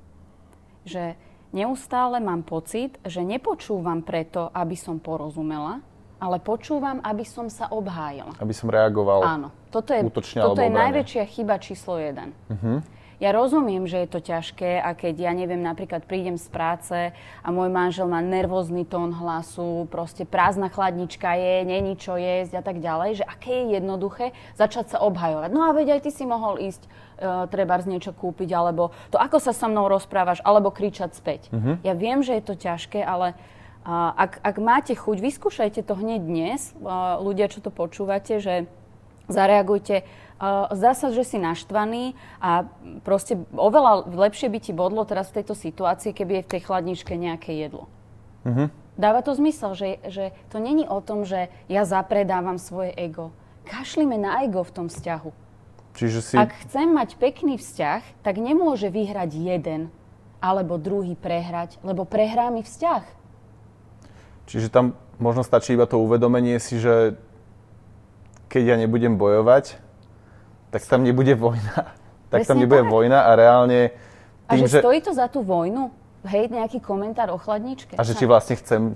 Že 0.83 1.15
neustále 1.55 2.19
mám 2.19 2.43
pocit, 2.43 2.99
že 3.07 3.23
nepočúvam 3.23 4.03
preto, 4.03 4.51
aby 4.51 4.75
som 4.75 4.99
porozumela, 4.99 5.79
ale 6.19 6.43
počúvam, 6.43 6.99
aby 6.99 7.23
som 7.23 7.47
sa 7.47 7.71
obhájila. 7.71 8.35
Aby 8.43 8.51
som 8.51 8.67
reagoval 8.67 9.23
Áno. 9.23 9.47
Toto 9.71 9.95
je, 9.95 10.03
útočne 10.03 10.39
toto 10.43 10.59
je 10.59 10.71
najväčšia 10.71 11.23
chyba 11.23 11.55
číslo 11.63 11.95
jeden. 11.95 12.35
Uh-huh. 12.51 12.83
Ja 13.23 13.31
rozumiem, 13.31 13.87
že 13.87 14.03
je 14.03 14.09
to 14.11 14.19
ťažké 14.19 14.83
a 14.83 14.91
keď 14.91 15.15
ja 15.15 15.31
neviem, 15.31 15.63
napríklad 15.63 16.03
prídem 16.03 16.35
z 16.35 16.43
práce 16.51 17.15
a 17.15 17.47
môj 17.55 17.71
manžel 17.71 18.03
má 18.03 18.19
nervózny 18.19 18.83
tón 18.83 19.15
hlasu, 19.15 19.87
proste 19.87 20.27
prázdna 20.27 20.67
chladnička 20.67 21.31
je, 21.39 21.63
není 21.63 21.95
čo 21.95 22.19
jesť 22.19 22.59
a 22.59 22.63
tak 22.67 22.83
ďalej, 22.83 23.23
že 23.23 23.25
aké 23.25 23.63
je 23.63 23.79
jednoduché 23.79 24.35
začať 24.59 24.91
sa 24.91 24.97
obhajovať. 25.07 25.55
No 25.55 25.63
a 25.63 25.71
veď 25.71 25.95
aj 25.95 26.01
ty 26.03 26.11
si 26.11 26.27
mohol 26.27 26.59
ísť 26.59 26.83
uh, 26.83 27.47
treba 27.47 27.79
z 27.79 27.95
niečo 27.95 28.11
kúpiť, 28.11 28.51
alebo 28.51 28.91
to 29.07 29.15
ako 29.15 29.39
sa 29.39 29.55
so 29.55 29.71
mnou 29.71 29.87
rozprávaš, 29.87 30.43
alebo 30.43 30.75
kričať 30.75 31.15
späť. 31.15 31.47
Uh-huh. 31.47 31.79
Ja 31.79 31.95
viem, 31.95 32.27
že 32.27 32.35
je 32.35 32.43
to 32.43 32.59
ťažké, 32.59 33.07
ale 33.07 33.39
uh, 33.87 34.11
ak, 34.19 34.43
ak 34.43 34.55
máte 34.59 34.99
chuť, 34.99 35.23
vyskúšajte 35.23 35.79
to 35.87 35.95
hneď 35.95 36.19
dnes, 36.27 36.75
uh, 36.83 37.15
ľudia, 37.23 37.47
čo 37.47 37.63
to 37.63 37.71
počúvate, 37.71 38.43
že 38.43 38.67
zareagujte 39.31 40.03
zdá 40.73 40.91
sa, 40.97 41.13
že 41.13 41.23
si 41.23 41.37
naštvaný 41.39 42.17
a 42.43 42.67
proste 43.05 43.39
oveľa 43.55 44.09
lepšie 44.11 44.51
by 44.51 44.59
ti 44.59 44.71
bodlo 44.75 45.07
teraz 45.07 45.31
v 45.31 45.41
tejto 45.41 45.55
situácii, 45.55 46.11
keby 46.11 46.41
je 46.41 46.45
v 46.45 46.51
tej 46.57 46.61
chladničke 46.67 47.13
nejaké 47.15 47.55
jedlo. 47.55 47.87
Mm-hmm. 48.43 48.67
Dáva 48.93 49.25
to 49.25 49.33
zmysel, 49.33 49.73
že, 49.73 49.97
že 50.05 50.35
to 50.53 50.61
není 50.61 50.85
o 50.85 51.01
tom, 51.01 51.25
že 51.25 51.49
ja 51.65 51.87
zapredávam 51.87 52.61
svoje 52.61 52.93
ego. 52.93 53.33
Kašlime 53.65 54.19
na 54.19 54.43
ego 54.45 54.61
v 54.61 54.71
tom 54.75 54.87
vzťahu. 54.91 55.31
Čiže 55.93 56.19
si... 56.21 56.35
Ak 56.37 56.53
chcem 56.67 56.89
mať 56.93 57.17
pekný 57.17 57.57
vzťah, 57.57 58.25
tak 58.25 58.35
nemôže 58.37 58.89
vyhrať 58.89 59.33
jeden 59.33 59.93
alebo 60.43 60.75
druhý 60.75 61.15
prehrať, 61.15 61.79
lebo 61.87 62.03
prehrá 62.03 62.51
mi 62.51 62.65
vzťah. 62.65 63.03
Čiže 64.49 64.67
tam 64.67 64.99
možno 65.23 65.45
stačí 65.47 65.71
iba 65.73 65.87
to 65.87 66.03
uvedomenie 66.03 66.59
si, 66.59 66.83
že 66.83 67.15
keď 68.51 68.63
ja 68.67 68.75
nebudem 68.75 69.15
bojovať, 69.15 69.79
tak 70.73 70.81
tam 70.89 71.05
nebude 71.05 71.37
vojna. 71.37 71.93
tak 72.33 72.41
Presne 72.41 72.49
tam 72.49 72.57
nebude 72.57 72.83
tak. 72.83 72.89
vojna 72.89 73.19
a 73.29 73.31
reálne... 73.37 73.79
Tým, 74.49 74.65
a 74.65 74.67
že, 74.67 74.67
že 74.67 74.77
stojí 74.81 74.99
to 75.05 75.13
za 75.13 75.29
tú 75.29 75.45
vojnu? 75.45 75.93
Hej, 76.23 76.55
nejaký 76.55 76.79
komentár 76.79 77.35
o 77.35 77.37
chladničke. 77.37 77.99
A 77.99 78.03
že 78.07 78.15
či 78.15 78.23
vlastne 78.23 78.55
chcem, 78.55 78.95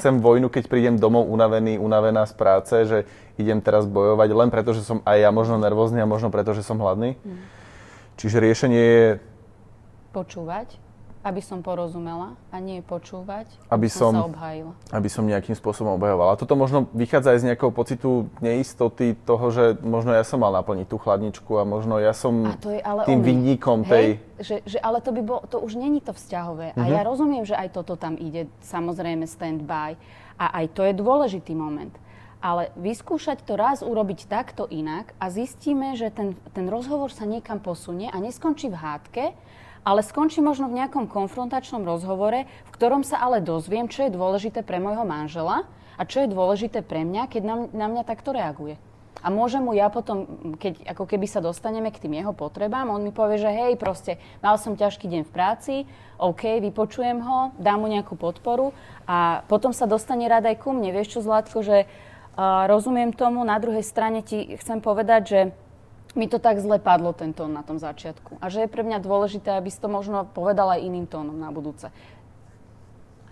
chcem 0.00 0.14
vojnu, 0.24 0.48
keď 0.48 0.72
prídem 0.72 0.96
domov 0.96 1.28
unavený, 1.28 1.76
unavená 1.76 2.24
z 2.24 2.32
práce, 2.32 2.74
že 2.88 2.98
idem 3.36 3.60
teraz 3.60 3.84
bojovať 3.84 4.28
len 4.32 4.48
preto, 4.48 4.72
že 4.72 4.80
som 4.80 5.04
aj 5.04 5.20
ja 5.20 5.28
možno 5.28 5.60
nervózny 5.60 6.00
a 6.00 6.08
možno 6.08 6.32
preto, 6.32 6.56
že 6.56 6.64
som 6.64 6.80
hladný. 6.80 7.20
Hmm. 7.20 7.44
Čiže 8.16 8.40
riešenie 8.40 8.82
je... 8.82 9.06
Počúvať 10.16 10.81
aby 11.22 11.38
som 11.38 11.62
porozumela 11.62 12.34
a 12.50 12.58
nie 12.58 12.82
počúvať, 12.82 13.46
aby 13.70 13.86
som, 13.86 14.10
som 14.10 14.26
sa 14.26 14.26
obhájila. 14.26 14.72
Aby 14.90 15.08
som 15.08 15.22
nejakým 15.22 15.54
spôsobom 15.54 15.94
obhajovala. 15.94 16.34
A 16.34 16.38
toto 16.38 16.58
možno 16.58 16.90
vychádza 16.90 17.38
aj 17.38 17.38
z 17.38 17.46
nejakého 17.54 17.70
pocitu 17.70 18.26
neistoty 18.42 19.14
toho, 19.22 19.46
že 19.54 19.78
možno 19.86 20.10
ja 20.10 20.26
som 20.26 20.42
mal 20.42 20.50
naplniť 20.50 20.90
tú 20.90 20.98
chladničku 20.98 21.54
a 21.56 21.62
možno 21.62 22.02
ja 22.02 22.10
som 22.10 22.58
to 22.58 22.74
je 22.74 22.82
ale 22.82 23.06
tým 23.06 23.22
vinníkom 23.22 23.86
tej... 23.86 24.18
Že, 24.42 24.56
že, 24.66 24.78
ale 24.82 24.98
to 24.98 25.14
by 25.14 25.22
bolo, 25.22 25.46
to 25.46 25.62
už 25.62 25.78
není 25.78 26.02
to 26.02 26.10
vzťahové. 26.10 26.74
Uh-huh. 26.74 26.82
A 26.82 26.90
ja 26.90 27.00
mhm. 27.06 27.08
rozumiem, 27.14 27.44
že 27.46 27.54
aj 27.54 27.78
toto 27.78 27.94
tam 27.94 28.18
ide, 28.18 28.50
samozrejme 28.66 29.22
stand-by. 29.30 29.94
A 30.42 30.46
aj 30.58 30.74
to 30.74 30.82
je 30.82 30.92
dôležitý 30.98 31.54
moment. 31.54 31.94
Ale 32.42 32.74
vyskúšať 32.74 33.46
to 33.46 33.54
raz 33.54 33.86
urobiť 33.86 34.26
takto 34.26 34.66
inak 34.66 35.14
a 35.22 35.30
zistíme, 35.30 35.94
že 35.94 36.10
ten, 36.10 36.34
ten 36.50 36.66
rozhovor 36.66 37.14
sa 37.14 37.22
niekam 37.22 37.62
posunie 37.62 38.10
a 38.10 38.18
neskončí 38.18 38.66
v 38.66 38.74
hádke, 38.82 39.24
ale 39.82 40.00
skončí 40.06 40.38
možno 40.38 40.70
v 40.70 40.82
nejakom 40.82 41.10
konfrontačnom 41.10 41.82
rozhovore, 41.82 42.46
v 42.46 42.70
ktorom 42.74 43.02
sa 43.02 43.18
ale 43.18 43.42
dozviem, 43.42 43.90
čo 43.90 44.06
je 44.06 44.14
dôležité 44.14 44.62
pre 44.62 44.78
môjho 44.78 45.02
manžela 45.02 45.66
a 45.98 46.02
čo 46.06 46.22
je 46.22 46.32
dôležité 46.32 46.82
pre 46.86 47.02
mňa, 47.02 47.28
keď 47.28 47.42
na, 47.42 47.56
na 47.70 47.86
mňa 47.90 48.02
takto 48.06 48.30
reaguje. 48.30 48.78
A 49.22 49.30
môžem 49.30 49.62
mu 49.62 49.70
ja 49.70 49.86
potom, 49.86 50.26
keď 50.58 50.82
ako 50.82 51.06
keby 51.06 51.30
sa 51.30 51.38
dostaneme 51.38 51.94
k 51.94 52.02
tým 52.02 52.18
jeho 52.18 52.34
potrebám, 52.34 52.90
on 52.90 53.06
mi 53.06 53.14
povie, 53.14 53.38
že 53.38 53.54
hej, 53.54 53.78
proste, 53.78 54.18
mal 54.42 54.58
som 54.58 54.74
ťažký 54.74 55.06
deň 55.06 55.22
v 55.22 55.34
práci, 55.34 55.74
OK, 56.18 56.58
vypočujem 56.58 57.22
ho, 57.22 57.54
dám 57.54 57.78
mu 57.78 57.86
nejakú 57.86 58.18
podporu 58.18 58.74
a 59.06 59.46
potom 59.46 59.70
sa 59.70 59.86
dostane 59.86 60.26
rád 60.26 60.50
aj 60.50 60.58
ku 60.58 60.74
mne. 60.74 60.90
Vieš 60.90 61.18
čo, 61.18 61.20
Zlatko, 61.22 61.62
že 61.62 61.86
uh, 61.86 62.66
rozumiem 62.66 63.14
tomu, 63.14 63.46
na 63.46 63.62
druhej 63.62 63.86
strane 63.86 64.26
ti 64.26 64.58
chcem 64.58 64.82
povedať, 64.82 65.22
že 65.22 65.40
mi 66.12 66.28
to 66.28 66.36
tak 66.36 66.60
zle 66.60 66.76
padlo 66.76 67.16
ten 67.16 67.32
tón 67.32 67.56
na 67.56 67.64
tom 67.64 67.80
začiatku. 67.80 68.36
A 68.40 68.52
že 68.52 68.64
je 68.64 68.72
pre 68.72 68.84
mňa 68.84 69.00
dôležité, 69.00 69.56
aby 69.56 69.72
si 69.72 69.80
to 69.80 69.88
možno 69.88 70.28
povedal 70.28 70.68
aj 70.68 70.84
iným 70.84 71.08
tónom 71.08 71.36
na 71.36 71.48
budúce. 71.48 71.88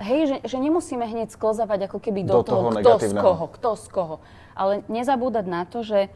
Hej, 0.01 0.33
že, 0.33 0.37
že 0.49 0.57
nemusíme 0.57 1.05
hneď 1.05 1.29
sklzavať 1.29 1.93
ako 1.93 1.99
keby 2.01 2.25
do, 2.25 2.41
do 2.41 2.45
toho, 2.49 2.73
toho 2.73 2.81
kto 2.81 2.93
z 3.05 3.13
koho, 3.13 3.45
kto 3.53 3.71
z 3.77 3.87
koho. 3.93 4.17
Ale 4.57 4.81
nezabúdať 4.89 5.45
na 5.45 5.69
to, 5.69 5.85
že 5.85 6.09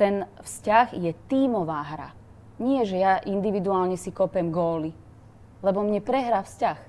ten 0.00 0.24
vzťah 0.40 0.96
je 0.96 1.12
tímová 1.28 1.84
hra. 1.84 2.10
Nie, 2.56 2.88
že 2.88 2.96
ja 2.96 3.20
individuálne 3.20 4.00
si 4.00 4.08
kopem 4.08 4.48
góly. 4.48 4.96
Lebo 5.60 5.84
mne 5.84 6.00
prehrá 6.00 6.40
vzťah. 6.40 6.80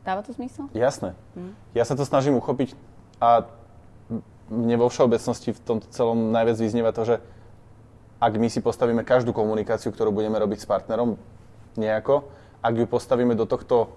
Dáva 0.00 0.24
to 0.24 0.32
zmysel? 0.32 0.72
Jasné. 0.72 1.12
Hm? 1.36 1.52
Ja 1.76 1.84
sa 1.84 1.92
to 1.92 2.08
snažím 2.08 2.40
uchopiť 2.40 2.72
a 3.20 3.44
mne 4.48 4.76
vo 4.80 4.88
všeobecnosti 4.88 5.52
v 5.52 5.60
tomto 5.60 5.92
celom 5.92 6.32
najviac 6.32 6.56
vyznieva 6.56 6.96
to, 6.96 7.04
že 7.04 7.16
ak 8.20 8.32
my 8.36 8.52
si 8.52 8.60
postavíme 8.60 9.02
každú 9.02 9.32
komunikáciu, 9.32 9.90
ktorú 9.90 10.12
budeme 10.12 10.36
robiť 10.36 10.62
s 10.62 10.66
partnerom 10.68 11.16
nejako 11.74 12.28
ak 12.60 12.74
ju 12.76 12.86
postavíme 12.86 13.32
do 13.32 13.48
tohto 13.48 13.96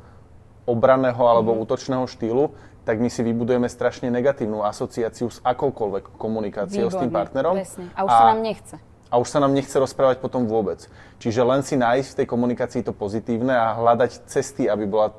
obranného 0.63 1.19
alebo 1.19 1.51
mm-hmm. 1.51 1.63
útočného 1.67 2.05
štýlu, 2.07 2.55
tak 2.87 2.99
my 2.99 3.11
si 3.11 3.23
vybudujeme 3.23 3.67
strašne 3.67 4.07
negatívnu 4.11 4.63
asociáciu 4.63 5.31
s 5.31 5.39
akoukoľvek 5.43 6.15
komunikáciou 6.19 6.87
Výborné, 6.87 6.99
s 6.99 7.01
tým 7.03 7.11
partnerom. 7.11 7.55
Presne. 7.59 7.85
A 7.95 8.01
už 8.03 8.11
a, 8.11 8.15
sa 8.15 8.25
nám 8.31 8.41
nechce. 8.43 8.75
A 9.11 9.15
už 9.19 9.27
sa 9.27 9.39
nám 9.39 9.53
nechce 9.55 9.75
rozprávať 9.75 10.17
potom 10.23 10.47
vôbec. 10.47 10.87
Čiže 11.19 11.41
len 11.43 11.61
si 11.63 11.75
nájsť 11.79 12.09
v 12.11 12.17
tej 12.23 12.27
komunikácii 12.27 12.81
to 12.83 12.95
pozitívne 12.95 13.55
a 13.55 13.75
hľadať 13.75 14.27
cesty, 14.27 14.67
aby 14.67 14.87
bola 14.87 15.15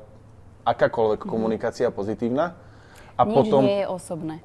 akákoľvek 0.65 1.21
mm-hmm. 1.21 1.33
komunikácia 1.33 1.87
pozitívna. 1.93 2.57
A 3.15 3.21
Nič 3.23 3.33
potom, 3.33 3.61
nie 3.63 3.85
je 3.85 3.89
osobné. 3.89 4.35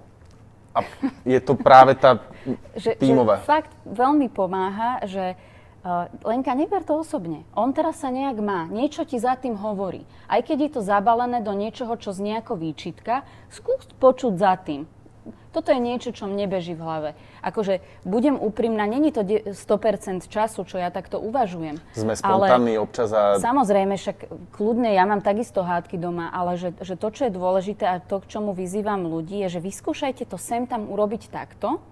A 0.71 0.87
je 1.27 1.41
to 1.43 1.59
práve 1.59 1.99
tá 1.99 2.23
že, 2.79 2.95
tímová. 2.97 3.43
Že 3.43 3.49
fakt 3.49 3.73
veľmi 3.87 4.29
pomáha, 4.31 5.03
že 5.07 5.35
Uh, 5.81 6.13
Lenka, 6.29 6.53
neber 6.53 6.85
to 6.85 7.01
osobne. 7.01 7.41
On 7.57 7.73
teraz 7.73 8.05
sa 8.05 8.13
nejak 8.13 8.37
má, 8.45 8.69
niečo 8.69 9.01
ti 9.09 9.17
za 9.17 9.33
tým 9.33 9.57
hovorí. 9.57 10.05
Aj 10.29 10.45
keď 10.45 10.69
je 10.69 10.71
to 10.77 10.81
zabalené 10.85 11.41
do 11.41 11.57
niečoho, 11.57 11.97
čo 11.97 12.13
z 12.13 12.21
nejako 12.21 12.61
výčitka, 12.61 13.25
skús 13.49 13.89
počuť 13.97 14.37
za 14.37 14.61
tým. 14.61 14.85
Toto 15.51 15.75
je 15.75 15.81
niečo, 15.83 16.15
čo 16.15 16.31
mne 16.31 16.47
beží 16.47 16.73
v 16.73 16.83
hlave. 16.83 17.11
Akože 17.43 17.83
budem 18.07 18.39
úprimná, 18.39 18.87
není 18.87 19.11
to 19.11 19.27
100% 19.27 20.25
času, 20.31 20.61
čo 20.63 20.79
ja 20.79 20.89
takto 20.95 21.19
uvažujem. 21.19 21.83
Sme 21.93 22.15
spontánni 22.15 22.79
občas 22.79 23.11
a... 23.11 23.37
Samozrejme, 23.43 23.99
však 23.99 24.31
kľudne, 24.55 24.95
ja 24.95 25.05
mám 25.05 25.21
takisto 25.21 25.67
hádky 25.67 25.99
doma, 25.99 26.31
ale 26.31 26.55
že, 26.57 26.71
že 26.81 26.95
to, 26.95 27.11
čo 27.11 27.29
je 27.29 27.33
dôležité 27.35 27.85
a 27.85 27.99
to, 27.99 28.23
k 28.23 28.31
čomu 28.31 28.55
vyzývam 28.55 29.11
ľudí, 29.11 29.43
je, 29.47 29.59
že 29.59 29.61
vyskúšajte 29.61 30.25
to 30.25 30.39
sem 30.39 30.65
tam 30.71 30.87
urobiť 30.87 31.29
takto, 31.29 31.83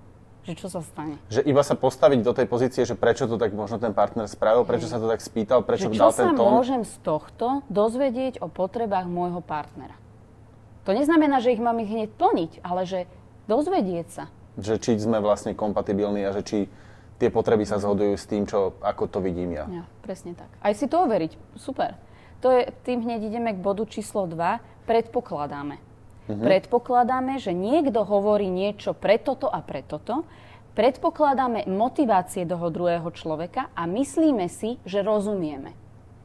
že 0.48 0.56
čo 0.56 0.72
sa 0.72 0.80
stane? 0.80 1.20
Že 1.28 1.44
iba 1.44 1.60
sa 1.60 1.76
postaviť 1.76 2.24
do 2.24 2.32
tej 2.32 2.46
pozície, 2.48 2.82
že 2.88 2.96
prečo 2.96 3.28
to 3.28 3.36
tak 3.36 3.52
možno 3.52 3.76
ten 3.76 3.92
partner 3.92 4.24
spravil, 4.24 4.64
prečo 4.64 4.88
sa 4.88 4.96
to 4.96 5.04
tak 5.04 5.20
spýtal, 5.20 5.60
prečo 5.60 5.92
že 5.92 6.00
dal 6.00 6.08
ten 6.08 6.32
tón. 6.32 6.40
Čo 6.40 6.46
sa 6.48 6.56
môžem 6.56 6.82
z 6.88 6.94
tohto 7.04 7.46
dozvedieť 7.68 8.40
o 8.40 8.48
potrebách 8.48 9.04
môjho 9.04 9.44
partnera? 9.44 9.92
To 10.88 10.96
neznamená, 10.96 11.44
že 11.44 11.52
ich 11.52 11.60
mám 11.60 11.76
ich 11.84 11.92
hneď 11.92 12.16
plniť, 12.16 12.64
ale 12.64 12.88
že 12.88 13.04
dozvedieť 13.48 14.06
sa. 14.12 14.24
Že 14.60 14.74
či 14.78 14.92
sme 15.00 15.18
vlastne 15.18 15.56
kompatibilní 15.56 16.22
a 16.28 16.30
že 16.36 16.42
či 16.44 16.58
tie 17.18 17.28
potreby 17.32 17.66
sa 17.66 17.82
zhodujú 17.82 18.14
s 18.14 18.28
tým, 18.30 18.46
čo, 18.46 18.78
ako 18.78 19.10
to 19.10 19.18
vidím 19.18 19.56
ja. 19.56 19.66
Ja, 19.66 19.84
presne 20.04 20.38
tak. 20.38 20.52
Aj 20.62 20.72
si 20.76 20.86
to 20.86 21.02
overiť. 21.02 21.58
Super. 21.58 21.98
To 22.46 22.54
je, 22.54 22.70
tým 22.86 23.02
hneď 23.02 23.26
ideme 23.26 23.50
k 23.50 23.58
bodu 23.58 23.82
číslo 23.90 24.30
2. 24.30 24.86
Predpokladáme. 24.86 25.76
Uh-huh. 26.28 26.44
Predpokladáme, 26.44 27.42
že 27.42 27.50
niekto 27.50 28.06
hovorí 28.06 28.46
niečo 28.46 28.94
pre 28.94 29.18
toto 29.18 29.50
a 29.50 29.58
pre 29.58 29.82
toto. 29.82 30.22
Predpokladáme 30.78 31.66
motivácie 31.66 32.46
toho 32.46 32.70
druhého 32.70 33.10
človeka 33.10 33.74
a 33.74 33.82
myslíme 33.90 34.46
si, 34.46 34.78
že 34.86 35.02
rozumieme. 35.02 35.74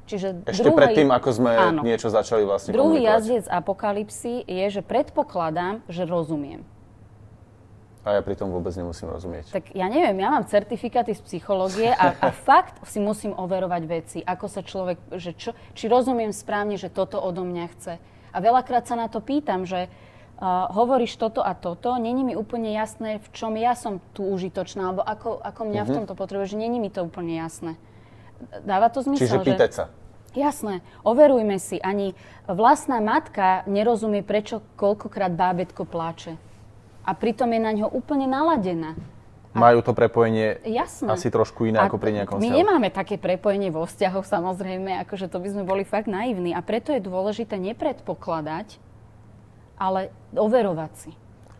Čiže 0.06 0.46
Ešte 0.46 0.68
druhý, 0.68 0.78
predtým, 0.78 1.10
ako 1.10 1.30
sme 1.32 1.52
áno, 1.56 1.82
niečo 1.82 2.12
začali 2.12 2.44
vlastne 2.44 2.76
Druhý 2.76 3.08
jazdec 3.08 3.48
apokalipsy 3.48 4.44
je, 4.46 4.66
že 4.70 4.82
predpokladám, 4.84 5.82
že 5.88 6.04
rozumiem. 6.04 6.62
A 8.04 8.20
ja 8.20 8.22
pri 8.22 8.36
tom 8.36 8.52
vôbec 8.52 8.76
nemusím 8.76 9.08
rozumieť. 9.08 9.56
Tak 9.56 9.72
ja 9.72 9.88
neviem, 9.88 10.20
ja 10.20 10.28
mám 10.28 10.44
certifikáty 10.44 11.16
z 11.16 11.24
psychológie 11.24 11.88
a, 11.88 12.12
a 12.20 12.28
fakt 12.48 12.84
si 12.84 13.00
musím 13.00 13.32
overovať 13.32 13.84
veci, 13.88 14.20
ako 14.20 14.46
sa 14.52 14.60
človek, 14.60 15.00
že 15.16 15.32
čo, 15.40 15.56
či 15.72 15.88
rozumiem 15.88 16.36
správne, 16.36 16.76
že 16.76 16.92
toto 16.92 17.16
odo 17.24 17.48
mňa 17.48 17.66
chce 17.72 17.94
a 18.34 18.38
veľakrát 18.42 18.90
sa 18.90 18.98
na 18.98 19.08
to 19.08 19.22
pýtam, 19.22 19.64
že 19.64 19.88
uh, 19.88 20.68
hovoríš 20.74 21.16
toto 21.22 21.46
a 21.46 21.54
toto, 21.54 21.96
není 22.02 22.26
mi 22.26 22.34
úplne 22.34 22.74
jasné, 22.74 23.22
v 23.22 23.28
čom 23.32 23.54
ja 23.54 23.78
som 23.78 24.02
tu 24.18 24.26
užitočná, 24.26 24.90
alebo 24.90 25.06
ako, 25.06 25.38
ako 25.40 25.62
mňa 25.70 25.72
mm-hmm. 25.72 25.86
v 25.86 25.92
mhm. 25.94 25.98
tomto 26.04 26.14
potrebuješ, 26.18 26.58
není 26.58 26.82
mi 26.82 26.90
to 26.90 27.06
úplne 27.06 27.38
jasné. 27.38 27.78
Dáva 28.66 28.92
to 28.92 29.06
zmysel? 29.06 29.40
Čiže 29.40 29.48
pýtať 29.48 29.72
že... 29.72 29.78
sa. 29.78 29.86
Jasné, 30.34 30.82
overujme 31.06 31.62
si. 31.62 31.78
Ani 31.78 32.18
vlastná 32.50 32.98
matka 32.98 33.62
nerozumie, 33.70 34.26
prečo 34.26 34.66
koľkokrát 34.82 35.30
bábetko 35.30 35.86
pláče. 35.86 36.42
A 37.04 37.12
pritom 37.12 37.52
je 37.52 37.60
na 37.60 37.72
ňo 37.76 37.88
úplne 37.92 38.26
naladená 38.26 38.96
majú 39.54 39.86
to 39.86 39.94
prepojenie 39.94 40.60
Jasné. 40.66 41.14
asi 41.14 41.30
trošku 41.30 41.70
iné 41.70 41.78
a 41.78 41.86
ako 41.86 42.02
pri 42.02 42.12
nejakom 42.22 42.42
My 42.42 42.50
vzťahu. 42.50 42.58
nemáme 42.58 42.90
také 42.90 43.22
prepojenie 43.22 43.70
vo 43.70 43.86
vzťahoch 43.86 44.26
samozrejme, 44.26 44.98
akože 45.06 45.30
to 45.30 45.38
by 45.38 45.48
sme 45.54 45.64
boli 45.64 45.86
fakt 45.86 46.10
naivní. 46.10 46.58
A 46.58 46.60
preto 46.66 46.90
je 46.90 47.00
dôležité 47.00 47.62
nepredpokladať, 47.62 48.82
ale 49.78 50.10
overovať 50.34 50.92
si. 50.98 51.12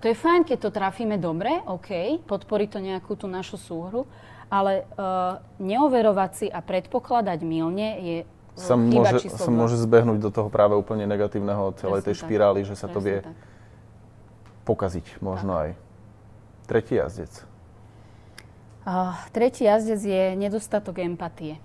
To 0.02 0.12
je 0.12 0.20
fajn, 0.20 0.44
keď 0.44 0.58
to 0.68 0.70
trafíme 0.74 1.16
dobre, 1.16 1.64
OK, 1.64 2.20
podporí 2.28 2.68
to 2.68 2.84
nejakú 2.84 3.16
tú 3.16 3.32
našu 3.32 3.56
súhru, 3.56 4.04
ale 4.52 4.84
uh, 5.00 5.40
neoverovať 5.64 6.32
si 6.36 6.48
a 6.52 6.60
predpokladať 6.60 7.40
milne 7.46 7.90
je 8.04 8.18
sa 8.54 8.78
môže, 8.78 9.34
sa 9.34 9.50
môže 9.50 9.82
zbehnúť 9.82 10.20
do 10.22 10.30
toho 10.30 10.46
práve 10.46 10.78
úplne 10.78 11.10
negatívneho 11.10 11.74
celej 11.82 12.06
Presne 12.06 12.10
tej 12.14 12.16
špirály, 12.22 12.62
tak. 12.62 12.70
že 12.70 12.76
sa 12.78 12.86
Presne 12.86 12.94
to 12.94 13.00
vie 13.02 13.18
tak. 13.26 13.34
Pokaziť 14.64 15.20
možno 15.20 15.56
aj. 15.56 15.70
Tretí 16.68 16.96
jazdec. 16.96 17.32
Uh, 18.84 19.16
tretí 19.32 19.64
jazdec 19.64 20.00
je 20.04 20.24
nedostatok 20.36 21.04
empatie. 21.04 21.60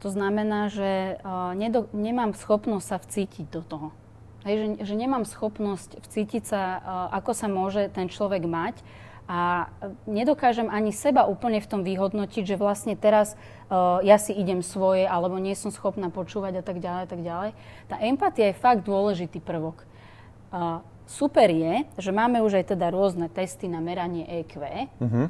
To 0.00 0.08
znamená, 0.08 0.70
že 0.70 1.18
uh, 1.20 1.52
nedo, 1.58 1.90
nemám 1.92 2.32
schopnosť 2.32 2.86
sa 2.86 2.96
vcítiť 3.02 3.46
do 3.50 3.62
toho. 3.62 3.88
Hej, 4.46 4.54
že, 4.56 4.66
že 4.88 4.94
nemám 4.96 5.28
schopnosť 5.28 6.00
vcítiť 6.06 6.42
sa, 6.46 6.62
uh, 6.62 6.80
ako 7.18 7.32
sa 7.34 7.46
môže 7.50 7.90
ten 7.92 8.08
človek 8.08 8.46
mať 8.46 8.80
a 9.30 9.70
nedokážem 10.10 10.66
ani 10.66 10.90
seba 10.90 11.22
úplne 11.22 11.62
v 11.62 11.70
tom 11.70 11.86
vyhodnotiť, 11.86 12.42
že 12.50 12.58
vlastne 12.58 12.98
teraz 12.98 13.38
uh, 13.70 14.02
ja 14.02 14.18
si 14.18 14.34
idem 14.34 14.58
svoje 14.58 15.06
alebo 15.06 15.38
nie 15.38 15.54
som 15.54 15.70
schopná 15.70 16.10
počúvať 16.10 16.58
a 16.58 16.66
tak 16.66 16.82
ďalej, 16.82 17.04
tak 17.06 17.22
ďalej. 17.22 17.50
Tá 17.86 17.96
empatia 18.02 18.50
je 18.50 18.58
fakt 18.58 18.82
dôležitý 18.82 19.38
prvok. 19.38 19.86
Uh, 20.50 20.82
super 21.10 21.50
je, 21.50 21.82
že 21.98 22.14
máme 22.14 22.38
už 22.46 22.62
aj 22.62 22.78
teda 22.78 22.94
rôzne 22.94 23.26
testy 23.26 23.66
na 23.66 23.82
meranie 23.82 24.22
EQ. 24.46 24.54
Uh-huh. 24.62 25.02
Mhm. 25.02 25.24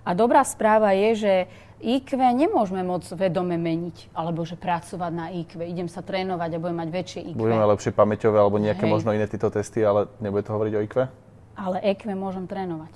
A 0.00 0.16
dobrá 0.16 0.40
správa 0.48 0.96
je, 0.96 1.28
že 1.28 1.34
IQ 1.80 2.16
nemôžeme 2.16 2.80
moc 2.80 3.04
vedome 3.12 3.56
meniť, 3.56 4.12
alebo 4.16 4.44
že 4.48 4.56
pracovať 4.56 5.12
na 5.12 5.26
IQ. 5.32 5.60
Idem 5.64 5.88
sa 5.92 6.00
trénovať 6.00 6.56
a 6.56 6.60
budem 6.60 6.78
mať 6.80 6.88
väčšie 6.88 7.20
IQ. 7.32 7.36
Budeme 7.36 7.68
lepšie 7.68 7.92
pamäťové 7.92 8.36
alebo 8.40 8.56
nejaké 8.56 8.88
Hej. 8.88 8.92
možno 8.96 9.12
iné 9.12 9.28
tieto 9.28 9.52
testy, 9.52 9.84
ale 9.84 10.08
nebude 10.20 10.44
to 10.44 10.56
hovoriť 10.56 10.72
o 10.76 10.80
IQ? 10.84 10.96
Ale 11.56 11.76
EQ 11.84 12.16
môžem 12.16 12.48
trénovať. 12.48 12.92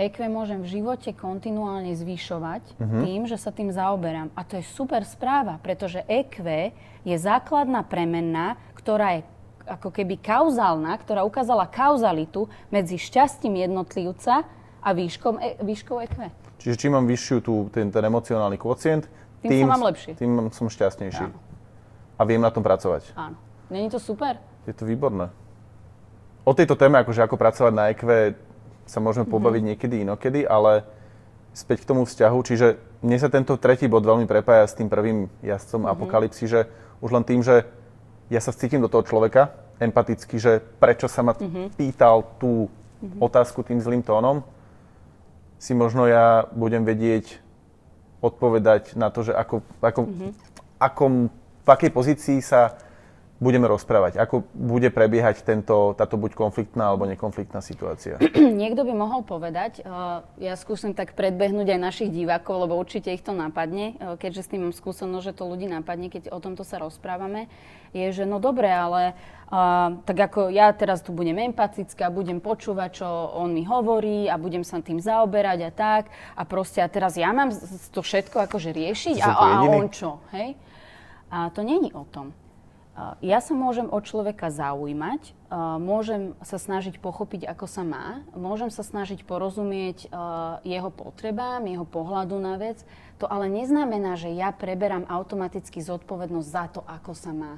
EQ 0.00 0.16
môžem 0.32 0.64
v 0.64 0.80
živote 0.80 1.12
kontinuálne 1.12 1.92
zvyšovať 1.92 2.64
uh-huh. 2.80 3.00
tým, 3.04 3.28
že 3.28 3.36
sa 3.36 3.52
tým 3.52 3.68
zaoberám. 3.68 4.32
A 4.32 4.40
to 4.44 4.56
je 4.56 4.64
super 4.64 5.04
správa, 5.04 5.60
pretože 5.60 6.00
EQ 6.08 6.72
je 7.04 7.16
základná 7.16 7.84
premenná, 7.84 8.56
ktorá 8.72 9.20
je 9.20 9.28
ako 9.72 9.88
keby 9.88 10.20
kauzálna, 10.20 10.92
ktorá 11.00 11.24
ukázala 11.24 11.64
kauzalitu 11.64 12.46
medzi 12.68 13.00
šťastím 13.00 13.64
jednotlivca 13.64 14.44
a 14.82 14.88
výškom, 14.92 15.40
e, 15.40 15.56
výškou 15.64 15.96
EQ. 16.04 16.16
Čiže 16.60 16.76
čím 16.76 16.92
mám 16.94 17.08
vyššiu 17.08 17.36
tú, 17.40 17.66
ten, 17.72 17.88
ten 17.88 18.04
emocionálny 18.04 18.60
kvocient, 18.60 19.08
tým, 19.42 19.50
tým 19.50 19.64
som 19.66 19.72
mám 19.74 19.84
lepší. 19.90 20.10
Tým 20.14 20.30
som 20.54 20.70
šťastnejší. 20.70 21.26
Áno. 21.26 21.38
A 22.14 22.22
viem 22.22 22.38
na 22.38 22.54
tom 22.54 22.62
pracovať. 22.62 23.10
Áno. 23.18 23.34
Není 23.72 23.90
to 23.90 23.98
super? 23.98 24.38
Je 24.68 24.76
to 24.76 24.86
výborné. 24.86 25.32
O 26.46 26.54
tejto 26.54 26.78
téme, 26.78 27.00
akože 27.02 27.24
ako 27.24 27.34
pracovať 27.34 27.72
na 27.74 27.90
EQ, 27.90 28.02
sa 28.86 28.98
môžeme 28.98 29.26
mm-hmm. 29.26 29.34
pobaviť 29.34 29.62
niekedy 29.62 29.94
inokedy, 30.06 30.40
ale 30.46 30.86
späť 31.54 31.86
k 31.86 31.88
tomu 31.94 32.02
vzťahu, 32.06 32.38
čiže 32.42 32.66
mne 33.02 33.18
sa 33.18 33.30
tento 33.30 33.54
tretí 33.58 33.86
bod 33.86 34.06
veľmi 34.06 34.26
prepája 34.26 34.66
s 34.66 34.78
tým 34.78 34.86
prvým 34.86 35.30
jazdcom 35.42 35.86
mm-hmm. 35.86 35.94
apokalipsy, 35.98 36.44
že 36.46 36.60
už 37.02 37.10
len 37.10 37.24
tým, 37.26 37.42
že 37.42 37.66
ja 38.30 38.38
sa 38.38 38.54
cítim 38.54 38.78
do 38.78 38.90
toho 38.90 39.02
človeka 39.02 39.61
empaticky, 39.82 40.38
že 40.38 40.62
prečo 40.78 41.10
sa 41.10 41.26
ma 41.26 41.34
mm-hmm. 41.34 41.74
pýtal 41.74 42.22
tú 42.38 42.70
mm-hmm. 42.70 43.18
otázku 43.18 43.66
tým 43.66 43.82
zlým 43.82 44.02
tónom, 44.06 44.46
si 45.58 45.74
možno 45.74 46.06
ja 46.06 46.46
budem 46.54 46.82
vedieť 46.82 47.38
odpovedať 48.22 48.94
na 48.94 49.10
to, 49.10 49.26
že 49.26 49.34
ako, 49.34 49.62
ako, 49.82 50.00
mm-hmm. 50.06 50.30
akom, 50.78 51.12
v 51.62 51.68
akej 51.68 51.90
pozícii 51.90 52.38
sa 52.38 52.78
budeme 53.42 53.66
rozprávať? 53.66 54.22
Ako 54.22 54.46
bude 54.54 54.86
prebiehať 54.94 55.42
tento, 55.42 55.98
táto 55.98 56.14
buď 56.14 56.38
konfliktná 56.38 56.94
alebo 56.94 57.10
nekonfliktná 57.10 57.58
situácia? 57.58 58.22
Niekto 58.62 58.86
by 58.86 58.94
mohol 58.94 59.26
povedať, 59.26 59.82
uh, 59.82 60.22
ja 60.38 60.54
skúsim 60.54 60.94
tak 60.94 61.18
predbehnúť 61.18 61.74
aj 61.74 61.80
našich 61.82 62.10
divákov, 62.14 62.70
lebo 62.70 62.78
určite 62.78 63.10
ich 63.10 63.26
to 63.26 63.34
napadne, 63.34 63.98
uh, 63.98 64.14
keďže 64.14 64.46
s 64.46 64.50
tým 64.54 64.70
mám 64.70 64.74
skúsenosť, 64.74 65.34
že 65.34 65.34
to 65.34 65.50
ľudí 65.50 65.66
napadne, 65.66 66.06
keď 66.06 66.30
o 66.30 66.38
tomto 66.38 66.62
sa 66.62 66.78
rozprávame, 66.78 67.50
je, 67.90 68.06
že 68.14 68.24
no 68.24 68.38
dobre, 68.38 68.70
ale 68.70 69.18
uh, 69.50 69.98
tak 70.06 70.30
ako 70.30 70.54
ja 70.54 70.70
teraz 70.70 71.02
tu 71.02 71.10
budem 71.10 71.36
empatická, 71.50 72.14
budem 72.14 72.38
počúvať, 72.38 73.02
čo 73.02 73.08
on 73.34 73.50
mi 73.50 73.66
hovorí 73.66 74.30
a 74.30 74.38
budem 74.38 74.62
sa 74.62 74.78
tým 74.78 75.02
zaoberať 75.02 75.58
a 75.66 75.70
tak. 75.74 76.02
A 76.38 76.46
proste 76.46 76.78
a 76.78 76.86
teraz 76.86 77.18
ja 77.18 77.34
mám 77.34 77.50
to 77.90 78.00
všetko 78.00 78.46
akože 78.46 78.70
riešiť? 78.70 79.18
A, 79.18 79.28
a 79.34 79.46
on 79.66 79.90
čo, 79.90 80.22
hej? 80.30 80.54
A 81.32 81.48
to 81.48 81.64
není 81.64 81.88
o 81.96 82.04
tom 82.04 82.32
ja 83.24 83.40
sa 83.40 83.56
môžem 83.56 83.88
od 83.88 84.04
človeka 84.04 84.52
zaujímať, 84.52 85.32
môžem 85.80 86.36
sa 86.44 86.60
snažiť 86.60 87.00
pochopiť, 87.00 87.48
ako 87.48 87.64
sa 87.64 87.88
má, 87.88 88.20
môžem 88.36 88.68
sa 88.68 88.84
snažiť 88.84 89.24
porozumieť 89.24 90.12
jeho 90.60 90.90
potrebám, 90.92 91.64
jeho 91.64 91.88
pohľadu 91.88 92.36
na 92.36 92.60
vec. 92.60 92.84
To 93.16 93.24
ale 93.24 93.48
neznamená, 93.48 94.20
že 94.20 94.28
ja 94.36 94.52
preberám 94.52 95.08
automaticky 95.08 95.80
zodpovednosť 95.80 96.48
za 96.52 96.64
to, 96.68 96.80
ako 96.84 97.12
sa 97.16 97.32
má. 97.32 97.52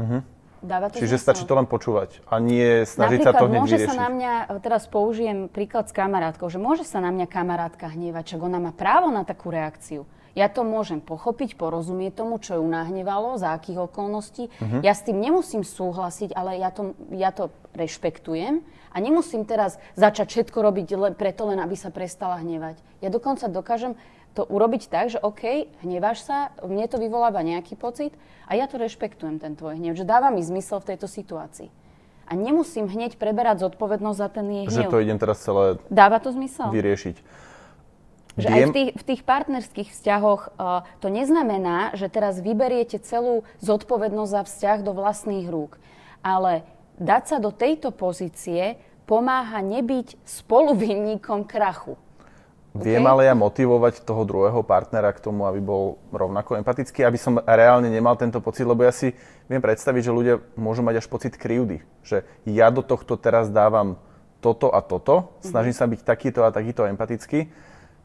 Uh-huh. 0.00 0.24
Dáva 0.62 0.88
to 0.88 1.02
Čiže 1.02 1.18
zmysel? 1.18 1.26
stačí 1.26 1.42
to 1.44 1.58
len 1.58 1.66
počúvať 1.66 2.22
a 2.24 2.38
nie 2.38 2.86
snažiť 2.86 3.18
Napríklad, 3.26 3.34
sa 3.34 3.40
to 3.42 3.46
hneď 3.50 3.60
môže 3.60 3.76
vyriešiť. 3.76 3.90
sa 3.90 3.94
na 3.98 4.08
mňa, 4.14 4.32
teraz 4.62 4.82
použijem 4.86 5.38
príklad 5.50 5.90
s 5.90 5.92
kamarátkou, 5.92 6.46
že 6.48 6.62
môže 6.62 6.86
sa 6.86 7.02
na 7.02 7.10
mňa 7.10 7.26
kamarátka 7.26 7.90
hnevať, 7.90 8.24
čak 8.38 8.40
ona 8.46 8.62
má 8.62 8.70
právo 8.70 9.10
na 9.10 9.26
takú 9.26 9.50
reakciu. 9.50 10.06
Ja 10.32 10.48
to 10.48 10.64
môžem 10.64 11.04
pochopiť, 11.04 11.60
porozumieť 11.60 12.24
tomu, 12.24 12.40
čo 12.40 12.56
ju 12.56 12.64
nahnevalo, 12.64 13.36
za 13.36 13.52
akých 13.52 13.84
okolností. 13.84 14.48
Uh-huh. 14.48 14.80
Ja 14.80 14.96
s 14.96 15.04
tým 15.04 15.20
nemusím 15.20 15.60
súhlasiť, 15.60 16.32
ale 16.32 16.56
ja 16.56 16.72
to, 16.72 16.96
ja 17.12 17.28
to 17.36 17.52
rešpektujem 17.76 18.64
a 18.92 18.96
nemusím 18.96 19.44
teraz 19.44 19.76
začať 19.96 20.32
všetko 20.32 20.58
robiť 20.64 20.88
le, 20.96 21.08
preto 21.12 21.48
len, 21.48 21.60
aby 21.60 21.76
sa 21.76 21.92
prestala 21.92 22.40
hnevať. 22.40 22.80
Ja 23.04 23.12
dokonca 23.12 23.48
dokážem 23.48 23.96
to 24.32 24.48
urobiť 24.48 24.88
tak, 24.88 25.12
že 25.12 25.20
OK, 25.20 25.68
hneváš 25.84 26.24
sa, 26.24 26.56
mne 26.64 26.88
to 26.88 26.96
vyvoláva 26.96 27.44
nejaký 27.44 27.76
pocit 27.76 28.16
a 28.48 28.56
ja 28.56 28.64
to 28.64 28.80
rešpektujem, 28.80 29.36
ten 29.36 29.52
tvoj 29.52 29.76
hnev, 29.76 29.92
že 29.92 30.08
dáva 30.08 30.32
mi 30.32 30.40
zmysel 30.40 30.80
v 30.80 30.96
tejto 30.96 31.04
situácii. 31.04 31.68
A 32.24 32.32
nemusím 32.32 32.88
hneď 32.88 33.20
preberať 33.20 33.68
zodpovednosť 33.68 34.16
za 34.18 34.28
ten 34.32 34.46
jej 34.48 34.64
hnev. 34.64 34.88
Že 34.88 34.88
to 34.88 35.02
idem 35.04 35.18
teraz 35.20 35.44
celé 35.44 35.76
Dáva 35.92 36.16
to 36.16 36.32
zmysel? 36.32 36.72
vyriešiť. 36.72 37.16
Že 38.40 38.48
Viem... 38.48 38.56
aj 38.56 38.62
v 38.64 38.72
tých, 38.72 38.90
v 38.96 39.04
tých 39.04 39.22
partnerských 39.28 39.88
vzťahoch 39.92 40.42
uh, 40.56 40.86
to 41.04 41.12
neznamená, 41.12 41.92
že 41.92 42.08
teraz 42.08 42.40
vyberiete 42.40 42.96
celú 43.04 43.44
zodpovednosť 43.60 44.30
za 44.32 44.42
vzťah 44.48 44.78
do 44.80 44.92
vlastných 44.96 45.46
rúk. 45.52 45.76
Ale 46.24 46.64
dať 46.96 47.22
sa 47.28 47.36
do 47.42 47.52
tejto 47.52 47.92
pozície 47.92 48.80
pomáha 49.04 49.60
nebyť 49.60 50.16
spoluvinníkom 50.24 51.44
krachu. 51.44 52.00
Viem 52.72 53.04
okay? 53.04 53.12
ale 53.12 53.22
ja 53.28 53.36
motivovať 53.36 54.00
toho 54.00 54.24
druhého 54.24 54.64
partnera 54.64 55.12
k 55.12 55.20
tomu, 55.20 55.44
aby 55.44 55.60
bol 55.60 56.00
rovnako 56.08 56.56
empatický, 56.56 57.04
aby 57.04 57.20
som 57.20 57.36
reálne 57.44 57.92
nemal 57.92 58.16
tento 58.16 58.40
pocit, 58.40 58.64
lebo 58.64 58.80
ja 58.80 58.94
si 58.96 59.12
viem 59.44 59.60
predstaviť, 59.60 60.08
že 60.08 60.16
ľudia 60.16 60.34
môžu 60.56 60.80
mať 60.80 61.04
až 61.04 61.06
pocit 61.12 61.36
krivdy. 61.36 61.84
Že 62.00 62.24
ja 62.48 62.72
do 62.72 62.80
tohto 62.80 63.20
teraz 63.20 63.52
dávam 63.52 64.00
toto 64.40 64.72
a 64.72 64.80
toto, 64.80 65.36
snažím 65.44 65.76
mm-hmm. 65.76 65.84
sa 65.84 65.92
byť 65.92 66.00
takýto 66.00 66.40
a 66.48 66.50
takýto 66.50 66.88
empatický 66.88 67.52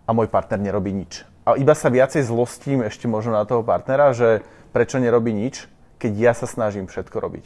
a 0.07 0.09
môj 0.15 0.31
partner 0.31 0.57
nerobí 0.57 0.95
nič. 0.95 1.27
A 1.43 1.59
iba 1.59 1.75
sa 1.75 1.91
viacej 1.91 2.23
zlostím 2.27 2.83
ešte 2.83 3.07
možno 3.11 3.35
na 3.35 3.43
toho 3.43 3.63
partnera, 3.63 4.15
že 4.15 4.43
prečo 4.71 4.99
nerobí 4.99 5.35
nič, 5.35 5.67
keď 5.99 6.11
ja 6.15 6.31
sa 6.31 6.47
snažím 6.47 6.87
všetko 6.87 7.17
robiť. 7.19 7.45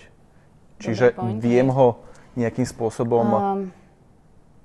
Čiže 0.81 1.17
viem 1.41 1.69
ho 1.69 2.01
nejakým 2.33 2.65
spôsobom... 2.65 3.27
Um, 3.29 3.61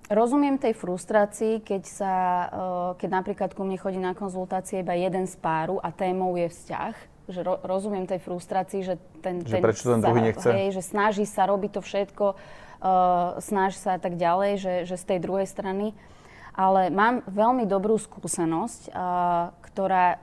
rozumiem 0.09 0.57
tej 0.57 0.72
frustrácii, 0.72 1.61
keď, 1.61 1.82
sa, 1.84 2.14
uh, 2.49 2.90
keď 2.97 3.09
napríklad 3.12 3.51
ku 3.53 3.66
mne 3.66 3.76
chodí 3.76 4.01
na 4.01 4.16
konzultácie 4.16 4.80
iba 4.80 4.97
jeden 4.97 5.28
z 5.28 5.36
páru 5.36 5.76
a 5.84 5.92
témou 5.92 6.32
je 6.40 6.49
vzťah. 6.49 6.94
Že 7.26 7.40
ro, 7.42 7.55
rozumiem 7.66 8.07
tej 8.07 8.22
frustrácii, 8.22 8.80
že 8.86 8.94
ten, 9.20 9.42
že 9.42 9.59
ten, 9.59 9.62
prečo 9.66 9.84
ten 9.90 10.01
druhý 10.01 10.22
nechce? 10.32 10.47
Hej, 10.47 10.78
že 10.78 10.82
snaží 10.86 11.26
sa, 11.26 11.44
robí 11.44 11.68
to 11.68 11.82
všetko, 11.82 12.32
uh, 12.32 13.36
snaží 13.42 13.76
sa 13.82 13.99
a 13.99 14.01
tak 14.01 14.16
ďalej, 14.16 14.53
že, 14.57 14.74
že 14.88 14.97
z 14.97 15.05
tej 15.05 15.18
druhej 15.20 15.44
strany 15.51 15.92
ale 16.57 16.88
mám 16.88 17.20
veľmi 17.28 17.68
dobrú 17.68 18.00
skúsenosť, 18.00 18.90
ktorá 19.61 20.18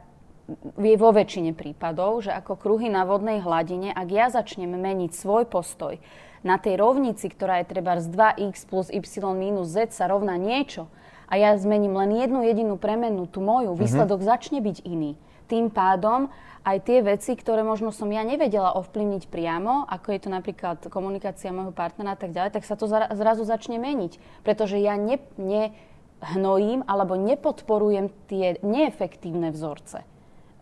je 0.76 0.96
vo 1.00 1.16
väčšine 1.16 1.56
prípadov, 1.56 2.26
že 2.26 2.36
ako 2.36 2.60
kruhy 2.60 2.92
na 2.92 3.08
vodnej 3.08 3.40
hladine, 3.40 3.96
ak 3.96 4.08
ja 4.12 4.28
začnem 4.28 4.76
meniť 4.76 5.16
svoj 5.16 5.48
postoj 5.48 6.02
na 6.44 6.60
tej 6.60 6.76
rovnici, 6.76 7.32
ktorá 7.32 7.64
je 7.64 7.72
treba 7.72 7.96
z 8.04 8.12
2x 8.12 8.68
plus 8.68 8.92
y 8.92 9.00
minus 9.32 9.72
z 9.72 9.88
sa 9.96 10.12
rovná 10.12 10.36
niečo, 10.36 10.92
a 11.34 11.40
ja 11.40 11.58
zmením 11.58 11.98
len 11.98 12.14
jednu 12.14 12.46
jedinú 12.46 12.76
premenu, 12.78 13.26
tú 13.26 13.42
moju, 13.42 13.74
mhm. 13.74 13.80
výsledok 13.80 14.20
mm-hmm. 14.22 14.34
začne 14.38 14.60
byť 14.62 14.78
iný. 14.86 15.18
Tým 15.50 15.74
pádom 15.74 16.30
aj 16.64 16.78
tie 16.88 17.04
veci, 17.04 17.36
ktoré 17.36 17.66
možno 17.68 17.92
som 17.92 18.08
ja 18.08 18.24
nevedela 18.24 18.72
ovplyvniť 18.80 19.28
priamo, 19.28 19.84
ako 19.84 20.08
je 20.16 20.20
to 20.24 20.30
napríklad 20.32 20.80
komunikácia 20.88 21.52
môjho 21.52 21.76
partnera 21.76 22.16
a 22.16 22.20
tak 22.20 22.32
ďalej, 22.32 22.56
tak 22.56 22.64
sa 22.64 22.80
to 22.80 22.88
zrazu 22.88 23.44
začne 23.44 23.76
meniť. 23.76 24.16
Pretože 24.48 24.80
ja 24.80 24.96
ne, 24.96 25.20
ne, 25.36 25.76
hnojím 26.24 26.88
alebo 26.88 27.20
nepodporujem 27.20 28.08
tie 28.32 28.58
neefektívne 28.64 29.52
vzorce. 29.52 30.08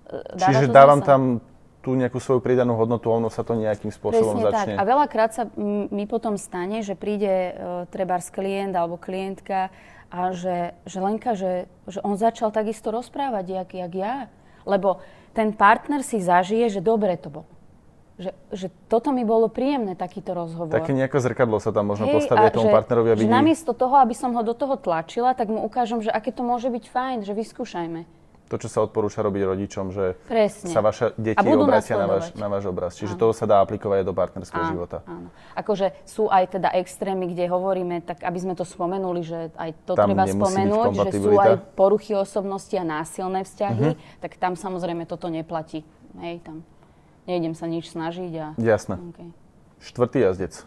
E, 0.09 0.15
dáva 0.35 0.49
Čiže 0.49 0.65
dávam 0.73 0.99
zmysel? 0.99 1.09
tam 1.09 1.21
tú 1.81 1.97
nejakú 1.97 2.21
svoju 2.21 2.45
pridanú 2.45 2.77
hodnotu, 2.77 3.09
ono 3.09 3.33
sa 3.33 3.41
to 3.41 3.57
nejakým 3.57 3.89
spôsobom 3.89 4.37
Presne 4.37 4.53
začne. 4.53 4.73
Tak. 4.77 4.81
A 4.81 4.83
veľakrát 4.85 5.31
sa 5.33 5.43
mi 5.89 6.05
potom 6.05 6.37
stane, 6.37 6.85
že 6.85 6.93
príde 6.93 7.57
uh, 7.57 7.89
trebárs 7.89 8.29
klient 8.29 8.77
alebo 8.77 9.01
klientka 9.01 9.73
a 10.13 10.29
že, 10.29 10.77
že 10.85 11.01
Lenka, 11.01 11.33
že, 11.33 11.65
že 11.89 11.97
on 12.05 12.13
začal 12.21 12.53
takisto 12.53 12.93
rozprávať, 12.93 13.45
jak, 13.49 13.69
jak 13.73 13.93
ja. 13.97 14.15
Lebo 14.61 15.01
ten 15.33 15.57
partner 15.57 16.05
si 16.05 16.21
zažije, 16.21 16.69
že 16.69 16.85
dobre 16.85 17.17
to 17.17 17.33
bolo 17.33 17.49
že, 18.19 18.31
že 18.51 18.67
toto 18.91 19.09
mi 19.15 19.23
bolo 19.23 19.47
príjemné, 19.47 19.95
takýto 19.95 20.35
rozhovor. 20.35 20.71
Také 20.71 20.91
nejaké 20.91 21.17
zrkadlo 21.17 21.57
sa 21.63 21.71
tam 21.71 21.89
možno 21.89 22.11
hey, 22.11 22.15
postaví 22.19 22.51
tomu 22.51 22.69
že, 22.69 22.75
partnerovi 22.75 23.09
a 23.11 23.15
vidí. 23.15 23.29
Že 23.29 23.33
namiesto 23.33 23.71
toho, 23.71 23.95
aby 23.97 24.13
som 24.13 24.35
ho 24.35 24.41
do 24.43 24.53
toho 24.53 24.75
tlačila, 24.75 25.33
tak 25.33 25.47
mu 25.47 25.63
ukážem, 25.63 26.03
že 26.03 26.11
aké 26.11 26.29
to 26.35 26.43
môže 26.43 26.67
byť 26.67 26.85
fajn, 26.91 27.17
že 27.23 27.33
vyskúšajme. 27.33 28.21
To, 28.51 28.59
čo 28.59 28.67
sa 28.67 28.83
odporúča 28.83 29.23
robiť 29.23 29.47
rodičom, 29.47 29.95
že 29.95 30.19
Presne. 30.27 30.75
sa 30.75 30.83
vaše 30.83 31.15
deti 31.15 31.39
obracia 31.39 31.95
na 31.95 32.03
váš, 32.03 32.35
na 32.35 32.51
váš 32.51 32.67
obraz. 32.67 32.99
Čiže 32.99 33.15
áno. 33.15 33.21
to 33.23 33.27
sa 33.31 33.47
dá 33.47 33.63
aplikovať 33.63 34.03
aj 34.03 34.05
do 34.11 34.11
partnerského 34.11 34.59
áno, 34.59 34.71
života. 34.75 34.97
Áno. 35.07 35.31
Akože 35.55 35.95
sú 36.03 36.27
aj 36.27 36.59
teda 36.59 36.67
extrémy, 36.75 37.31
kde 37.31 37.47
hovoríme, 37.47 38.03
tak 38.03 38.27
aby 38.27 38.39
sme 38.43 38.51
to 38.59 38.67
spomenuli, 38.67 39.23
že 39.23 39.55
aj 39.55 39.71
to 39.87 39.95
tam 39.95 40.11
treba 40.11 40.27
spomenúť, 40.27 40.87
že 40.99 41.11
sú 41.15 41.31
aj 41.39 41.63
poruchy 41.79 42.11
osobnosti 42.11 42.75
a 42.75 42.83
násilné 42.83 43.47
vzťahy, 43.47 43.95
uh-huh. 43.95 44.19
tak 44.19 44.35
tam 44.35 44.59
samozrejme 44.59 45.07
toto 45.07 45.31
neplatí. 45.31 45.87
Hej, 46.19 46.43
tam 46.43 46.67
nejdem 47.25 47.53
sa 47.53 47.65
nič 47.69 47.91
snažiť. 47.91 48.31
A... 48.37 48.47
Jasné. 48.57 48.95
Okay. 49.13 49.29
Štvrtý 49.81 50.21
jazdec. 50.21 50.65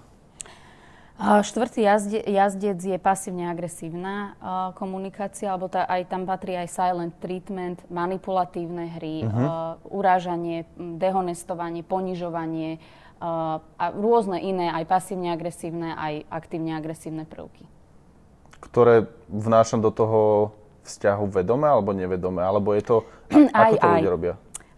A 1.14 1.46
štvrtý 1.46 1.86
jazde, 1.86 2.18
jazdec 2.26 2.74
je 2.82 2.98
pasívne 2.98 3.46
agresívna 3.46 4.34
uh, 4.42 4.74
komunikácia, 4.74 5.46
alebo 5.46 5.70
tá, 5.70 5.86
aj 5.86 6.11
tam 6.11 6.26
patrí 6.26 6.59
aj 6.59 6.66
silent 6.66 7.14
treatment, 7.22 7.78
manipulatívne 7.86 8.98
hry, 8.98 9.22
uh-huh. 9.22 9.30
uh, 9.30 9.94
urážanie, 9.94 10.66
dehonestovanie, 10.74 11.86
ponižovanie 11.86 12.82
uh, 13.22 13.62
a 13.62 13.84
rôzne 13.94 14.42
iné, 14.42 14.74
aj 14.74 14.90
pasívne 14.90 15.30
agresívne, 15.30 15.94
aj 15.94 16.26
aktívne 16.34 16.74
agresívne 16.74 17.22
prvky. 17.30 17.62
Ktoré 18.59 19.07
vnášam 19.30 19.86
do 19.86 19.94
toho 19.94 20.50
vzťahu 20.82 21.30
vedome 21.30 21.70
alebo 21.70 21.94
nevedome? 21.94 22.42
Alebo 22.42 22.74
je 22.74 22.82
to, 22.82 22.96
aj, 23.55 23.70
ako 23.70 23.74
to 23.78 23.86
aj. 23.86 23.94
ľudia 24.02 24.11
robia? 24.11 24.34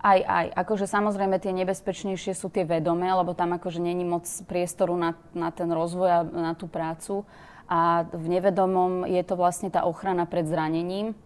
Aj, 0.07 0.23
aj. 0.23 0.47
Akože 0.55 0.87
samozrejme 0.87 1.43
tie 1.43 1.51
nebezpečnejšie 1.51 2.39
sú 2.39 2.47
tie 2.47 2.63
vedomé, 2.63 3.11
lebo 3.11 3.35
tam 3.35 3.59
akože 3.59 3.83
není 3.83 4.07
moc 4.07 4.23
priestoru 4.47 4.95
na, 4.95 5.19
na 5.35 5.51
ten 5.51 5.67
rozvoj 5.67 6.09
a 6.09 6.21
na 6.23 6.53
tú 6.55 6.71
prácu. 6.71 7.27
A 7.67 8.07
v 8.15 8.39
nevedomom 8.39 9.03
je 9.03 9.19
to 9.27 9.35
vlastne 9.35 9.67
tá 9.67 9.83
ochrana 9.83 10.23
pred 10.23 10.47
zranením, 10.47 11.19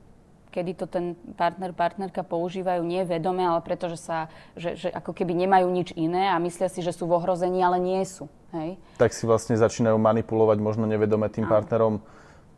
kedy 0.49 0.72
to 0.72 0.89
ten 0.89 1.12
partner, 1.37 1.76
partnerka 1.76 2.24
používajú 2.24 2.81
nie 2.81 3.05
vedome, 3.05 3.45
ale 3.45 3.61
preto, 3.61 3.93
že, 3.93 4.01
sa, 4.01 4.33
že, 4.57 4.81
že 4.81 4.89
ako 4.89 5.12
keby 5.12 5.37
nemajú 5.37 5.68
nič 5.68 5.93
iné 5.93 6.33
a 6.33 6.41
myslia 6.41 6.72
si, 6.72 6.81
že 6.81 6.97
sú 6.97 7.05
v 7.05 7.20
ohrození, 7.20 7.61
ale 7.61 7.76
nie 7.76 8.01
sú. 8.09 8.33
Hej? 8.57 8.81
Tak 8.97 9.12
si 9.12 9.28
vlastne 9.28 9.61
začínajú 9.61 10.01
manipulovať 10.01 10.57
možno 10.59 10.89
nevedome 10.89 11.28
tým 11.28 11.45
Áno. 11.47 11.53
partnerom 11.53 11.95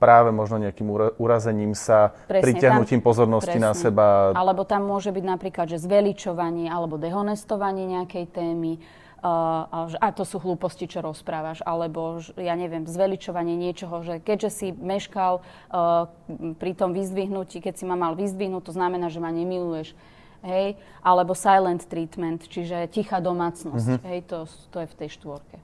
práve 0.02 0.34
možno 0.34 0.58
nejakým 0.58 0.90
urazením 1.22 1.78
sa, 1.78 2.10
presne, 2.26 2.42
pritiahnutím 2.50 2.98
tam, 2.98 3.06
pozornosti 3.06 3.54
presne. 3.54 3.70
na 3.70 3.72
seba. 3.78 4.34
Alebo 4.34 4.66
tam 4.66 4.82
môže 4.90 5.14
byť 5.14 5.22
napríklad, 5.22 5.70
že 5.70 5.78
zveličovanie 5.78 6.66
alebo 6.66 6.98
dehonestovanie 6.98 7.86
nejakej 7.86 8.26
témy. 8.34 8.82
Uh, 9.22 9.94
a, 10.02 10.10
to 10.10 10.26
sú 10.26 10.42
hlúposti, 10.42 10.90
čo 10.90 10.98
rozprávaš, 10.98 11.62
alebo 11.62 12.18
ja 12.34 12.58
neviem, 12.58 12.90
zveličovanie 12.90 13.54
niečoho, 13.54 14.02
že 14.02 14.18
keďže 14.18 14.50
si 14.50 14.68
meškal 14.74 15.38
uh, 15.38 16.10
pri 16.58 16.74
tom 16.74 16.90
vyzdvihnutí, 16.90 17.62
keď 17.62 17.78
si 17.78 17.86
ma 17.86 17.94
mal 17.94 18.18
vyzdvihnúť, 18.18 18.66
to 18.66 18.74
znamená, 18.74 19.14
že 19.14 19.22
ma 19.22 19.30
nemiluješ. 19.30 19.94
Hej? 20.42 20.74
Alebo 21.06 21.38
silent 21.38 21.86
treatment, 21.86 22.50
čiže 22.50 22.90
tichá 22.90 23.22
domácnosť. 23.22 23.86
Mm-hmm. 23.94 24.06
Hej, 24.10 24.20
to, 24.26 24.38
to 24.74 24.76
je 24.82 24.90
v 24.90 24.94
tej 24.98 25.08
štvorke. 25.14 25.56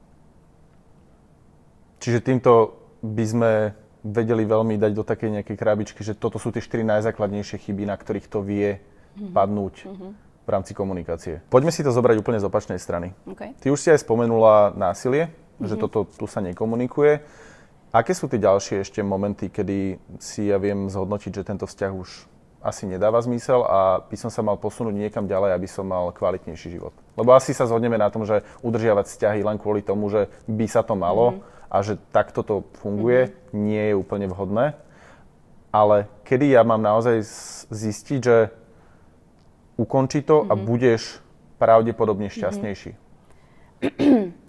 Čiže 1.98 2.18
týmto 2.22 2.78
by 3.02 3.24
sme 3.26 3.52
vedeli 4.02 4.46
veľmi 4.46 4.78
dať 4.78 4.92
do 4.94 5.02
takej 5.02 5.40
nejakej 5.40 5.56
krabičky, 5.58 6.00
že 6.06 6.14
toto 6.14 6.38
sú 6.38 6.54
tie 6.54 6.62
štyri 6.62 6.86
najzákladnejšie 6.86 7.58
chyby, 7.58 7.84
na 7.88 7.98
ktorých 7.98 8.30
to 8.30 8.42
vie 8.42 8.78
mm-hmm. 8.78 9.34
padnúť 9.34 9.74
mm-hmm. 9.84 10.10
v 10.46 10.48
rámci 10.48 10.72
komunikácie. 10.74 11.34
Poďme 11.50 11.74
si 11.74 11.82
to 11.82 11.90
zobrať 11.90 12.16
úplne 12.22 12.38
z 12.38 12.46
opačnej 12.46 12.78
strany. 12.78 13.12
Okay. 13.26 13.54
Ty 13.58 13.74
už 13.74 13.80
si 13.82 13.88
aj 13.90 14.06
spomenula 14.06 14.72
násilie, 14.78 15.28
mm-hmm. 15.28 15.66
že 15.66 15.74
toto 15.76 16.06
tu 16.06 16.26
sa 16.30 16.38
nekomunikuje. 16.38 17.20
Aké 17.88 18.12
sú 18.12 18.28
tie 18.28 18.38
ďalšie 18.38 18.84
ešte 18.84 19.00
momenty, 19.00 19.48
kedy 19.48 19.96
si 20.20 20.52
ja 20.52 20.60
viem 20.60 20.92
zhodnotiť, 20.92 21.40
že 21.40 21.48
tento 21.48 21.64
vzťah 21.64 21.92
už 21.96 22.28
asi 22.58 22.90
nedáva 22.90 23.22
zmysel 23.22 23.62
a 23.64 24.02
by 24.02 24.16
som 24.18 24.30
sa 24.34 24.42
mal 24.42 24.58
posunúť 24.58 24.92
niekam 24.92 25.30
ďalej, 25.30 25.54
aby 25.54 25.68
som 25.70 25.86
mal 25.86 26.10
kvalitnejší 26.10 26.74
život. 26.74 26.90
Lebo 27.14 27.32
asi 27.32 27.54
sa 27.54 27.70
zhodneme 27.70 27.96
na 27.96 28.10
tom, 28.10 28.26
že 28.26 28.42
udržiavať 28.66 29.06
vzťahy 29.08 29.40
len 29.46 29.56
kvôli 29.62 29.80
tomu, 29.80 30.10
že 30.10 30.26
by 30.50 30.66
sa 30.66 30.82
to 30.82 30.98
malo 30.98 31.38
mm-hmm. 31.38 31.57
A 31.68 31.76
že 31.84 32.00
takto 32.12 32.40
to 32.40 32.64
funguje, 32.80 33.28
mm-hmm. 33.28 33.52
nie 33.52 33.84
je 33.92 33.94
úplne 33.94 34.26
vhodné. 34.28 34.76
Ale 35.68 36.08
kedy 36.24 36.56
ja 36.56 36.64
mám 36.64 36.80
naozaj 36.80 37.20
zistiť, 37.68 38.20
že 38.24 38.36
ukončí 39.76 40.24
to 40.24 40.42
mm-hmm. 40.42 40.52
a 40.52 40.54
mhm. 40.56 40.64
budeš 40.64 41.02
pravdepodobne 41.60 42.32
mhm. 42.32 42.34
šťastnejší? 42.34 42.92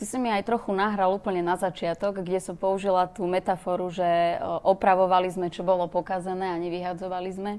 Ty 0.00 0.08
si 0.08 0.16
mi 0.16 0.32
aj 0.32 0.48
trochu 0.48 0.72
nahral 0.72 1.12
úplne 1.12 1.44
na 1.44 1.60
začiatok, 1.60 2.24
kde 2.24 2.40
som 2.40 2.56
použila 2.56 3.04
tú 3.04 3.28
metaforu, 3.28 3.92
že 3.92 4.40
opravovali 4.64 5.28
sme, 5.28 5.52
čo 5.52 5.60
bolo 5.60 5.92
pokazené 5.92 6.56
a 6.56 6.56
nevyhadzovali 6.56 7.28
sme. 7.28 7.52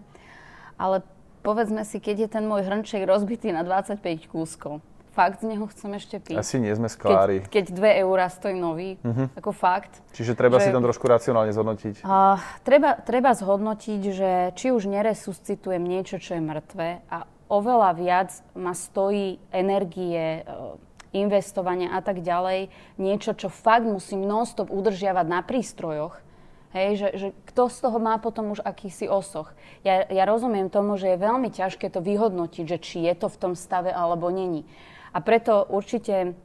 Ale 0.74 1.06
povedzme 1.46 1.86
si, 1.86 2.02
keď 2.02 2.26
je 2.26 2.30
ten 2.34 2.50
môj 2.50 2.66
hrnček 2.66 3.06
rozbitý 3.06 3.54
na 3.54 3.62
25 3.62 4.26
kúskov, 4.26 4.82
fakt 5.12 5.44
z 5.44 5.56
neho 5.56 5.66
chcem 5.68 5.92
ešte 5.96 6.18
piť. 6.24 6.40
Asi 6.40 6.58
nie 6.58 6.72
sme 6.72 6.88
sklári. 6.88 7.44
Keď, 7.48 7.52
keď 7.52 7.66
2 7.76 8.04
eurá 8.08 8.28
stojí 8.32 8.56
nový, 8.56 8.96
uh-huh. 9.04 9.28
ako 9.36 9.52
fakt. 9.52 10.00
Čiže 10.16 10.36
treba 10.40 10.58
že, 10.60 10.68
si 10.68 10.76
tam 10.76 10.84
trošku 10.84 11.06
racionálne 11.08 11.52
zhodnotiť. 11.52 12.08
Uh, 12.08 12.40
treba, 12.64 12.96
treba 13.00 13.36
zhodnotiť, 13.36 14.02
že 14.12 14.32
či 14.56 14.72
už 14.72 14.88
neresuscitujem 14.88 15.84
niečo, 15.84 16.18
čo 16.18 16.40
je 16.40 16.42
mŕtve 16.42 17.04
a 17.12 17.28
oveľa 17.52 17.90
viac 18.00 18.30
ma 18.56 18.72
stojí 18.72 19.38
energie, 19.52 20.48
uh, 20.48 20.80
investovania 21.12 21.92
a 21.92 22.00
tak 22.00 22.24
ďalej, 22.24 22.72
niečo, 22.96 23.36
čo 23.36 23.52
fakt 23.52 23.84
musím 23.84 24.24
non-stop 24.24 24.72
udržiavať 24.72 25.26
na 25.28 25.44
prístrojoch, 25.44 26.16
hej, 26.72 26.90
že, 26.96 27.08
že 27.20 27.28
kto 27.52 27.68
z 27.68 27.78
toho 27.84 27.98
má 28.00 28.16
potom 28.16 28.56
už 28.56 28.64
akýsi 28.64 29.12
osoch. 29.12 29.52
Ja, 29.84 30.08
ja 30.08 30.24
rozumiem 30.24 30.72
tomu, 30.72 30.96
že 30.96 31.14
je 31.14 31.24
veľmi 31.24 31.52
ťažké 31.52 31.92
to 31.92 32.00
vyhodnotiť, 32.00 32.64
že 32.64 32.78
či 32.80 32.98
je 33.04 33.14
to 33.16 33.28
v 33.28 33.40
tom 33.40 33.54
stave 33.60 33.92
alebo 33.92 34.32
není. 34.32 34.64
A 35.12 35.20
preto 35.20 35.68
určite 35.68 36.36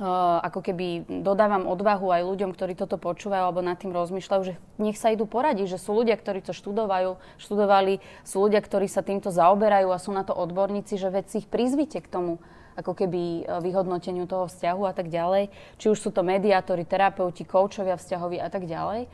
Uh, 0.00 0.40
ako 0.40 0.64
keby 0.64 1.04
dodávam 1.20 1.68
odvahu 1.68 2.16
aj 2.16 2.24
ľuďom, 2.24 2.56
ktorí 2.56 2.72
toto 2.72 2.96
počúvajú 2.96 3.44
alebo 3.44 3.60
nad 3.60 3.76
tým 3.76 3.92
rozmýšľajú, 3.92 4.40
že 4.40 4.56
nech 4.80 4.96
sa 4.96 5.12
idú 5.12 5.28
poradiť, 5.28 5.68
že 5.68 5.76
sú 5.76 5.92
ľudia, 5.92 6.16
ktorí 6.16 6.40
to 6.40 6.56
študovajú, 6.56 7.20
študovali, 7.36 8.00
sú 8.24 8.40
ľudia, 8.40 8.64
ktorí 8.64 8.88
sa 8.88 9.04
týmto 9.04 9.28
zaoberajú 9.28 9.92
a 9.92 10.00
sú 10.00 10.16
na 10.16 10.24
to 10.24 10.32
odborníci, 10.32 10.96
že 10.96 11.12
veď 11.12 11.24
si 11.28 11.36
ich 11.44 11.48
prizvite 11.52 12.00
k 12.00 12.08
tomu, 12.08 12.40
ako 12.72 13.04
keby 13.04 13.20
e, 13.20 13.60
vyhodnoteniu 13.60 14.24
toho 14.24 14.48
vzťahu 14.48 14.82
a 14.88 14.96
tak 14.96 15.12
ďalej. 15.12 15.52
Či 15.76 15.86
už 15.92 15.98
sú 16.00 16.08
to 16.08 16.24
mediátori, 16.24 16.88
terapeuti, 16.88 17.44
koučovia 17.44 18.00
vzťahoví 18.00 18.40
a 18.40 18.48
tak 18.48 18.64
ďalej. 18.64 19.12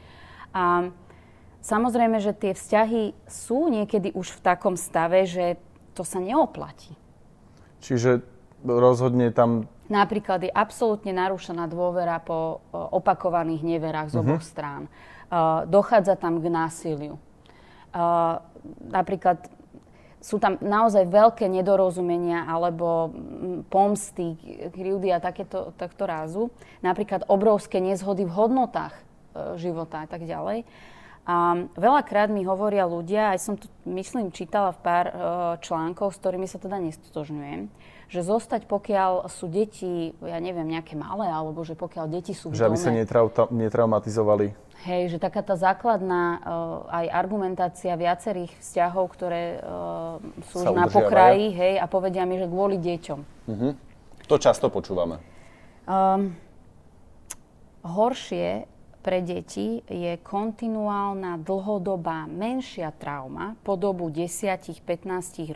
A 0.55 0.95
samozrejme, 1.59 2.23
že 2.23 2.31
tie 2.39 2.55
vzťahy 2.55 3.19
sú 3.27 3.67
niekedy 3.67 4.15
už 4.15 4.31
v 4.31 4.45
takom 4.47 4.79
stave, 4.79 5.27
že 5.27 5.59
to 5.99 6.07
sa 6.07 6.23
neoplatí. 6.23 6.95
Čiže 7.83 8.38
rozhodne 8.65 9.31
tam... 9.31 9.71
Napríklad 9.89 10.45
je 10.45 10.53
absolútne 10.53 11.17
narušená 11.17 11.65
dôvera 11.71 12.21
po 12.21 12.61
e, 12.69 12.77
opakovaných 12.77 13.63
neverách 13.65 14.09
z 14.13 14.15
uh-huh. 14.19 14.25
oboch 14.27 14.45
strán. 14.45 14.91
Uh, 15.29 15.69
dochádza 15.69 16.17
tam 16.17 16.41
k 16.41 16.49
násiliu. 16.49 17.21
Uh, 17.93 18.41
napríklad 18.89 19.45
sú 20.19 20.43
tam 20.43 20.59
naozaj 20.59 21.07
veľké 21.07 21.47
nedorozumenia 21.47 22.43
alebo 22.47 23.15
pomsty, 23.71 24.35
krivdy 24.75 25.15
a 25.15 25.23
takéto, 25.23 25.71
takto 25.79 26.05
rázu. 26.05 26.51
Napríklad 26.83 27.27
obrovské 27.31 27.79
nezhody 27.79 28.27
v 28.27 28.35
hodnotách 28.35 28.95
e, 28.99 29.03
života 29.63 30.03
a 30.03 30.07
tak 30.11 30.27
ďalej. 30.27 30.67
A 31.29 31.69
veľakrát 31.77 32.33
mi 32.33 32.43
hovoria 32.43 32.89
ľudia, 32.89 33.37
aj 33.37 33.39
som 33.39 33.55
to, 33.55 33.71
myslím, 33.87 34.35
čítala 34.35 34.75
v 34.75 34.83
pár 34.83 35.07
e, 35.07 35.15
článkov, 35.63 36.11
s 36.11 36.19
ktorými 36.19 36.51
sa 36.51 36.59
teda 36.59 36.83
nestotožňujem, 36.83 37.71
že 38.09 38.25
zostať, 38.25 38.65
pokiaľ 38.65 39.29
sú 39.29 39.53
deti, 39.53 40.17
ja 40.25 40.41
neviem, 40.41 40.65
nejaké 40.65 40.97
malé, 40.97 41.29
alebo 41.29 41.61
že 41.61 41.77
pokiaľ 41.77 42.09
deti 42.09 42.33
sú 42.33 42.49
v 42.49 42.57
Že 42.57 42.65
dome, 42.65 42.69
aby 42.73 42.77
sa 42.81 42.91
netrau- 42.91 43.53
netraumatizovali. 43.53 44.57
Hej, 44.89 45.13
že 45.13 45.19
taká 45.21 45.45
tá 45.45 45.59
základná 45.59 46.39
uh, 46.39 46.41
aj 46.89 47.07
argumentácia 47.13 47.93
viacerých 47.99 48.55
vzťahov, 48.63 49.05
ktoré 49.13 49.61
uh, 49.61 50.23
sú 50.49 50.65
už 50.65 50.73
na 50.73 50.89
pokraji, 50.89 51.53
hej, 51.53 51.75
a 51.77 51.85
povedia 51.85 52.25
mi, 52.25 52.41
že 52.41 52.49
kvôli 52.49 52.81
deťom. 52.81 53.21
Uh-huh. 53.51 53.73
To 54.25 54.37
často 54.41 54.73
počúvame. 54.73 55.21
Um, 55.85 56.33
horšie 57.85 58.71
pre 59.09 59.25
deti 59.25 59.81
je 59.89 60.21
kontinuálna 60.21 61.41
dlhodobá 61.41 62.29
menšia 62.29 62.93
trauma 62.93 63.57
po 63.65 63.81
dobu 63.81 64.13
10-15 64.13 64.85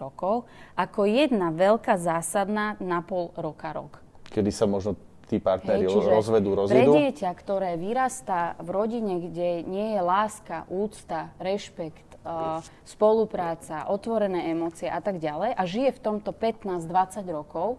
rokov 0.00 0.48
ako 0.72 1.04
jedna 1.04 1.52
veľká 1.52 2.00
zásadná 2.00 2.80
na 2.80 3.04
pol 3.04 3.28
roka 3.36 3.76
rok. 3.76 4.00
Kedy 4.32 4.48
sa 4.48 4.64
možno 4.64 4.96
tí 5.28 5.36
partneri 5.36 5.84
Hej, 5.84 6.00
rozvedú, 6.00 6.56
rozvedú? 6.56 6.96
Pre 6.96 7.04
dieťa, 7.04 7.28
ktoré 7.36 7.76
vyrastá 7.76 8.56
v 8.56 8.72
rodine, 8.72 9.20
kde 9.20 9.68
nie 9.68 9.96
je 9.96 10.00
láska, 10.00 10.64
úcta, 10.72 11.36
rešpekt, 11.36 12.08
uh, 12.24 12.64
spolupráca, 12.88 13.84
otvorené 13.92 14.48
emócie 14.48 14.88
a 14.88 15.04
tak 15.04 15.20
ďalej 15.20 15.52
a 15.52 15.62
žije 15.68 15.92
v 15.92 16.00
tomto 16.00 16.32
15-20 16.32 16.88
rokov, 17.28 17.76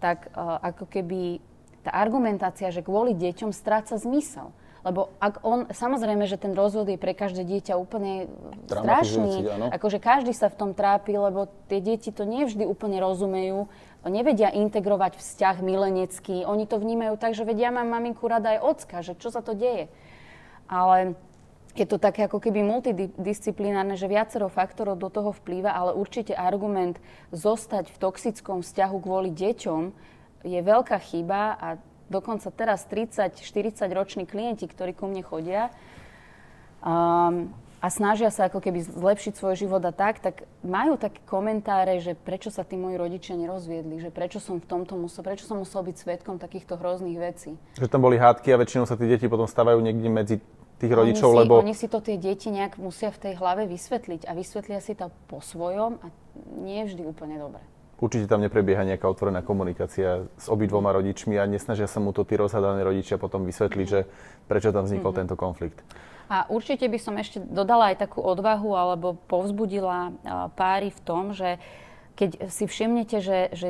tak 0.00 0.32
uh, 0.32 0.56
ako 0.64 0.88
keby 0.88 1.44
tá 1.84 1.92
argumentácia, 1.92 2.72
že 2.72 2.80
kvôli 2.80 3.12
deťom 3.12 3.52
stráca 3.52 4.00
zmysel. 4.00 4.52
Lebo 4.80 5.12
ak 5.20 5.44
on, 5.44 5.68
samozrejme, 5.68 6.24
že 6.24 6.40
ten 6.40 6.56
rozvod 6.56 6.88
je 6.88 6.96
pre 6.96 7.12
každé 7.12 7.44
dieťa 7.44 7.76
úplne 7.76 8.32
strašný. 8.64 9.44
Akože 9.76 10.00
každý 10.00 10.32
sa 10.32 10.48
v 10.48 10.56
tom 10.56 10.70
trápi, 10.72 11.12
lebo 11.20 11.52
tie 11.68 11.84
deti 11.84 12.08
to 12.08 12.24
nevždy 12.24 12.64
úplne 12.64 12.96
rozumejú 12.96 13.68
nevedia 14.08 14.48
integrovať 14.48 15.20
vzťah 15.20 15.60
milenecký. 15.60 16.48
Oni 16.48 16.64
to 16.64 16.80
vnímajú 16.80 17.20
tak, 17.20 17.36
že 17.36 17.44
vedia, 17.44 17.68
mám 17.68 17.92
maminku 17.92 18.24
rada 18.24 18.56
aj 18.56 18.60
ocka, 18.64 18.96
že 19.04 19.12
čo 19.20 19.28
sa 19.28 19.44
to 19.44 19.52
deje. 19.52 19.92
Ale 20.64 21.12
je 21.76 21.84
to 21.84 22.00
také 22.00 22.24
ako 22.24 22.40
keby 22.40 22.64
multidisciplinárne, 22.64 24.00
že 24.00 24.08
viacero 24.08 24.48
faktorov 24.48 24.96
do 24.96 25.12
toho 25.12 25.36
vplýva, 25.36 25.76
ale 25.76 25.92
určite 25.92 26.32
argument 26.32 26.96
zostať 27.30 27.92
v 27.92 28.00
toxickom 28.00 28.64
vzťahu 28.64 28.96
kvôli 29.04 29.30
deťom 29.30 29.82
je 30.40 30.60
veľká 30.64 30.96
chyba 31.04 31.60
a 31.60 31.68
dokonca 32.10 32.50
teraz 32.50 32.84
30-40 32.90 33.38
roční 33.94 34.26
klienti, 34.26 34.66
ktorí 34.66 34.92
ku 34.92 35.06
mne 35.06 35.22
chodia, 35.22 35.70
um, 36.82 37.54
a 37.80 37.88
snažia 37.88 38.28
sa 38.28 38.52
ako 38.52 38.60
keby 38.60 38.84
zlepšiť 38.84 39.40
svoj 39.40 39.56
život 39.56 39.80
a 39.88 39.92
tak, 39.92 40.20
tak 40.20 40.44
majú 40.60 41.00
také 41.00 41.16
komentáre, 41.24 41.96
že 42.04 42.12
prečo 42.12 42.52
sa 42.52 42.60
tí 42.60 42.76
moji 42.76 43.00
rodičia 43.00 43.40
nerozviedli, 43.40 44.04
že 44.04 44.12
prečo 44.12 44.36
som 44.36 44.60
v 44.60 44.68
tomto 44.68 45.00
musel, 45.00 45.24
prečo 45.24 45.48
som 45.48 45.56
musel 45.56 45.80
byť 45.88 45.96
svetkom 45.96 46.36
takýchto 46.36 46.76
hrozných 46.76 47.16
vecí. 47.16 47.56
Že 47.80 47.88
tam 47.88 48.04
boli 48.04 48.20
hádky 48.20 48.52
a 48.52 48.60
väčšinou 48.60 48.84
sa 48.84 49.00
tí 49.00 49.08
deti 49.08 49.32
potom 49.32 49.48
stávajú 49.48 49.80
niekde 49.80 50.12
medzi 50.12 50.36
tých 50.76 50.92
rodičov, 50.92 51.32
oni 51.32 51.36
si, 51.36 51.40
lebo... 51.40 51.54
Oni 51.56 51.76
si 51.76 51.88
to 51.88 52.04
tie 52.04 52.20
deti 52.20 52.52
nejak 52.52 52.76
musia 52.76 53.08
v 53.08 53.32
tej 53.32 53.34
hlave 53.40 53.64
vysvetliť 53.64 54.28
a 54.28 54.36
vysvetlia 54.36 54.80
si 54.84 54.92
to 54.92 55.08
po 55.32 55.40
svojom 55.40 55.96
a 56.04 56.12
nie 56.60 56.84
vždy 56.84 57.08
úplne 57.08 57.40
dobre. 57.40 57.64
Určite 58.00 58.32
tam 58.32 58.40
neprebieha 58.40 58.80
nejaká 58.88 59.04
otvorená 59.04 59.44
komunikácia 59.44 60.24
s 60.40 60.48
obidvoma 60.48 60.88
rodičmi 60.96 61.36
a 61.36 61.44
nesnažia 61.44 61.84
sa 61.84 62.00
mu 62.00 62.16
to 62.16 62.24
tí 62.24 62.32
rozhadané 62.40 62.80
rodičia 62.80 63.20
potom 63.20 63.44
vysvetliť, 63.44 63.86
že 63.86 64.08
prečo 64.48 64.72
tam 64.72 64.88
vznikol 64.88 65.12
mm-hmm. 65.12 65.20
tento 65.20 65.36
konflikt. 65.36 65.84
A 66.32 66.48
určite 66.48 66.88
by 66.88 66.96
som 66.96 67.18
ešte 67.20 67.42
dodala 67.42 67.92
aj 67.92 68.06
takú 68.06 68.24
odvahu 68.24 68.72
alebo 68.72 69.18
povzbudila 69.28 70.14
páry 70.56 70.94
v 70.94 71.00
tom, 71.04 71.36
že 71.36 71.60
keď 72.20 72.52
si 72.52 72.68
všimnete, 72.68 73.16
že, 73.24 73.38
že 73.56 73.68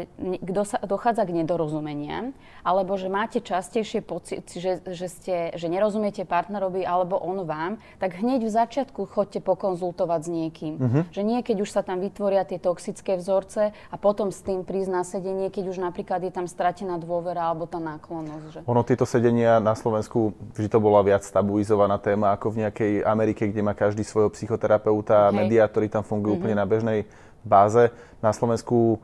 sa, 0.67 0.83
dochádza 0.83 1.23
k 1.23 1.39
nedorozumeniam, 1.39 2.35
alebo 2.67 2.99
že 2.99 3.07
máte 3.07 3.39
častejšie 3.39 4.03
pocit, 4.03 4.51
že, 4.51 4.83
že, 4.83 5.07
ste, 5.07 5.37
že 5.55 5.71
nerozumiete 5.71 6.27
partnerovi 6.27 6.83
alebo 6.83 7.15
on 7.15 7.47
vám, 7.47 7.79
tak 8.03 8.19
hneď 8.19 8.43
v 8.43 8.51
začiatku 8.51 9.07
chodte 9.07 9.39
pokonzultovať 9.39 10.21
s 10.27 10.29
niekým. 10.35 10.75
Uh-huh. 10.83 11.03
Že 11.15 11.23
nie, 11.23 11.39
keď 11.47 11.63
už 11.63 11.71
sa 11.71 11.87
tam 11.87 12.03
vytvoria 12.03 12.43
tie 12.43 12.59
toxické 12.59 13.15
vzorce 13.15 13.71
a 13.71 13.97
potom 14.03 14.35
s 14.35 14.43
tým 14.43 14.67
prísť 14.67 14.91
na 14.91 15.07
sedenie, 15.07 15.47
keď 15.55 15.71
už 15.71 15.79
napríklad 15.79 16.27
je 16.27 16.35
tam 16.35 16.51
stratená 16.51 16.99
dôvera 16.99 17.55
alebo 17.55 17.71
tá 17.71 17.79
náklonnosť. 17.79 18.45
Že... 18.51 18.59
Ono 18.67 18.83
tieto 18.83 19.07
sedenia 19.07 19.63
na 19.63 19.79
Slovensku 19.79 20.35
vždy 20.59 20.67
to 20.67 20.83
bola 20.83 21.07
viac 21.07 21.23
stabilizovaná 21.23 22.03
téma 22.03 22.35
ako 22.35 22.51
v 22.51 22.67
nejakej 22.67 22.93
Amerike, 23.07 23.47
kde 23.47 23.63
má 23.63 23.79
každý 23.79 24.03
svojho 24.03 24.35
psychoterapeuta 24.35 25.31
a 25.31 25.35
mediátori 25.35 25.87
tam 25.87 26.03
fungujú 26.03 26.35
uh-huh. 26.35 26.43
úplne 26.51 26.59
na 26.59 26.67
bežnej 26.67 27.07
báze. 27.45 27.91
Na 28.21 28.33
Slovensku 28.33 29.01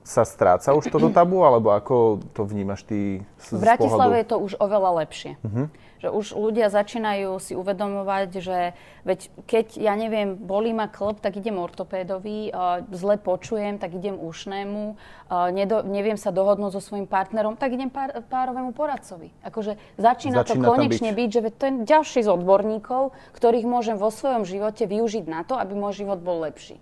sa 0.00 0.24
stráca 0.24 0.72
už 0.72 0.88
toto 0.88 1.12
tabu, 1.12 1.44
alebo 1.44 1.76
ako 1.76 2.24
to 2.32 2.42
vnímaš 2.48 2.88
ty 2.88 3.20
z 3.36 3.46
V 3.52 3.62
Bratislave 3.62 4.24
je 4.24 4.26
to 4.32 4.36
už 4.40 4.52
oveľa 4.56 5.04
lepšie. 5.04 5.36
Uh-huh. 5.44 5.68
Že 6.00 6.08
už 6.16 6.26
ľudia 6.40 6.72
začínajú 6.72 7.36
si 7.36 7.52
uvedomovať, 7.52 8.40
že 8.40 8.72
veď 9.04 9.20
keď, 9.44 9.76
ja 9.76 9.92
neviem, 9.92 10.32
bolí 10.32 10.72
ma 10.72 10.88
klb, 10.88 11.20
tak 11.20 11.36
idem 11.36 11.60
ortopédovi, 11.60 12.48
uh, 12.48 12.80
zle 12.88 13.20
počujem, 13.20 13.76
tak 13.76 13.92
idem 13.92 14.16
ušnému, 14.16 14.96
uh, 14.96 15.52
nedo, 15.52 15.84
neviem 15.84 16.16
sa 16.16 16.32
dohodnúť 16.32 16.80
so 16.80 16.80
svojím 16.80 17.04
partnerom, 17.04 17.60
tak 17.60 17.76
idem 17.76 17.92
pár, 17.92 18.24
párovému 18.24 18.72
poradcovi. 18.72 19.36
Akože 19.44 19.76
začína, 20.00 20.40
začína 20.40 20.64
to 20.64 20.64
konečne 20.64 21.12
byť. 21.12 21.18
byť, 21.20 21.28
že 21.28 21.40
to 21.52 21.64
je 21.68 21.72
ďalší 21.84 22.20
z 22.24 22.28
odborníkov, 22.32 23.12
ktorých 23.36 23.68
môžem 23.68 24.00
vo 24.00 24.08
svojom 24.08 24.48
živote 24.48 24.88
využiť 24.88 25.28
na 25.28 25.44
to, 25.44 25.60
aby 25.60 25.76
môj 25.76 26.00
život 26.00 26.24
bol 26.24 26.40
lepší. 26.40 26.80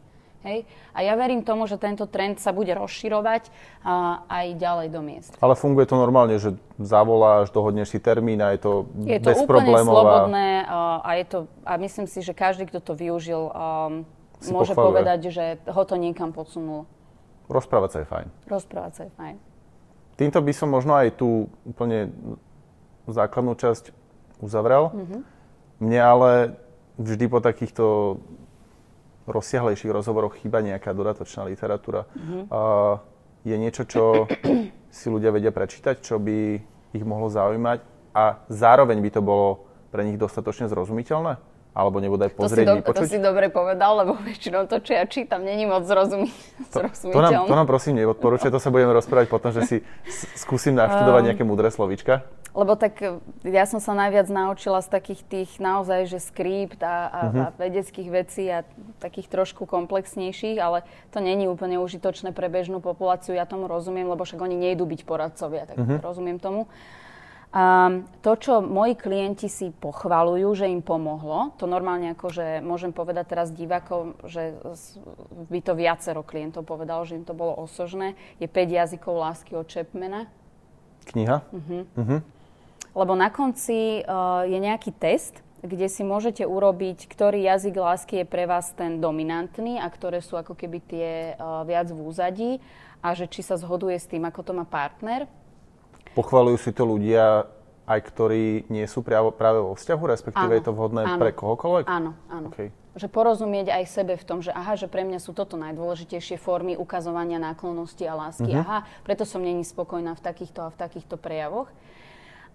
Hej? 0.49 0.59
A 0.97 1.05
ja 1.05 1.13
verím 1.13 1.45
tomu, 1.45 1.69
že 1.69 1.77
tento 1.77 2.09
trend 2.09 2.41
sa 2.41 2.57
bude 2.57 2.73
rozširovať 2.73 3.53
a, 3.85 4.25
aj 4.25 4.47
ďalej 4.57 4.89
do 4.89 5.01
miest. 5.05 5.33
Ale 5.45 5.53
funguje 5.53 5.85
to 5.85 6.01
normálne, 6.01 6.41
že 6.41 6.57
zavoláš, 6.81 7.53
dohodneš 7.53 7.93
si 7.93 8.01
termín 8.01 8.41
a 8.41 8.57
je 8.57 8.61
to 8.65 8.73
Je 9.05 9.21
to 9.21 9.37
úplne 9.45 9.77
slobodné 9.85 10.65
a, 10.65 11.05
a, 11.05 11.11
je 11.21 11.25
to, 11.29 11.39
a 11.69 11.77
myslím 11.77 12.09
si, 12.09 12.25
že 12.25 12.33
každý, 12.33 12.65
kto 12.65 12.81
to 12.81 12.97
využil, 12.97 13.53
um, 13.53 14.09
môže 14.49 14.73
pochvaluje. 14.73 15.05
povedať, 15.05 15.21
že 15.29 15.45
ho 15.69 15.83
to 15.85 15.95
niekam 16.01 16.33
podsunulo. 16.33 16.89
Rozprávať 17.53 17.91
sa 17.93 17.99
je 18.01 18.07
fajn. 18.09 18.27
Rozprávať 18.49 18.93
sa 18.97 19.03
je 19.05 19.13
fajn. 19.17 19.37
Týmto 20.19 20.41
by 20.43 20.53
som 20.57 20.69
možno 20.73 20.99
aj 20.99 21.15
tú 21.15 21.47
úplne 21.63 22.11
základnú 23.07 23.57
časť 23.57 23.95
uzavrel. 24.43 24.91
Mm-hmm. 24.93 25.21
Mne 25.79 26.01
ale 26.03 26.31
vždy 26.99 27.25
po 27.31 27.39
takýchto 27.39 28.19
rozsiahlejších 29.29 29.93
rozhovoroch 29.93 30.41
chýba 30.41 30.64
nejaká 30.64 30.97
dodatočná 30.97 31.45
literatúra. 31.47 32.09
Mm-hmm. 32.16 32.43
Uh, 32.49 32.97
je 33.47 33.57
niečo, 33.57 33.83
čo 33.87 34.26
si 34.89 35.07
ľudia 35.12 35.31
vedia 35.31 35.53
prečítať, 35.55 36.01
čo 36.03 36.18
by 36.18 36.59
ich 36.97 37.05
mohlo 37.05 37.29
zaujímať 37.29 37.85
a 38.16 38.43
zároveň 38.49 38.99
by 39.05 39.11
to 39.12 39.20
bolo 39.22 39.68
pre 39.93 40.05
nich 40.05 40.18
dostatočne 40.18 40.66
zrozumiteľné? 40.66 41.39
Alebo 41.79 42.03
nebodaj 42.03 42.35
pozrieť, 42.35 42.66
to 42.66 42.74
si, 42.74 42.83
do, 42.83 42.91
to 42.91 43.05
si 43.07 43.18
dobre 43.22 43.55
povedal, 43.55 44.03
lebo 44.03 44.18
väčšinou 44.18 44.66
to, 44.66 44.83
čo 44.83 44.99
ja 44.99 45.07
čítam, 45.07 45.47
není 45.47 45.62
moc 45.62 45.87
zrozumi- 45.87 46.33
to, 46.74 46.83
zrozumiteľné. 46.83 47.14
To 47.14 47.20
nám, 47.22 47.47
to 47.47 47.55
nám 47.55 47.68
prosím 47.70 48.03
neodporúčaj, 48.03 48.51
to 48.51 48.59
sa 48.59 48.74
budeme 48.74 48.91
rozprávať 48.99 49.31
potom, 49.31 49.55
že 49.55 49.62
si 49.62 49.76
skúsim 50.35 50.74
naštudovať 50.74 51.22
um, 51.22 51.26
nejaké 51.31 51.45
múdre 51.47 51.70
slovíčka. 51.70 52.26
Lebo 52.57 52.75
tak 52.75 53.01
e, 53.01 53.21
ja 53.45 53.65
som 53.69 53.79
sa 53.79 53.93
najviac 53.93 54.29
naučila 54.33 54.81
z 54.81 54.89
takých 54.89 55.23
tých 55.27 55.51
naozaj, 55.61 56.09
že 56.09 56.19
skript 56.23 56.81
a, 56.81 57.09
a, 57.09 57.21
uh-huh. 57.29 57.45
a 57.45 57.47
vedeckých 57.57 58.09
vecí 58.09 58.49
a 58.49 58.65
takých 58.99 59.29
trošku 59.29 59.69
komplexnejších, 59.69 60.57
ale 60.59 60.85
to 61.13 61.21
není 61.21 61.47
úplne 61.47 61.77
užitočné 61.79 62.33
pre 62.33 62.49
bežnú 62.49 62.81
populáciu. 62.81 63.37
Ja 63.37 63.45
tomu 63.45 63.69
rozumiem, 63.69 64.09
lebo 64.09 64.25
však 64.25 64.41
oni 64.41 64.57
nejdú 64.57 64.89
byť 64.89 65.01
poradcovia, 65.05 65.69
tak 65.69 65.77
uh-huh. 65.77 66.01
rozumiem 66.01 66.41
tomu. 66.41 66.67
A 67.49 67.89
to, 68.21 68.37
čo 68.37 68.61
moji 68.61 68.93
klienti 68.93 69.49
si 69.49 69.73
pochvalujú, 69.73 70.53
že 70.53 70.69
im 70.69 70.85
pomohlo, 70.85 71.57
to 71.57 71.65
normálne 71.65 72.13
ako, 72.13 72.29
že 72.29 72.61
môžem 72.61 72.93
povedať 72.93 73.25
teraz 73.33 73.49
divákom, 73.49 74.21
že 74.29 74.53
by 75.49 75.61
to 75.65 75.73
viacero 75.73 76.21
klientov 76.21 76.69
povedalo, 76.69 77.09
že 77.09 77.17
im 77.17 77.25
to 77.25 77.33
bolo 77.33 77.57
osožné, 77.57 78.21
je 78.37 78.45
5 78.45 78.69
jazykov 78.69 79.17
lásky 79.17 79.57
od 79.57 79.65
Chapmana. 79.65 80.29
Kniha? 81.09 81.41
Uh-huh. 81.49 81.89
Uh-huh. 81.97 82.21
Lebo 82.93 83.12
na 83.18 83.28
konci 83.28 84.05
uh, 84.05 84.45
je 84.49 84.59
nejaký 84.61 84.95
test, 84.97 85.41
kde 85.64 85.91
si 85.91 86.07
môžete 86.07 86.47
urobiť, 86.47 87.11
ktorý 87.11 87.43
jazyk 87.43 87.74
lásky 87.74 88.14
je 88.22 88.26
pre 88.26 88.47
vás 88.47 88.70
ten 88.78 89.03
dominantný 89.03 89.82
a 89.82 89.91
ktoré 89.91 90.22
sú 90.22 90.39
ako 90.39 90.55
keby 90.55 90.78
tie 90.86 91.09
uh, 91.34 91.66
viac 91.66 91.91
v 91.91 91.99
úzadí 91.99 92.51
a 93.03 93.14
že 93.14 93.26
či 93.26 93.43
sa 93.43 93.59
zhoduje 93.59 93.99
s 93.99 94.07
tým, 94.07 94.22
ako 94.26 94.41
to 94.47 94.53
má 94.55 94.62
partner. 94.62 95.26
Pochvalujú 96.14 96.59
si 96.59 96.70
to 96.70 96.86
ľudia 96.86 97.47
aj 97.89 98.01
ktorí 98.05 98.68
nie 98.68 98.84
sú 98.84 99.01
práve, 99.01 99.32
práve 99.32 99.64
vo 99.64 99.72
vzťahu, 99.72 100.03
respektíve 100.12 100.53
áno, 100.53 100.59
je 100.61 100.64
to 100.68 100.72
vhodné 100.76 101.03
áno, 101.09 101.16
pre 101.16 101.32
kohokoľvek? 101.32 101.84
Áno, 101.89 102.12
áno. 102.28 102.53
Okay. 102.53 102.68
Že 102.93 103.09
porozumieť 103.09 103.72
aj 103.72 103.84
sebe 103.89 104.14
v 104.20 104.24
tom, 104.28 104.45
že 104.45 104.53
aha, 104.53 104.76
že 104.76 104.93
pre 104.93 105.09
mňa 105.09 105.16
sú 105.24 105.32
toto 105.32 105.57
najdôležitejšie 105.57 106.36
formy 106.36 106.76
ukazovania 106.76 107.41
náklonnosti 107.41 108.05
a 108.05 108.12
lásky. 108.12 108.53
Uh-huh. 108.53 108.61
Aha, 108.61 108.78
preto 109.09 109.24
som 109.24 109.41
není 109.41 109.64
spokojná 109.64 110.12
v 110.12 110.20
takýchto 110.20 110.68
a 110.68 110.72
v 110.72 110.76
takýchto 110.76 111.16
prejavoch. 111.16 111.72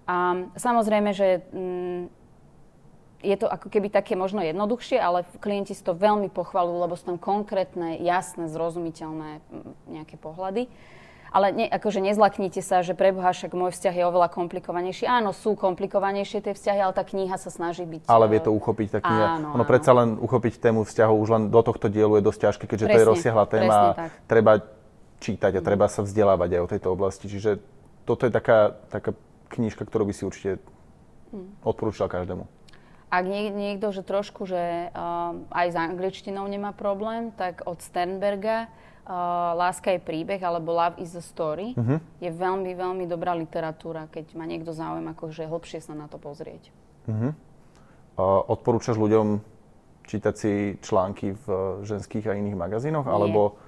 A 0.03 0.47
samozrejme, 0.59 1.15
že 1.15 1.47
mm, 1.51 2.03
je 3.23 3.35
to 3.39 3.47
ako 3.47 3.71
keby 3.71 3.87
také 3.87 4.19
možno 4.19 4.43
jednoduchšie, 4.43 4.99
ale 4.99 5.23
klienti 5.39 5.71
si 5.71 5.81
to 5.81 5.95
veľmi 5.95 6.27
pochvalujú, 6.27 6.77
lebo 6.83 6.93
sú 6.99 7.15
tam 7.15 7.17
konkrétne, 7.17 8.03
jasné, 8.03 8.51
zrozumiteľné 8.51 9.39
mm, 9.39 9.73
nejaké 9.87 10.19
pohľady. 10.19 10.67
Ale 11.33 11.49
ne, 11.49 11.65
akože 11.65 11.97
nezlaknite 11.97 12.61
sa, 12.61 12.85
že 12.85 12.93
preboha, 12.93 13.33
však 13.33 13.57
môj 13.57 13.73
vzťah 13.73 13.95
je 13.97 14.03
oveľa 14.05 14.29
komplikovanejší. 14.29 15.09
Áno, 15.09 15.33
sú 15.33 15.57
komplikovanejšie 15.57 16.45
tie 16.45 16.53
vzťahy, 16.53 16.77
ale 16.77 16.93
tá 16.93 17.01
kniha 17.01 17.41
sa 17.41 17.49
snaží 17.49 17.89
byť... 17.89 18.05
Ale 18.05 18.29
vie 18.29 18.37
to 18.37 18.53
uchopiť 18.53 18.87
tá 18.93 18.99
kniha. 19.01 19.41
Áno, 19.41 19.57
ono 19.57 19.65
áno. 19.65 19.71
predsa 19.71 19.97
len 19.97 20.21
uchopiť 20.21 20.61
tému 20.61 20.85
vzťahov 20.85 21.17
už 21.17 21.29
len 21.33 21.43
do 21.49 21.61
tohto 21.65 21.89
dielu 21.89 22.21
je 22.21 22.23
dosť 22.29 22.39
ťažké, 22.45 22.63
keďže 22.69 22.85
presne, 22.85 22.93
to 22.93 23.01
je 23.01 23.09
rozsiahla 23.09 23.45
téma 23.49 23.73
a 23.73 23.87
treba 24.29 24.61
čítať 25.25 25.57
a 25.57 25.61
treba 25.65 25.89
sa 25.89 26.05
vzdelávať 26.05 26.49
aj 26.53 26.61
o 26.61 26.67
tejto 26.69 26.87
oblasti. 26.93 27.25
Čiže 27.25 27.57
toto 28.05 28.29
je 28.29 28.31
taká, 28.35 28.77
taká 28.93 29.17
knižka, 29.53 29.85
ktorú 29.85 30.09
by 30.09 30.13
si 30.17 30.25
určite 30.25 30.51
hmm. 31.29 31.61
odporúčal 31.61 32.09
každému. 32.09 32.49
Ak 33.13 33.29
nie, 33.29 33.53
niekto, 33.53 33.93
že 33.93 34.01
trošku, 34.01 34.49
že 34.49 34.89
uh, 34.89 35.37
aj 35.53 35.67
s 35.69 35.77
angličtinou 35.77 36.49
nemá 36.49 36.73
problém, 36.73 37.29
tak 37.37 37.61
od 37.69 37.77
Sternberga 37.77 38.65
uh, 39.05 39.53
Láska 39.53 39.93
je 39.93 40.01
príbeh 40.01 40.41
alebo 40.41 40.73
Love 40.73 40.97
is 40.97 41.13
a 41.13 41.21
story 41.21 41.77
uh-huh. 41.77 42.01
je 42.17 42.33
veľmi, 42.33 42.73
veľmi 42.73 43.05
dobrá 43.05 43.37
literatúra, 43.37 44.09
keď 44.09 44.33
má 44.33 44.49
niekto 44.49 44.73
záujem 44.73 45.05
akože 45.13 45.45
hlbšie 45.45 45.85
sa 45.85 45.93
na 45.93 46.09
to 46.09 46.17
pozrieť. 46.17 46.73
Uh-huh. 47.05 47.37
Uh, 48.17 48.41
odporúčaš 48.49 48.97
ľuďom 48.97 49.45
čítať 50.09 50.33
si 50.33 50.51
články 50.81 51.37
v 51.37 51.45
ženských 51.85 52.27
a 52.27 52.33
iných 52.33 52.57
magazínoch? 52.57 53.05
Nie. 53.05 53.13
Alebo 53.13 53.61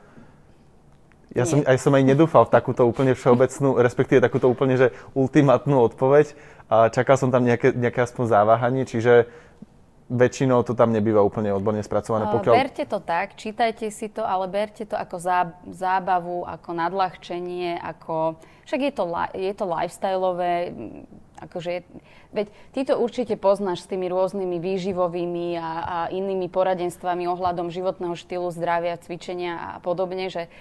ja 1.36 1.44
som, 1.44 1.60
aj 1.68 1.78
som 1.84 1.92
aj 1.92 2.04
nedúfal 2.08 2.48
v 2.48 2.56
takúto 2.56 2.88
úplne 2.88 3.12
všeobecnú, 3.12 3.76
respektíve 3.86 4.24
takúto 4.24 4.48
úplne, 4.48 4.80
že 4.80 4.88
ultimátnu 5.12 5.76
odpoveď. 5.92 6.32
A 6.72 6.90
čakal 6.90 7.20
som 7.20 7.30
tam 7.30 7.46
nejaké, 7.46 7.76
nejaké 7.76 8.02
aspoň 8.02 8.26
záváhanie, 8.32 8.90
čiže 8.90 9.30
väčšinou 10.06 10.62
to 10.62 10.78
tam 10.78 10.94
nebýva 10.94 11.22
úplne 11.26 11.50
odborne 11.50 11.82
spracované. 11.82 12.30
Pokiaľ... 12.30 12.54
Berte 12.54 12.86
to 12.86 13.02
tak, 13.02 13.34
čítajte 13.34 13.90
si 13.90 14.10
to, 14.14 14.22
ale 14.22 14.46
berte 14.46 14.86
to 14.86 14.94
ako 14.94 15.18
zábavu, 15.70 16.46
ako 16.46 16.70
nadľahčenie, 16.78 17.82
ako... 17.82 18.38
Však 18.70 18.82
je 18.82 18.94
to, 18.94 19.04
je 19.34 19.54
to 19.54 19.66
lifestyleové, 19.66 20.54
akože 21.42 21.70
je... 21.70 21.82
Veď 22.36 22.48
ty 22.76 22.80
to 22.86 23.00
určite 23.00 23.34
poznáš 23.40 23.86
s 23.86 23.90
tými 23.90 24.12
rôznymi 24.12 24.58
výživovými 24.62 25.58
a, 25.58 25.70
a 25.82 25.98
inými 26.14 26.52
poradenstvami 26.54 27.26
ohľadom 27.32 27.74
životného 27.74 28.14
štýlu, 28.14 28.52
zdravia, 28.54 29.00
cvičenia 29.02 29.54
a 29.58 29.70
podobne, 29.82 30.30
že 30.30 30.52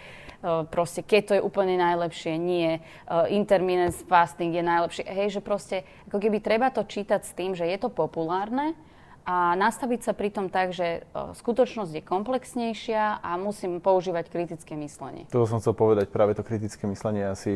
proste 0.68 1.00
keto 1.00 1.32
je 1.32 1.40
úplne 1.40 1.80
najlepšie, 1.80 2.36
nie, 2.36 2.84
intermittent 3.32 3.96
fasting 4.04 4.52
je 4.52 4.60
najlepšie. 4.60 5.04
Hej, 5.08 5.28
že 5.36 5.40
proste 5.40 5.76
ako 6.12 6.20
keby 6.20 6.44
treba 6.44 6.68
to 6.68 6.84
čítať 6.84 7.24
s 7.24 7.32
tým, 7.32 7.56
že 7.56 7.64
je 7.64 7.78
to 7.80 7.88
populárne 7.88 8.76
a 9.24 9.56
nastaviť 9.56 10.00
sa 10.04 10.12
pritom 10.12 10.52
tak, 10.52 10.76
že 10.76 11.08
skutočnosť 11.16 11.96
je 11.96 12.02
komplexnejšia 12.04 13.24
a 13.24 13.40
musím 13.40 13.80
používať 13.80 14.28
kritické 14.28 14.76
myslenie. 14.76 15.24
To 15.32 15.48
som 15.48 15.64
chcel 15.64 15.72
povedať, 15.72 16.12
práve 16.12 16.36
to 16.36 16.44
kritické 16.44 16.84
myslenie 16.84 17.24
je 17.24 17.32
asi 17.32 17.52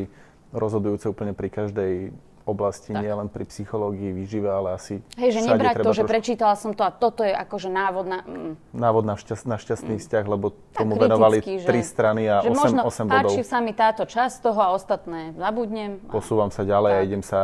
rozhodujúce 0.49 1.05
úplne 1.05 1.37
pri 1.37 1.53
každej 1.53 2.09
oblasti, 2.49 2.91
tak. 2.91 3.05
nie 3.05 3.13
len 3.13 3.29
pri 3.29 3.45
psychológii, 3.45 4.11
výžive, 4.11 4.49
ale 4.49 4.75
asi 4.75 4.99
Hej, 5.15 5.37
že 5.37 5.39
nebrať 5.45 5.85
to, 5.85 5.91
že 5.93 6.03
prečítala 6.03 6.57
som 6.57 6.73
to 6.73 6.81
a 6.81 6.91
toto 6.91 7.21
je 7.21 7.31
akože 7.31 7.69
návod 7.69 8.05
na... 8.09 8.19
Mm. 8.25 8.53
Návod 8.73 9.03
na, 9.05 9.15
šťast, 9.15 9.45
na 9.45 9.57
šťastný 9.61 9.95
mm. 9.97 10.01
vzťah, 10.01 10.25
lebo 10.25 10.51
tak 10.51 10.83
tomu 10.83 10.97
venovali 10.97 11.39
tri 11.41 11.81
strany 11.85 12.25
a 12.25 12.41
že 12.41 12.51
8, 12.51 12.57
možno 12.57 12.81
8 12.89 13.05
bodov. 13.05 13.31
páči 13.31 13.43
sa 13.45 13.61
mi 13.61 13.71
táto 13.77 14.03
časť 14.09 14.35
toho 14.41 14.59
a 14.59 14.69
ostatné 14.73 15.37
zabudnem. 15.37 16.01
A... 16.09 16.11
Posúvam 16.11 16.49
sa 16.49 16.65
ďalej 16.65 16.91
tak. 16.91 16.99
a 16.99 17.05
idem 17.05 17.23
sa 17.23 17.41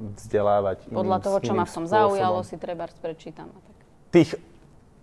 vzdelávať 0.00 0.90
Podľa 0.90 1.18
iným, 1.20 1.26
toho, 1.28 1.38
čo 1.38 1.52
ma 1.54 1.64
v 1.68 1.72
tom 1.72 1.84
zaujalo, 1.86 2.42
si 2.42 2.56
treba 2.58 2.88
prečítam. 2.88 3.52
Tak. 3.52 3.76
Tých 4.12 4.30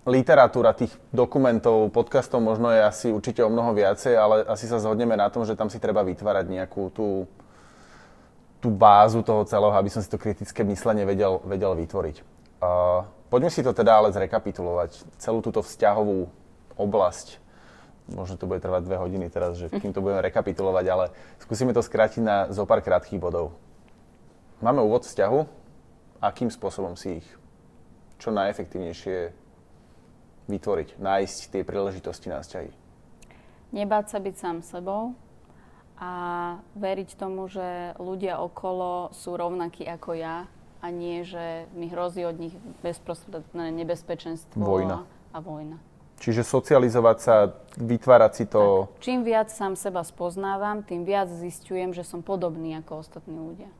literatúra, 0.10 0.74
tých 0.74 0.96
dokumentov, 1.14 1.94
podcastov 1.94 2.42
možno 2.42 2.74
je 2.74 2.82
asi 2.82 3.08
určite 3.14 3.46
o 3.46 3.50
mnoho 3.52 3.76
viacej, 3.78 4.14
ale 4.18 4.36
asi 4.48 4.66
sa 4.66 4.82
zhodneme 4.82 5.14
na 5.14 5.30
tom, 5.30 5.46
že 5.46 5.54
tam 5.54 5.70
si 5.70 5.78
treba 5.78 6.02
vytvárať 6.02 6.46
nejakú 6.50 6.90
tú 6.92 7.30
tú 8.60 8.70
bázu 8.72 9.24
toho 9.24 9.48
celého, 9.48 9.72
aby 9.72 9.88
som 9.88 10.04
si 10.04 10.12
to 10.12 10.20
kritické 10.20 10.68
myslenie 10.68 11.08
vedel, 11.08 11.40
vedel 11.48 11.76
vytvoriť. 11.76 12.18
Uh, 12.60 13.08
poďme 13.32 13.52
si 13.52 13.64
to 13.64 13.72
teda 13.72 14.04
ale 14.04 14.12
zrekapitulovať. 14.12 15.00
Celú 15.20 15.40
túto 15.40 15.64
vzťahovú 15.64 16.28
oblasť. 16.76 17.40
Možno 18.10 18.36
to 18.36 18.50
bude 18.50 18.60
trvať 18.60 18.90
dve 18.90 18.98
hodiny 18.98 19.30
teraz, 19.30 19.56
že 19.56 19.70
kým 19.70 19.94
to 19.94 20.02
budeme 20.02 20.20
rekapitulovať, 20.26 20.86
ale 20.90 21.06
skúsime 21.40 21.72
to 21.72 21.86
skrátiť 21.86 22.22
na 22.26 22.38
zo 22.50 22.66
pár 22.66 22.82
krátkých 22.82 23.22
bodov. 23.22 23.54
Máme 24.60 24.84
úvod 24.84 25.08
vzťahu. 25.08 25.62
Akým 26.20 26.52
spôsobom 26.52 27.00
si 27.00 27.24
ich 27.24 27.28
čo 28.20 28.36
najefektívnejšie 28.36 29.32
vytvoriť, 30.52 31.00
nájsť 31.00 31.38
tie 31.56 31.62
príležitosti 31.64 32.28
na 32.28 32.44
vzťahy? 32.44 32.70
Nebáť 33.72 34.06
sa 34.12 34.20
byť 34.20 34.36
sám 34.36 34.58
sebou, 34.66 35.16
a 36.00 36.12
veriť 36.80 37.20
tomu, 37.20 37.52
že 37.52 37.94
ľudia 38.00 38.40
okolo 38.40 39.12
sú 39.12 39.36
rovnakí 39.36 39.84
ako 39.84 40.16
ja 40.16 40.48
a 40.80 40.88
nie, 40.96 41.28
že 41.28 41.68
mi 41.76 41.92
hrozí 41.92 42.24
od 42.24 42.40
nich 42.40 42.56
bezprostredné 42.80 43.76
nebezpečenstvo 43.84 44.64
vojna. 44.64 45.04
A, 45.36 45.38
a 45.38 45.44
vojna. 45.44 45.78
Čiže 46.20 46.44
socializovať 46.44 47.18
sa, 47.20 47.36
vytvárať 47.80 48.32
si 48.36 48.46
to... 48.48 48.92
Tak, 48.92 49.04
čím 49.04 49.24
viac 49.24 49.48
sám 49.52 49.80
seba 49.80 50.04
spoznávam, 50.04 50.84
tým 50.84 51.08
viac 51.08 51.32
zistujem, 51.32 51.96
že 51.96 52.04
som 52.04 52.20
podobný 52.20 52.76
ako 52.80 53.04
ostatní 53.04 53.40
ľudia. 53.40 53.72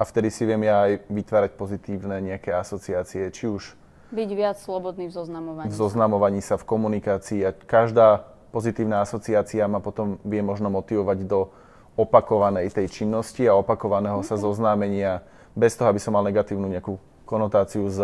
A 0.00 0.08
vtedy 0.08 0.32
si 0.32 0.48
viem 0.48 0.64
ja 0.64 0.88
aj 0.88 1.04
vytvárať 1.08 1.52
pozitívne 1.56 2.16
nejaké 2.20 2.52
asociácie, 2.52 3.28
či 3.32 3.44
už... 3.48 3.76
Byť 4.12 4.30
viac 4.36 4.56
slobodný 4.60 5.08
v 5.08 5.12
zoznamovaní. 5.12 5.68
V 5.68 5.76
zoznamovaní 5.76 6.40
sa, 6.44 6.60
v 6.60 6.64
komunikácii. 6.68 7.40
A 7.44 7.52
každá 7.52 8.28
pozitívna 8.52 9.04
asociácia 9.04 9.64
ma 9.68 9.80
potom 9.80 10.20
vie 10.24 10.44
možno 10.44 10.68
motivovať 10.68 11.24
do 11.24 11.52
opakovanej 11.96 12.72
tej 12.72 12.88
činnosti 12.88 13.44
a 13.44 13.56
opakovaného 13.58 14.24
sa 14.24 14.36
mhm. 14.36 14.42
zoznámenia 14.42 15.12
bez 15.52 15.76
toho, 15.76 15.92
aby 15.92 16.00
som 16.00 16.16
mal 16.16 16.24
negatívnu 16.24 16.64
nejakú 16.68 16.96
konotáciu 17.28 17.88
s 17.88 18.00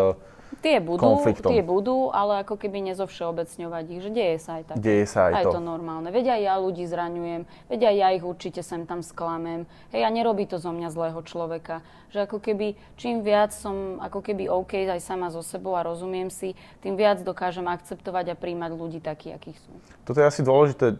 Tie 0.58 0.80
budú, 0.80 1.04
konfliktom. 1.04 1.52
tie 1.52 1.62
budú, 1.62 2.08
ale 2.10 2.42
ako 2.42 2.56
keby 2.56 2.80
nezovšeobecňovať 2.90 3.84
ich, 3.94 4.00
že 4.00 4.10
deje 4.10 4.36
sa 4.40 4.58
aj 4.58 4.62
tak. 4.72 4.76
Deje 4.80 5.04
sa 5.06 5.30
aj, 5.30 5.32
aj 5.38 5.44
to. 5.44 5.50
to 5.54 5.62
normálne. 5.62 6.08
Aj 6.08 6.24
ja 6.24 6.54
ľudí 6.56 6.88
zraňujem, 6.88 7.44
aj 7.68 7.76
ja 7.78 8.08
ich 8.16 8.24
určite 8.24 8.64
sem 8.64 8.88
tam 8.88 9.04
sklamem. 9.04 9.68
Hej, 9.94 10.02
a 10.02 10.10
nerobí 10.10 10.48
to 10.48 10.56
zo 10.58 10.72
mňa 10.74 10.88
zlého 10.90 11.20
človeka. 11.22 11.84
Že 12.10 12.26
ako 12.26 12.38
keby, 12.40 12.66
čím 12.96 13.20
viac 13.20 13.52
som 13.52 14.00
ako 14.00 14.24
keby 14.24 14.48
OK 14.48 14.88
aj 14.88 15.04
sama 15.04 15.28
so 15.28 15.44
sebou 15.44 15.76
a 15.76 15.84
rozumiem 15.84 16.32
si, 16.32 16.56
tým 16.80 16.96
viac 16.96 17.20
dokážem 17.22 17.68
akceptovať 17.68 18.32
a 18.32 18.38
príjmať 18.38 18.72
ľudí 18.72 18.98
takí, 19.04 19.30
akých 19.30 19.60
sú. 19.62 19.70
Toto 20.08 20.18
je 20.18 20.26
asi 20.26 20.40
dôležité 20.40 20.96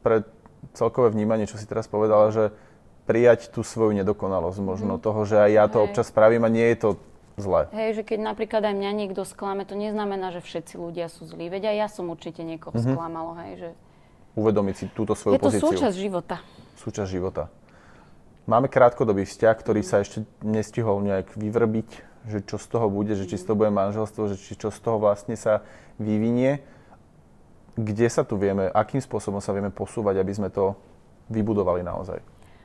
pre 0.00 0.22
celkové 0.72 1.12
vnímanie, 1.12 1.48
čo 1.48 1.60
si 1.60 1.68
teraz 1.68 1.88
povedala, 1.88 2.32
že 2.32 2.44
prijať 3.04 3.50
tú 3.50 3.66
svoju 3.66 3.92
nedokonalosť 3.98 4.58
možno 4.62 4.96
mm. 4.96 5.02
toho, 5.02 5.20
že 5.26 5.36
aj 5.42 5.50
ja 5.50 5.64
to 5.66 5.78
Hej. 5.82 5.84
občas 5.90 6.06
spravím 6.08 6.46
a 6.46 6.50
nie 6.52 6.66
je 6.72 6.78
to 6.78 6.90
zlé. 7.36 7.66
Hej, 7.72 7.90
že 8.00 8.02
keď 8.06 8.18
napríklad 8.22 8.62
aj 8.62 8.74
mňa 8.76 8.90
niekto 8.94 9.22
sklame, 9.26 9.66
to 9.66 9.74
neznamená, 9.74 10.30
že 10.30 10.44
všetci 10.44 10.78
ľudia 10.78 11.10
sú 11.10 11.26
zlí. 11.26 11.48
Veď 11.48 11.74
aj 11.74 11.76
ja 11.76 11.88
som 11.90 12.08
určite 12.12 12.44
niekoho 12.46 12.76
mm-hmm. 12.76 12.94
sklamalo, 12.94 13.32
hej, 13.46 13.52
že... 13.58 13.70
Uvedomiť 14.32 14.74
si 14.76 14.84
túto 14.92 15.12
svoju 15.12 15.36
pozíciu. 15.36 15.60
Je 15.60 15.64
to 15.64 15.70
súčasť 15.76 15.96
života. 15.96 16.36
Súčasť 16.80 17.10
života. 17.10 17.52
Máme 18.48 18.66
krátkodobý 18.66 19.28
vzťah, 19.28 19.54
ktorý 19.54 19.80
mm. 19.84 19.88
sa 19.88 19.96
ešte 20.02 20.24
nestihol 20.42 21.02
nejak 21.04 21.36
vyvrbiť, 21.36 21.88
že 22.30 22.38
čo 22.46 22.56
z 22.56 22.66
toho 22.70 22.86
bude, 22.86 23.12
že 23.18 23.26
či 23.26 23.34
z 23.34 23.50
toho 23.50 23.58
bude 23.58 23.74
manželstvo, 23.74 24.30
že 24.30 24.36
či 24.38 24.54
čo 24.54 24.70
z 24.70 24.78
toho 24.78 25.02
vlastne 25.02 25.34
sa 25.34 25.66
vyvinie 25.98 26.62
kde 27.76 28.06
sa 28.12 28.22
tu 28.22 28.36
vieme, 28.36 28.68
akým 28.68 29.00
spôsobom 29.00 29.40
sa 29.40 29.56
vieme 29.56 29.72
posúvať, 29.72 30.20
aby 30.20 30.32
sme 30.32 30.48
to 30.52 30.76
vybudovali 31.32 31.80
naozaj? 31.80 32.20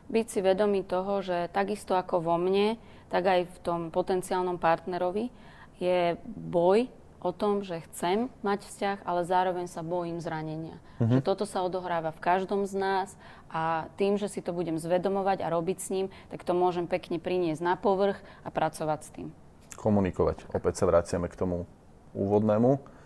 Byť 0.07 0.27
si 0.27 0.39
vedomý 0.39 0.87
toho, 0.87 1.19
že 1.19 1.51
takisto 1.51 1.95
ako 1.95 2.23
vo 2.23 2.35
mne, 2.39 2.79
tak 3.11 3.27
aj 3.27 3.41
v 3.47 3.57
tom 3.63 3.79
potenciálnom 3.91 4.59
partnerovi 4.59 5.31
je 5.79 6.15
boj 6.27 6.87
o 7.17 7.31
tom, 7.33 7.65
že 7.65 7.83
chcem 7.91 8.29
mať 8.45 8.67
vzťah, 8.67 8.97
ale 9.03 9.27
zároveň 9.27 9.65
sa 9.67 9.81
bojím 9.81 10.21
zranenia. 10.21 10.77
Mm-hmm. 11.01 11.19
Že 11.19 11.21
toto 11.25 11.45
sa 11.49 11.65
odohráva 11.65 12.13
v 12.13 12.23
každom 12.23 12.63
z 12.63 12.77
nás 12.77 13.09
a 13.51 13.89
tým, 13.97 14.15
že 14.15 14.29
si 14.29 14.39
to 14.43 14.53
budem 14.53 14.77
zvedomovať 14.77 15.41
a 15.43 15.51
robiť 15.51 15.77
s 15.81 15.91
ním, 15.91 16.07
tak 16.29 16.45
to 16.45 16.53
môžem 16.53 16.85
pekne 16.85 17.17
priniesť 17.17 17.61
na 17.63 17.75
povrch 17.75 18.19
a 18.45 18.49
pracovať 18.53 18.99
s 19.01 19.09
tým. 19.11 19.27
Komunikovať. 19.75 20.49
Opäť 20.53 20.83
sa 20.83 20.85
vraciame 20.89 21.29
k 21.29 21.37
tomu 21.37 21.65
úvodnému 22.17 22.96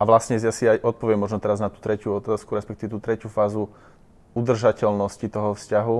a 0.00 0.02
vlastne 0.08 0.40
ja 0.40 0.48
si 0.48 0.64
aj 0.64 0.80
odpoviem 0.80 1.20
možno 1.20 1.36
teraz 1.36 1.60
na 1.60 1.68
tú 1.68 1.76
tretiu 1.76 2.16
otázku, 2.16 2.56
respektíve 2.56 2.96
tú 2.96 2.98
tretiu 3.04 3.28
fázu 3.28 3.68
udržateľnosti 4.32 5.28
toho 5.28 5.52
vzťahu. 5.52 5.98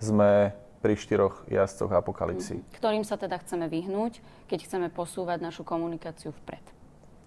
Sme 0.00 0.56
pri 0.82 0.98
štyroch 0.98 1.46
jazdcoch 1.46 1.92
apokalipsy. 1.92 2.58
Mhm. 2.58 2.80
Ktorým 2.80 3.04
sa 3.04 3.20
teda 3.20 3.38
chceme 3.38 3.68
vyhnúť, 3.70 4.18
keď 4.50 4.58
chceme 4.66 4.88
posúvať 4.88 5.38
našu 5.38 5.62
komunikáciu 5.62 6.34
vpred. 6.42 6.64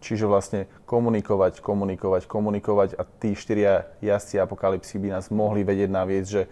Čiže 0.03 0.27
vlastne 0.27 0.67
komunikovať, 0.85 1.63
komunikovať, 1.63 2.27
komunikovať 2.27 2.89
a 2.99 3.07
tí 3.07 3.31
štyria 3.33 3.87
jazdci 4.03 4.37
apokalipsy 4.41 4.99
by 5.01 5.17
nás 5.17 5.31
mohli 5.31 5.63
vedieť 5.63 5.87
naviesť, 5.87 6.29
že 6.29 6.43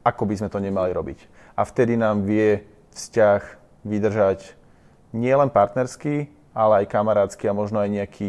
ako 0.00 0.22
by 0.24 0.34
sme 0.40 0.48
to 0.48 0.58
nemali 0.58 0.90
robiť. 0.96 1.18
A 1.60 1.62
vtedy 1.68 1.94
nám 1.94 2.24
vie 2.24 2.64
vzťah 2.96 3.42
vydržať 3.84 4.56
nielen 5.12 5.52
partnerský, 5.52 6.32
ale 6.56 6.82
aj 6.82 6.90
kamarádsky 6.90 7.46
a 7.46 7.54
možno 7.54 7.78
aj 7.78 7.90
nejaký 7.92 8.28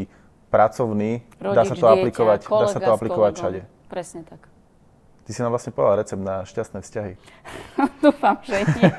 pracovný, 0.51 1.23
Rodič, 1.39 1.55
dá 1.55 1.63
sa 1.63 1.75
to 1.79 1.85
dieťa, 1.87 1.95
aplikovať, 1.95 2.39
dá 2.43 2.67
sa 2.67 2.79
to 2.83 2.91
aplikovať 2.91 3.31
všade. 3.39 3.59
Presne 3.87 4.21
tak. 4.27 4.51
Ty 5.21 5.29
si 5.37 5.39
nám 5.45 5.55
vlastne 5.55 5.71
povedal 5.71 6.01
recept 6.03 6.19
na 6.19 6.43
šťastné 6.43 6.79
vzťahy. 6.83 7.13
Dúfam, 8.03 8.35
že 8.43 8.67
nie. 8.67 8.91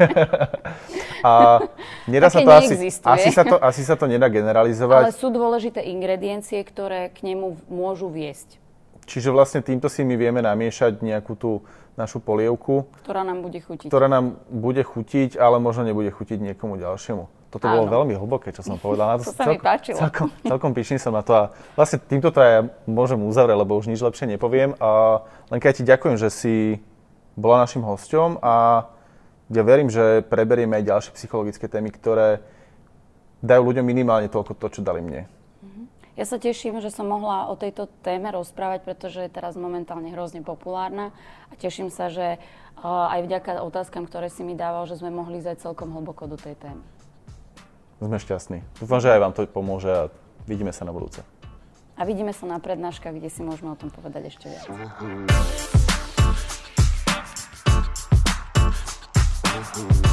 A 1.28 1.62
nedá 2.08 2.32
sa 2.32 2.42
to 2.42 2.50
asi, 2.50 2.74
asi, 2.88 3.30
sa 3.30 3.42
to, 3.46 3.60
asi 3.60 3.82
sa 3.86 3.94
to 3.94 4.10
nedá 4.10 4.26
generalizovať. 4.26 5.12
Ale 5.12 5.14
sú 5.14 5.30
dôležité 5.30 5.84
ingrediencie, 5.86 6.58
ktoré 6.66 7.14
k 7.14 7.22
nemu 7.22 7.62
môžu 7.70 8.10
viesť. 8.10 8.58
Čiže 9.06 9.34
vlastne 9.34 9.60
týmto 9.62 9.90
si 9.90 10.06
my 10.06 10.14
vieme 10.14 10.42
namiešať 10.42 11.02
nejakú 11.02 11.34
tú 11.34 11.66
našu 11.98 12.22
polievku. 12.22 12.86
Ktorá 13.02 13.26
nám 13.26 13.42
bude 13.42 13.60
chutiť. 13.60 13.86
Ktorá 13.90 14.06
nám 14.06 14.38
bude 14.48 14.82
chutiť, 14.82 15.36
ale 15.36 15.58
možno 15.58 15.84
nebude 15.84 16.10
chutiť 16.10 16.38
niekomu 16.38 16.78
ďalšiemu. 16.78 17.41
Toto 17.52 17.68
Áno. 17.68 17.84
bolo 17.84 18.00
veľmi 18.00 18.16
hlboké, 18.16 18.48
čo 18.56 18.64
som 18.64 18.80
povedal. 18.80 19.12
Na 19.12 19.16
to, 19.20 19.28
to 19.28 19.36
sa 19.36 19.44
celko, 19.44 19.52
mi 19.52 19.60
páčilo. 19.60 19.98
Celkom, 20.00 20.28
celkom 20.40 20.70
pyšný 20.72 20.96
som 20.96 21.12
na 21.12 21.20
to 21.20 21.36
a 21.36 21.42
vlastne 21.76 22.00
týmto 22.00 22.32
to 22.32 22.40
aj 22.40 22.72
môžem 22.88 23.20
uzavrieť, 23.20 23.60
lebo 23.60 23.76
už 23.76 23.92
nič 23.92 24.00
lepšie 24.00 24.24
nepoviem. 24.24 24.72
A 24.80 25.20
len 25.52 25.60
keď 25.60 25.72
ti 25.76 25.84
ďakujem, 25.84 26.16
že 26.16 26.32
si 26.32 26.54
bola 27.36 27.68
našim 27.68 27.84
hosťom 27.84 28.40
a 28.40 28.88
ja 29.52 29.62
verím, 29.68 29.92
že 29.92 30.24
preberieme 30.24 30.80
aj 30.80 30.88
ďalšie 30.88 31.12
psychologické 31.20 31.68
témy, 31.68 31.92
ktoré 31.92 32.40
dajú 33.44 33.68
ľuďom 33.68 33.84
minimálne 33.84 34.32
toľko 34.32 34.56
to, 34.56 34.66
čo 34.72 34.80
dali 34.80 35.04
mne. 35.04 35.28
Mhm. 35.60 35.82
Ja 36.16 36.24
sa 36.24 36.40
teším, 36.40 36.80
že 36.80 36.88
som 36.88 37.04
mohla 37.04 37.52
o 37.52 37.54
tejto 37.60 37.84
téme 38.00 38.32
rozprávať, 38.32 38.80
pretože 38.80 39.20
je 39.20 39.28
teraz 39.28 39.60
momentálne 39.60 40.08
hrozne 40.08 40.40
populárna 40.40 41.12
a 41.48 41.56
teším 41.60 41.92
sa, 41.92 42.08
že 42.08 42.40
aj 42.80 43.28
vďaka 43.28 43.60
otázkam, 43.60 44.08
ktoré 44.08 44.32
si 44.32 44.40
mi 44.40 44.56
dával, 44.56 44.88
že 44.88 44.96
sme 44.96 45.12
mohli 45.12 45.44
zať 45.44 45.68
celkom 45.68 45.92
hlboko 45.92 46.24
do 46.24 46.40
tej 46.40 46.56
témy 46.56 47.01
sme 48.06 48.18
šťastní. 48.18 48.58
Dúfam, 48.78 48.98
že 48.98 49.14
aj 49.14 49.20
vám 49.22 49.32
to 49.34 49.46
pomôže 49.46 49.90
a 49.90 50.10
vidíme 50.46 50.74
sa 50.74 50.82
na 50.82 50.92
budúce. 50.94 51.22
A 51.94 52.02
vidíme 52.08 52.32
sa 52.34 52.48
na 52.48 52.58
prednáškach, 52.58 53.14
kde 53.14 53.28
si 53.30 53.44
môžeme 53.44 53.70
o 53.72 53.78
tom 53.78 53.92
povedať 53.92 54.32
ešte 54.32 54.48
viac. 54.48 54.66
Mm-hmm. 54.66 55.28
mm-hmm. 59.72 60.11